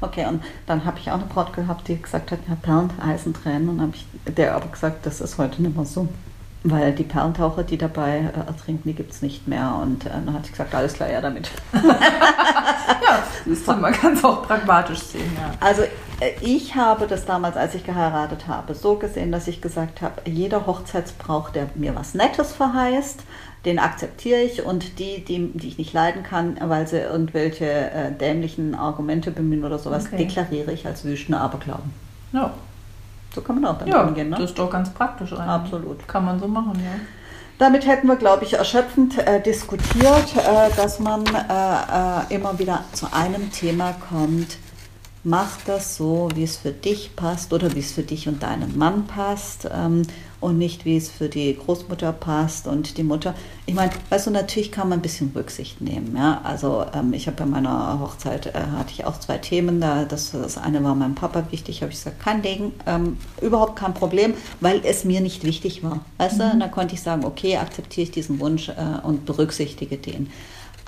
Okay, 0.01 0.27
und 0.27 0.45
dann 0.67 0.85
habe 0.85 0.99
ich 1.01 1.11
auch 1.11 1.14
eine 1.14 1.25
Braut 1.25 1.53
gehabt, 1.53 1.88
die 1.88 2.01
gesagt 2.01 2.31
hat, 2.31 2.38
ja, 2.49 2.55
Perlen 2.55 2.91
heißen 3.05 3.35
Tränen. 3.35 3.69
Und 3.69 3.81
habe 3.81 3.93
ich 3.95 4.07
der 4.33 4.55
aber 4.55 4.69
gesagt, 4.69 5.05
das 5.07 5.21
ist 5.21 5.38
heute 5.38 5.61
nicht 5.61 5.77
mehr 5.77 5.85
so. 5.85 6.09
Weil 6.62 6.93
die 6.93 7.05
Perlentaucher, 7.05 7.64
die 7.64 7.79
dabei 7.79 8.31
äh, 8.33 8.47
ertrinken, 8.47 8.88
die 8.88 8.95
gibt 8.95 9.12
es 9.12 9.23
nicht 9.23 9.49
mehr. 9.49 9.77
Und 9.83 10.07
äh, 10.07 10.11
dann 10.11 10.33
hat 10.33 10.47
sie 10.47 10.53
gesagt, 10.53 10.73
alles 10.73 10.93
klar, 10.95 11.11
ja 11.11 11.21
damit. 11.21 11.51
Ja, 13.09 13.23
du, 13.45 13.81
man 13.81 13.93
kann 13.93 14.14
es 14.14 14.25
auch 14.25 14.43
pragmatisch 14.43 15.01
sehen, 15.01 15.31
ja. 15.37 15.51
Also 15.61 15.83
ich 16.40 16.74
habe 16.74 17.07
das 17.07 17.26
damals, 17.26 17.57
als 17.57 17.74
ich 17.74 17.85
geheiratet 17.85 18.48
habe, 18.48 18.74
so 18.74 18.96
gesehen, 18.96 19.31
dass 19.33 19.46
ich 19.46 19.61
gesagt 19.61 20.02
habe, 20.02 20.14
jeder 20.28 20.66
Hochzeitsbrauch, 20.66 21.50
der 21.50 21.68
mir 21.74 21.94
was 21.94 22.14
Nettes 22.14 22.52
verheißt, 22.52 23.20
den 23.64 23.78
akzeptiere 23.78 24.40
ich 24.40 24.64
und 24.64 24.98
die, 24.98 25.24
die, 25.24 25.50
die 25.52 25.68
ich 25.68 25.78
nicht 25.78 25.92
leiden 25.92 26.22
kann, 26.22 26.59
weil 26.62 26.87
sie 26.88 26.98
irgendwelche 26.98 27.66
äh, 27.66 28.12
dämlichen 28.12 28.74
Argumente 28.74 29.31
bemühen 29.31 29.64
oder 29.64 29.78
sowas, 29.78 30.07
Okay. 30.07 30.16
deklariere 30.16 30.72
ich 30.72 30.87
als 30.87 31.04
wüsten 31.04 31.35
Aberglauben. 31.35 31.92
Ja, 32.33 32.52
So 33.35 33.40
kann 33.40 33.61
man 33.61 33.66
auch 33.72 33.78
damit 33.78 33.94
ja 33.94 34.02
umgehen, 34.02 34.31
ne? 34.31 34.37
das 34.37 34.50
ist 34.50 34.59
doch 34.59 34.70
ganz 34.70 34.90
praktisch 34.90 35.33
eigentlich. 35.33 35.48
Absolut. 35.48 36.07
Kann 36.09 36.24
man 36.24 36.38
so 36.40 36.48
machen, 36.48 36.74
ja. 36.76 37.00
Damit 37.59 37.87
hätten 37.87 38.07
wir, 38.07 38.14
glaube 38.16 38.44
ich, 38.44 38.54
erschöpfend 38.54 39.18
äh, 39.18 39.40
diskutiert, 39.42 40.37
äh, 40.37 40.74
dass 40.76 41.00
man 41.00 41.24
äh, 41.26 42.31
äh, 42.31 42.35
immer 42.35 42.57
wieder 42.59 42.85
zu 42.92 43.12
einem 43.12 43.50
Thema 43.50 43.94
kommt. 44.09 44.59
Mach 45.29 45.59
das 45.67 45.95
so, 45.99 46.31
wie 46.35 46.45
es 46.45 46.57
für 46.57 46.73
dich 46.73 47.14
passt 47.14 47.53
oder 47.53 47.75
wie 47.75 47.81
es 47.81 47.93
für 47.93 48.03
dich 48.03 48.29
und 48.29 48.43
deinen 48.43 48.79
Mann 48.79 49.07
passt 49.07 49.69
ähm, 49.71 50.05
und 50.41 50.57
nicht, 50.57 50.87
wie 50.87 50.97
es 50.97 51.11
für 51.11 51.29
die 51.29 51.55
Großmutter 51.55 52.14
passt 52.14 52.67
und 52.67 52.97
die 52.97 53.03
Mutter. 53.03 53.35
Ich 53.67 53.75
meine, 53.75 53.93
weißt 54.09 54.29
du, 54.29 54.31
natürlich 54.31 54.73
kann 54.73 54.88
man 54.88 55.01
ein 55.01 55.03
bisschen 55.03 55.33
Rücksicht 55.37 55.83
nehmen. 55.83 56.17
Ja? 56.17 56.41
Also 56.45 56.87
ähm, 56.95 57.12
ich 57.12 57.27
habe 57.27 57.37
bei 57.37 57.45
meiner 57.45 58.01
Hochzeit, 58.01 58.47
äh, 58.47 58.53
hatte 58.79 58.93
ich 58.95 59.05
auch 59.05 59.21
zwei 59.21 59.37
Themen. 59.37 59.83
Da, 59.83 60.07
das, 60.07 60.31
das 60.31 60.57
eine 60.57 60.83
war 60.83 60.95
meinem 60.95 61.14
Papa 61.14 61.45
wichtig, 61.51 61.83
habe 61.83 61.93
ich 61.93 61.99
gesagt, 61.99 62.21
kein 62.21 62.41
Ding, 62.41 62.73
ähm, 62.87 63.19
überhaupt 63.43 63.77
kein 63.77 63.93
Problem, 63.93 64.33
weil 64.61 64.81
es 64.83 65.05
mir 65.05 65.21
nicht 65.21 65.45
wichtig 65.45 65.83
war. 65.85 66.01
Weißt 66.17 66.41
du, 66.41 66.45
und 66.45 66.61
da 66.61 66.69
konnte 66.69 66.95
ich 66.95 67.03
sagen, 67.03 67.27
okay, 67.27 67.59
akzeptiere 67.59 68.05
ich 68.05 68.12
diesen 68.12 68.41
Wunsch 68.41 68.71
äh, 68.71 69.07
und 69.07 69.27
berücksichtige 69.27 69.99
den. 69.99 70.31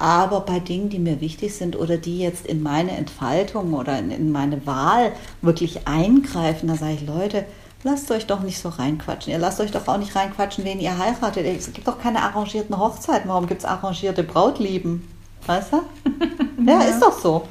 Aber 0.01 0.41
bei 0.41 0.61
Dingen, 0.61 0.89
die 0.89 0.99
mir 0.99 1.21
wichtig 1.21 1.55
sind 1.55 1.77
oder 1.77 1.99
die 1.99 2.19
jetzt 2.21 2.47
in 2.47 2.63
meine 2.63 2.93
Entfaltung 2.93 3.75
oder 3.75 3.99
in, 3.99 4.11
in 4.11 4.33
meine 4.33 4.67
Wahl 4.67 5.13
wirklich 5.43 5.87
eingreifen, 5.87 6.69
da 6.69 6.75
sage 6.75 6.95
ich, 6.95 7.07
Leute, 7.07 7.45
lasst 7.83 8.11
euch 8.11 8.27
doch 8.27 8.41
nicht 8.41 8.59
so 8.59 8.71
reinquatschen. 8.71 9.31
Ihr 9.31 9.39
lasst 9.39 9.61
euch 9.61 9.73
doch 9.73 9.87
auch 9.87 9.99
nicht 9.99 10.17
reinquatschen, 10.17 10.65
wen 10.65 10.81
ihr 10.81 10.97
heiratet. 10.97 11.45
Es 11.45 11.71
gibt 11.75 11.87
doch 11.87 12.01
keine 12.01 12.23
arrangierten 12.23 12.79
Hochzeiten. 12.79 13.29
Warum 13.29 13.47
gibt 13.47 13.61
es 13.61 13.67
arrangierte 13.67 14.23
Brautlieben? 14.23 15.07
Weißt 15.47 15.75
du? 15.75 15.83
Ja, 16.67 16.83
ist 16.83 17.01
doch 17.01 17.19
so. 17.19 17.49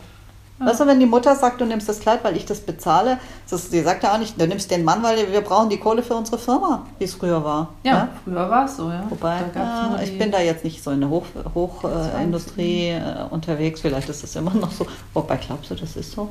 Weißt 0.60 0.80
du, 0.82 0.88
wenn 0.88 1.00
die 1.00 1.06
Mutter 1.06 1.36
sagt, 1.36 1.62
du 1.62 1.65
nimmst 1.65 1.88
das 1.88 2.00
Kleid, 2.00 2.24
weil 2.24 2.36
ich 2.36 2.45
das 2.45 2.60
bezahle, 2.60 3.17
das, 3.50 3.69
sie 3.72 3.82
sagt 3.82 4.04
ja 4.04 4.13
auch 4.13 4.17
nicht, 4.17 4.39
du 4.39 4.45
nimmst 4.45 4.69
den 4.69 4.84
Mann, 4.84 5.02
weil 5.02 5.32
wir 5.32 5.41
brauchen 5.41 5.69
die 5.69 5.78
Kohle 5.78 6.04
für 6.04 6.15
unsere 6.15 6.38
Firma, 6.38 6.86
wie 6.98 7.06
es 7.06 7.13
früher 7.13 7.41
war. 7.43 7.69
Ja, 7.84 8.10
früher 8.26 8.50
war 8.50 8.65
es 8.65 8.76
so, 8.76 8.89
ja. 8.89 9.04
Wobei, 9.10 9.39
ja, 9.56 9.88
nur 9.89 10.02
ich 10.02 10.12
die- 10.12 10.17
bin 10.17 10.32
da 10.32 10.41
jetzt 10.41 10.63
nicht 10.65 10.84
so 10.84 10.91
in 10.91 11.00
der 11.00 11.10
Hochindustrie 11.10 11.52
Hoch, 11.56 11.84
äh, 11.86 12.24
Industrie, 12.24 12.88
äh, 12.89 13.02
unterwegs. 13.30 13.80
Vielleicht 13.82 14.10
ist 14.10 14.24
es 14.24 14.36
immer 14.36 14.54
noch 14.54 14.72
so. 14.72 14.86
Wobei, 15.13 15.38
glaubst 15.38 15.72
du, 15.72 15.76
das 15.76 15.95
ist 15.95 16.12
so? 16.12 16.30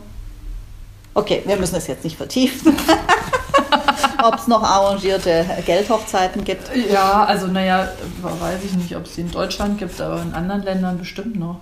Okay, 1.15 1.43
wir 1.47 1.57
müssen 1.57 1.77
es 1.77 1.87
jetzt 1.87 2.05
nicht 2.05 2.17
vertiefen. 2.17 2.77
Ob 4.23 4.35
es 4.35 4.47
noch 4.49 4.63
arrangierte 4.63 5.45
Geldhochzeiten 5.65 6.45
gibt. 6.45 6.71
Ja, 6.91 7.25
also 7.25 7.47
naja, 7.47 7.89
weiß 8.23 8.65
ich 8.65 8.73
nicht, 8.75 8.97
ob 8.97 9.05
es 9.05 9.15
die 9.15 9.21
in 9.23 9.31
Deutschland 9.31 9.79
gibt, 9.79 10.01
aber 10.01 10.21
in 10.21 10.35
anderen 10.35 10.63
Ländern 10.63 10.99
bestimmt 10.99 11.39
noch. 11.39 11.61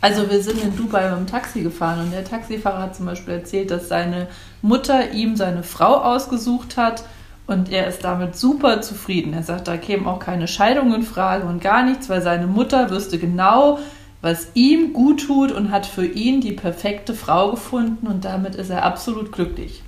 Also 0.00 0.30
wir 0.30 0.42
sind 0.42 0.62
in 0.62 0.76
Dubai 0.76 1.08
mit 1.10 1.18
dem 1.18 1.26
Taxi 1.26 1.62
gefahren 1.62 2.00
und 2.00 2.12
der 2.12 2.24
Taxifahrer 2.24 2.82
hat 2.82 2.96
zum 2.96 3.06
Beispiel 3.06 3.34
erzählt, 3.34 3.70
dass 3.70 3.88
seine 3.88 4.28
Mutter 4.62 5.12
ihm 5.12 5.36
seine 5.36 5.62
Frau 5.62 5.96
ausgesucht 5.96 6.76
hat 6.76 7.04
und 7.46 7.70
er 7.70 7.86
ist 7.86 8.04
damit 8.04 8.36
super 8.36 8.82
zufrieden. 8.82 9.32
Er 9.32 9.42
sagt, 9.42 9.68
da 9.68 9.76
käme 9.76 10.08
auch 10.08 10.18
keine 10.18 10.48
Scheidung 10.48 10.94
in 10.94 11.02
Frage 11.02 11.44
und 11.46 11.60
gar 11.60 11.84
nichts, 11.84 12.08
weil 12.08 12.20
seine 12.20 12.46
Mutter 12.46 12.90
wüsste 12.90 13.18
genau, 13.18 13.78
was 14.20 14.48
ihm 14.54 14.92
gut 14.92 15.26
tut 15.26 15.52
und 15.52 15.70
hat 15.70 15.86
für 15.86 16.06
ihn 16.06 16.40
die 16.40 16.52
perfekte 16.52 17.14
Frau 17.14 17.52
gefunden 17.52 18.06
und 18.06 18.24
damit 18.24 18.54
ist 18.54 18.70
er 18.70 18.82
absolut 18.82 19.32
glücklich. 19.32 19.82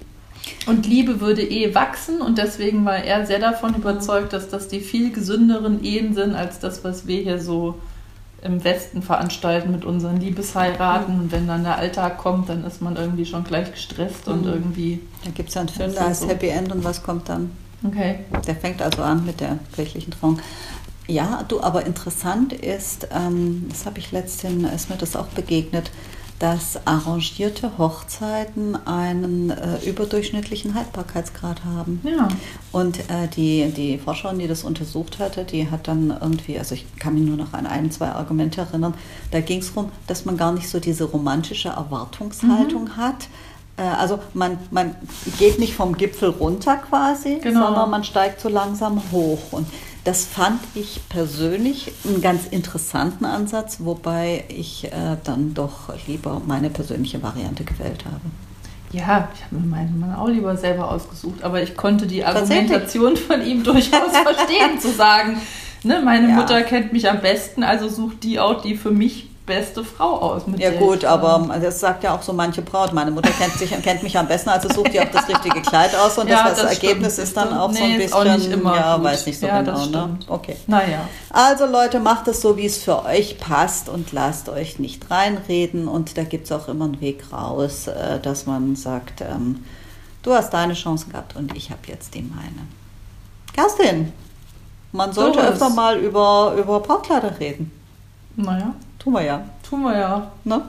Und 0.67 0.87
Liebe 0.87 1.21
würde 1.21 1.43
eh 1.43 1.75
wachsen 1.75 2.21
und 2.21 2.39
deswegen 2.39 2.85
war 2.85 2.97
er 2.97 3.27
sehr 3.27 3.41
davon 3.41 3.75
überzeugt, 3.75 4.33
dass 4.33 4.49
das 4.49 4.69
die 4.69 4.81
viel 4.81 5.13
gesünderen 5.13 5.83
Ehen 5.83 6.15
sind 6.15 6.35
als 6.35 6.61
das, 6.61 6.85
was 6.85 7.07
wir 7.07 7.21
hier 7.21 7.41
so 7.41 7.79
im 8.43 8.63
Westen 8.65 9.03
veranstalten 9.03 9.73
mit 9.73 9.85
unseren 9.85 10.19
Liebesheiraten. 10.21 11.19
Und 11.21 11.33
wenn 11.33 11.47
dann 11.47 11.65
der 11.65 11.77
Alltag 11.77 12.19
kommt, 12.19 12.49
dann 12.49 12.65
ist 12.65 12.81
man 12.81 12.97
irgendwie 12.97 13.27
schon 13.27 13.45
gleich 13.45 13.73
gestresst 13.73 14.29
und 14.29 14.43
Mhm. 14.43 14.53
irgendwie. 14.53 15.01
Da 15.25 15.31
gibt 15.31 15.49
es 15.49 15.55
ja 15.57 15.63
einen 15.63 15.69
Film, 15.69 15.91
ist 15.91 16.01
heißt 16.01 16.21
so. 16.23 16.29
Happy 16.29 16.49
End 16.49 16.71
und 16.73 16.85
was 16.85 17.03
kommt 17.03 17.29
dann? 17.29 17.51
Okay. 17.87 18.21
Der 18.47 18.57
fängt 18.57 18.83
also 18.83 19.03
an 19.03 19.25
mit 19.25 19.41
der 19.41 19.59
kirchlichen 19.75 20.13
Trauung. 20.13 20.39
Ja, 21.07 21.45
du, 21.49 21.61
aber 21.63 21.87
interessant 21.87 22.53
ist, 22.53 23.09
ähm, 23.17 23.67
das 23.71 23.87
habe 23.87 23.99
ich 23.99 24.13
letztens, 24.13 24.71
ist 24.73 24.91
mir 24.91 24.97
das 24.97 25.17
auch 25.17 25.29
begegnet, 25.29 25.91
dass 26.39 26.79
arrangierte 26.87 27.79
Hochzeiten 27.79 28.77
einen 28.87 29.51
äh, 29.51 29.79
überdurchschnittlichen 29.85 30.75
Haltbarkeitsgrad 30.75 31.65
haben. 31.65 32.01
Ja. 32.05 32.29
Und 32.71 33.01
äh, 33.11 33.27
die, 33.35 33.71
die 33.77 33.99
Forscherin, 33.99 34.39
die 34.39 34.47
das 34.47 34.63
untersucht 34.63 35.19
hatte, 35.19 35.45
die 35.45 35.69
hat 35.71 35.89
dann 35.89 36.17
irgendwie, 36.21 36.59
also 36.59 36.75
ich 36.77 36.87
kann 36.97 37.15
mich 37.15 37.25
nur 37.25 37.37
noch 37.37 37.53
an 37.55 37.67
ein, 37.67 37.91
zwei 37.91 38.11
Argumente 38.11 38.61
erinnern, 38.61 38.95
da 39.33 39.41
ging 39.41 39.59
es 39.61 39.75
darum, 39.75 39.91
dass 40.07 40.25
man 40.27 40.37
gar 40.37 40.53
nicht 40.53 40.69
so 40.69 40.79
diese 40.79 41.05
romantische 41.05 41.71
Erwartungshaltung 41.71 42.97
hat. 42.97 43.27
Äh, 43.77 43.83
Also 43.83 44.21
man, 44.35 44.59
man 44.71 44.95
geht 45.39 45.59
nicht 45.59 45.75
vom 45.75 45.97
Gipfel 45.97 46.29
runter 46.31 46.77
quasi, 46.77 47.39
Genau. 47.43 47.65
sondern 47.67 47.91
man 47.91 48.05
steigt 48.05 48.41
so 48.41 48.49
langsam 48.49 49.03
hoch. 49.11 49.41
Und 49.51 49.67
das 50.09 50.25
fand 50.25 50.61
ich 50.75 51.03
persönlich 51.11 51.93
einen 52.07 52.23
ganz 52.23 52.47
interessanten 52.47 53.27
Ansatz, 53.27 53.81
wobei 53.81 54.45
ich 54.49 54.87
äh, 54.87 55.19
dann 55.23 55.53
doch 55.53 55.93
lieber 56.07 56.41
meine 56.47 56.71
persönliche 56.71 57.23
Variante 57.23 57.63
gewählt 57.63 58.07
habe. 58.07 58.23
Ja, 58.91 59.29
ich 59.35 59.45
habe 59.45 59.57
mir 59.57 59.67
meinen 59.67 60.01
Mann 60.01 60.15
auch 60.15 60.29
lieber 60.29 60.57
selber 60.57 60.91
ausgesucht, 60.91 61.43
aber 61.43 61.63
ich 61.63 61.77
konnte 61.77 62.07
die? 62.07 62.25
Argumentation 62.25 63.19
von 63.19 63.47
ihm 63.47 63.63
durchaus 63.65 64.17
verstehen, 64.17 64.81
zu 64.81 64.91
sagen, 64.91 65.43
ne, 65.83 66.01
meine 66.03 66.31
Ja. 66.31 66.37
Mutter 66.37 66.63
kennt 66.63 66.95
mich 66.95 67.11
am 67.11 67.21
besten, 67.21 67.63
also 67.63 67.91
sucht 67.91 68.25
die 68.25 68.41
auch 68.41 68.63
die 68.63 68.77
für 68.77 68.91
mich 68.91 69.28
beste 69.49 69.83
Frau 69.83 70.21
aus. 70.21 70.43
Ja 70.59 70.71
gut, 70.71 71.05
aber 71.05 71.59
das 71.61 71.81
sagt 71.81 72.05
ja 72.05 72.15
auch 72.15 72.23
so 72.23 72.33
manche 72.33 72.63
Braut. 72.63 72.93
Meine 72.93 73.11
Mutter 73.11 73.31
kennt, 73.31 73.55
sich, 73.55 73.71
kennt 73.83 74.05
mich 74.05 74.17
am 74.17 74.29
besten, 74.29 74.51
also 74.51 74.69
sucht 74.69 74.93
die 74.93 75.01
auch 75.01 75.11
das 75.11 75.29
richtige 75.29 75.61
Kleid 75.63 75.97
aus 75.97 76.17
und 76.19 76.29
Ja, 76.29 76.49
das, 76.49 76.61
das 76.61 76.75
Ergebnis 76.75 77.15
stimmt, 77.15 77.29
ist 77.29 77.37
dann 77.37 77.53
auch 77.59 77.71
so 77.71 77.77
stimmt. 77.77 77.91
ein 77.91 77.97
Nee, 77.99 78.05
bisschen, 78.05 78.15
auch 78.19 78.25
nicht 78.37 78.53
immer 78.53 78.77
ja, 78.77 78.95
gut. 78.97 79.05
weiß 79.07 79.27
nicht 79.27 79.41
so 79.41 79.47
Ja, 79.47 79.63
genau. 79.63 79.87
Ne? 79.87 80.19
Okay. 80.29 80.57
Naja. 80.69 81.09
Also 81.31 81.67
Leute, 81.67 81.99
macht 81.99 82.29
es 82.29 82.41
so, 82.41 82.57
wie 82.57 82.67
es 82.67 82.79
für 82.79 83.05
euch 83.05 83.39
passt 83.41 83.89
und 83.89 84.13
lasst 84.13 84.49
euch 84.49 84.79
nicht 84.79 85.11
reinreden 85.11 85.89
und 85.89 86.17
da 86.17 86.23
gibt 86.23 86.45
es 86.45 86.53
auch 86.53 86.69
immer 86.69 86.85
einen 86.85 87.01
Weg 87.01 87.25
raus, 87.33 87.89
äh, 87.89 88.21
dass 88.21 88.47
man 88.47 88.77
sagt, 88.77 89.23
ähm, 89.23 89.65
du 90.23 90.33
hast 90.35 90.51
deine 90.55 90.75
Chance 90.75 91.07
gehabt 91.11 91.35
und 91.35 91.57
ich 91.57 91.71
habe 91.71 91.81
jetzt 91.87 92.15
die 92.15 92.23
meine. 92.23 92.69
Kerstin, 93.55 94.13
man 94.93 95.13
sollte 95.13 95.39
Doris. 95.39 95.53
öfter 95.55 95.71
mal 95.71 95.97
über, 95.99 96.55
über 96.59 96.81
Brautkleider 96.81 97.39
reden. 97.41 97.73
Naja, 98.37 98.75
Tun 98.99 99.13
wir 99.15 99.23
ja. 99.23 99.43
tun 99.69 99.83
wir 99.83 99.97
ja. 99.97 100.31
Ne? 100.45 100.63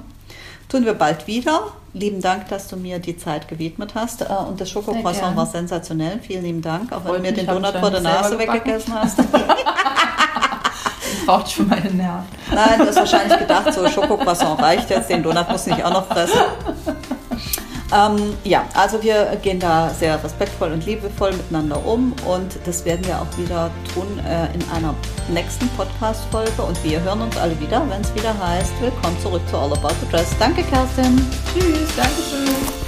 Tun 0.70 0.86
wir 0.86 0.94
bald 0.94 1.26
wieder. 1.28 1.62
Lieben 1.94 2.22
Dank, 2.22 2.48
dass 2.50 2.68
du 2.68 2.76
mir 2.78 3.00
die 3.00 3.18
Zeit 3.18 3.48
gewidmet 3.48 3.96
hast. 3.96 4.22
Äh, 4.22 4.26
Und 4.48 4.62
das 4.62 4.70
Schokocroissant 4.70 5.36
war 5.36 5.48
sensationell. 5.48 6.20
Vielen 6.20 6.44
lieben 6.44 6.62
Dank, 6.62 6.92
auch 6.94 7.04
wenn 7.06 7.14
du 7.16 7.20
mir 7.22 7.32
den 7.34 7.48
Donut 7.48 7.76
vor 7.78 7.90
der 7.90 8.02
Nase 8.02 8.38
weggegessen 8.38 8.94
hast. 9.02 9.18
Braucht 11.26 11.52
für 11.52 11.64
meine 11.64 11.90
Nerven. 11.92 12.28
Nein, 12.54 12.80
du 12.80 12.88
hast 12.88 12.98
wahrscheinlich 12.98 13.40
gedacht, 13.40 13.74
so 13.74 13.88
Schokocroissant 13.90 14.62
reicht 14.62 14.90
jetzt, 14.92 15.10
den 15.10 15.24
Donut 15.24 15.50
muss 15.50 15.66
ich 15.66 15.84
auch 15.84 15.92
noch 15.92 16.08
fressen. 16.08 16.40
Ähm, 17.92 18.38
ja, 18.44 18.66
also 18.76 19.02
wir 19.02 19.38
gehen 19.42 19.60
da 19.60 19.90
sehr 19.90 20.24
respektvoll 20.24 20.72
und 20.72 20.86
liebevoll 20.86 21.32
miteinander 21.32 21.84
um 21.86 22.14
und 22.28 22.60
das 22.66 22.86
werden 22.86 23.06
wir 23.06 23.20
auch 23.20 23.38
wieder 23.38 23.72
tun 23.94 24.08
äh, 24.20 24.46
in 24.54 24.64
einer 24.72 24.94
nächsten 25.30 25.68
Podcast-Folge 25.70 26.62
und 26.62 26.82
wir 26.84 27.02
hören 27.02 27.22
uns 27.22 27.36
alle 27.38 27.60
wieder, 27.60 27.84
wenn 27.90 28.02
es 28.02 28.14
wieder 28.14 28.38
heißt, 28.38 28.74
willkommen 28.80 29.20
zurück 29.22 29.42
zu 29.50 29.58
All 29.58 29.74
About 29.74 29.96
the 30.02 30.10
Dress. 30.12 30.30
Danke, 30.38 30.64
Kerstin. 30.64 31.20
Tschüss, 31.54 31.96
Dankeschön. 31.96 32.79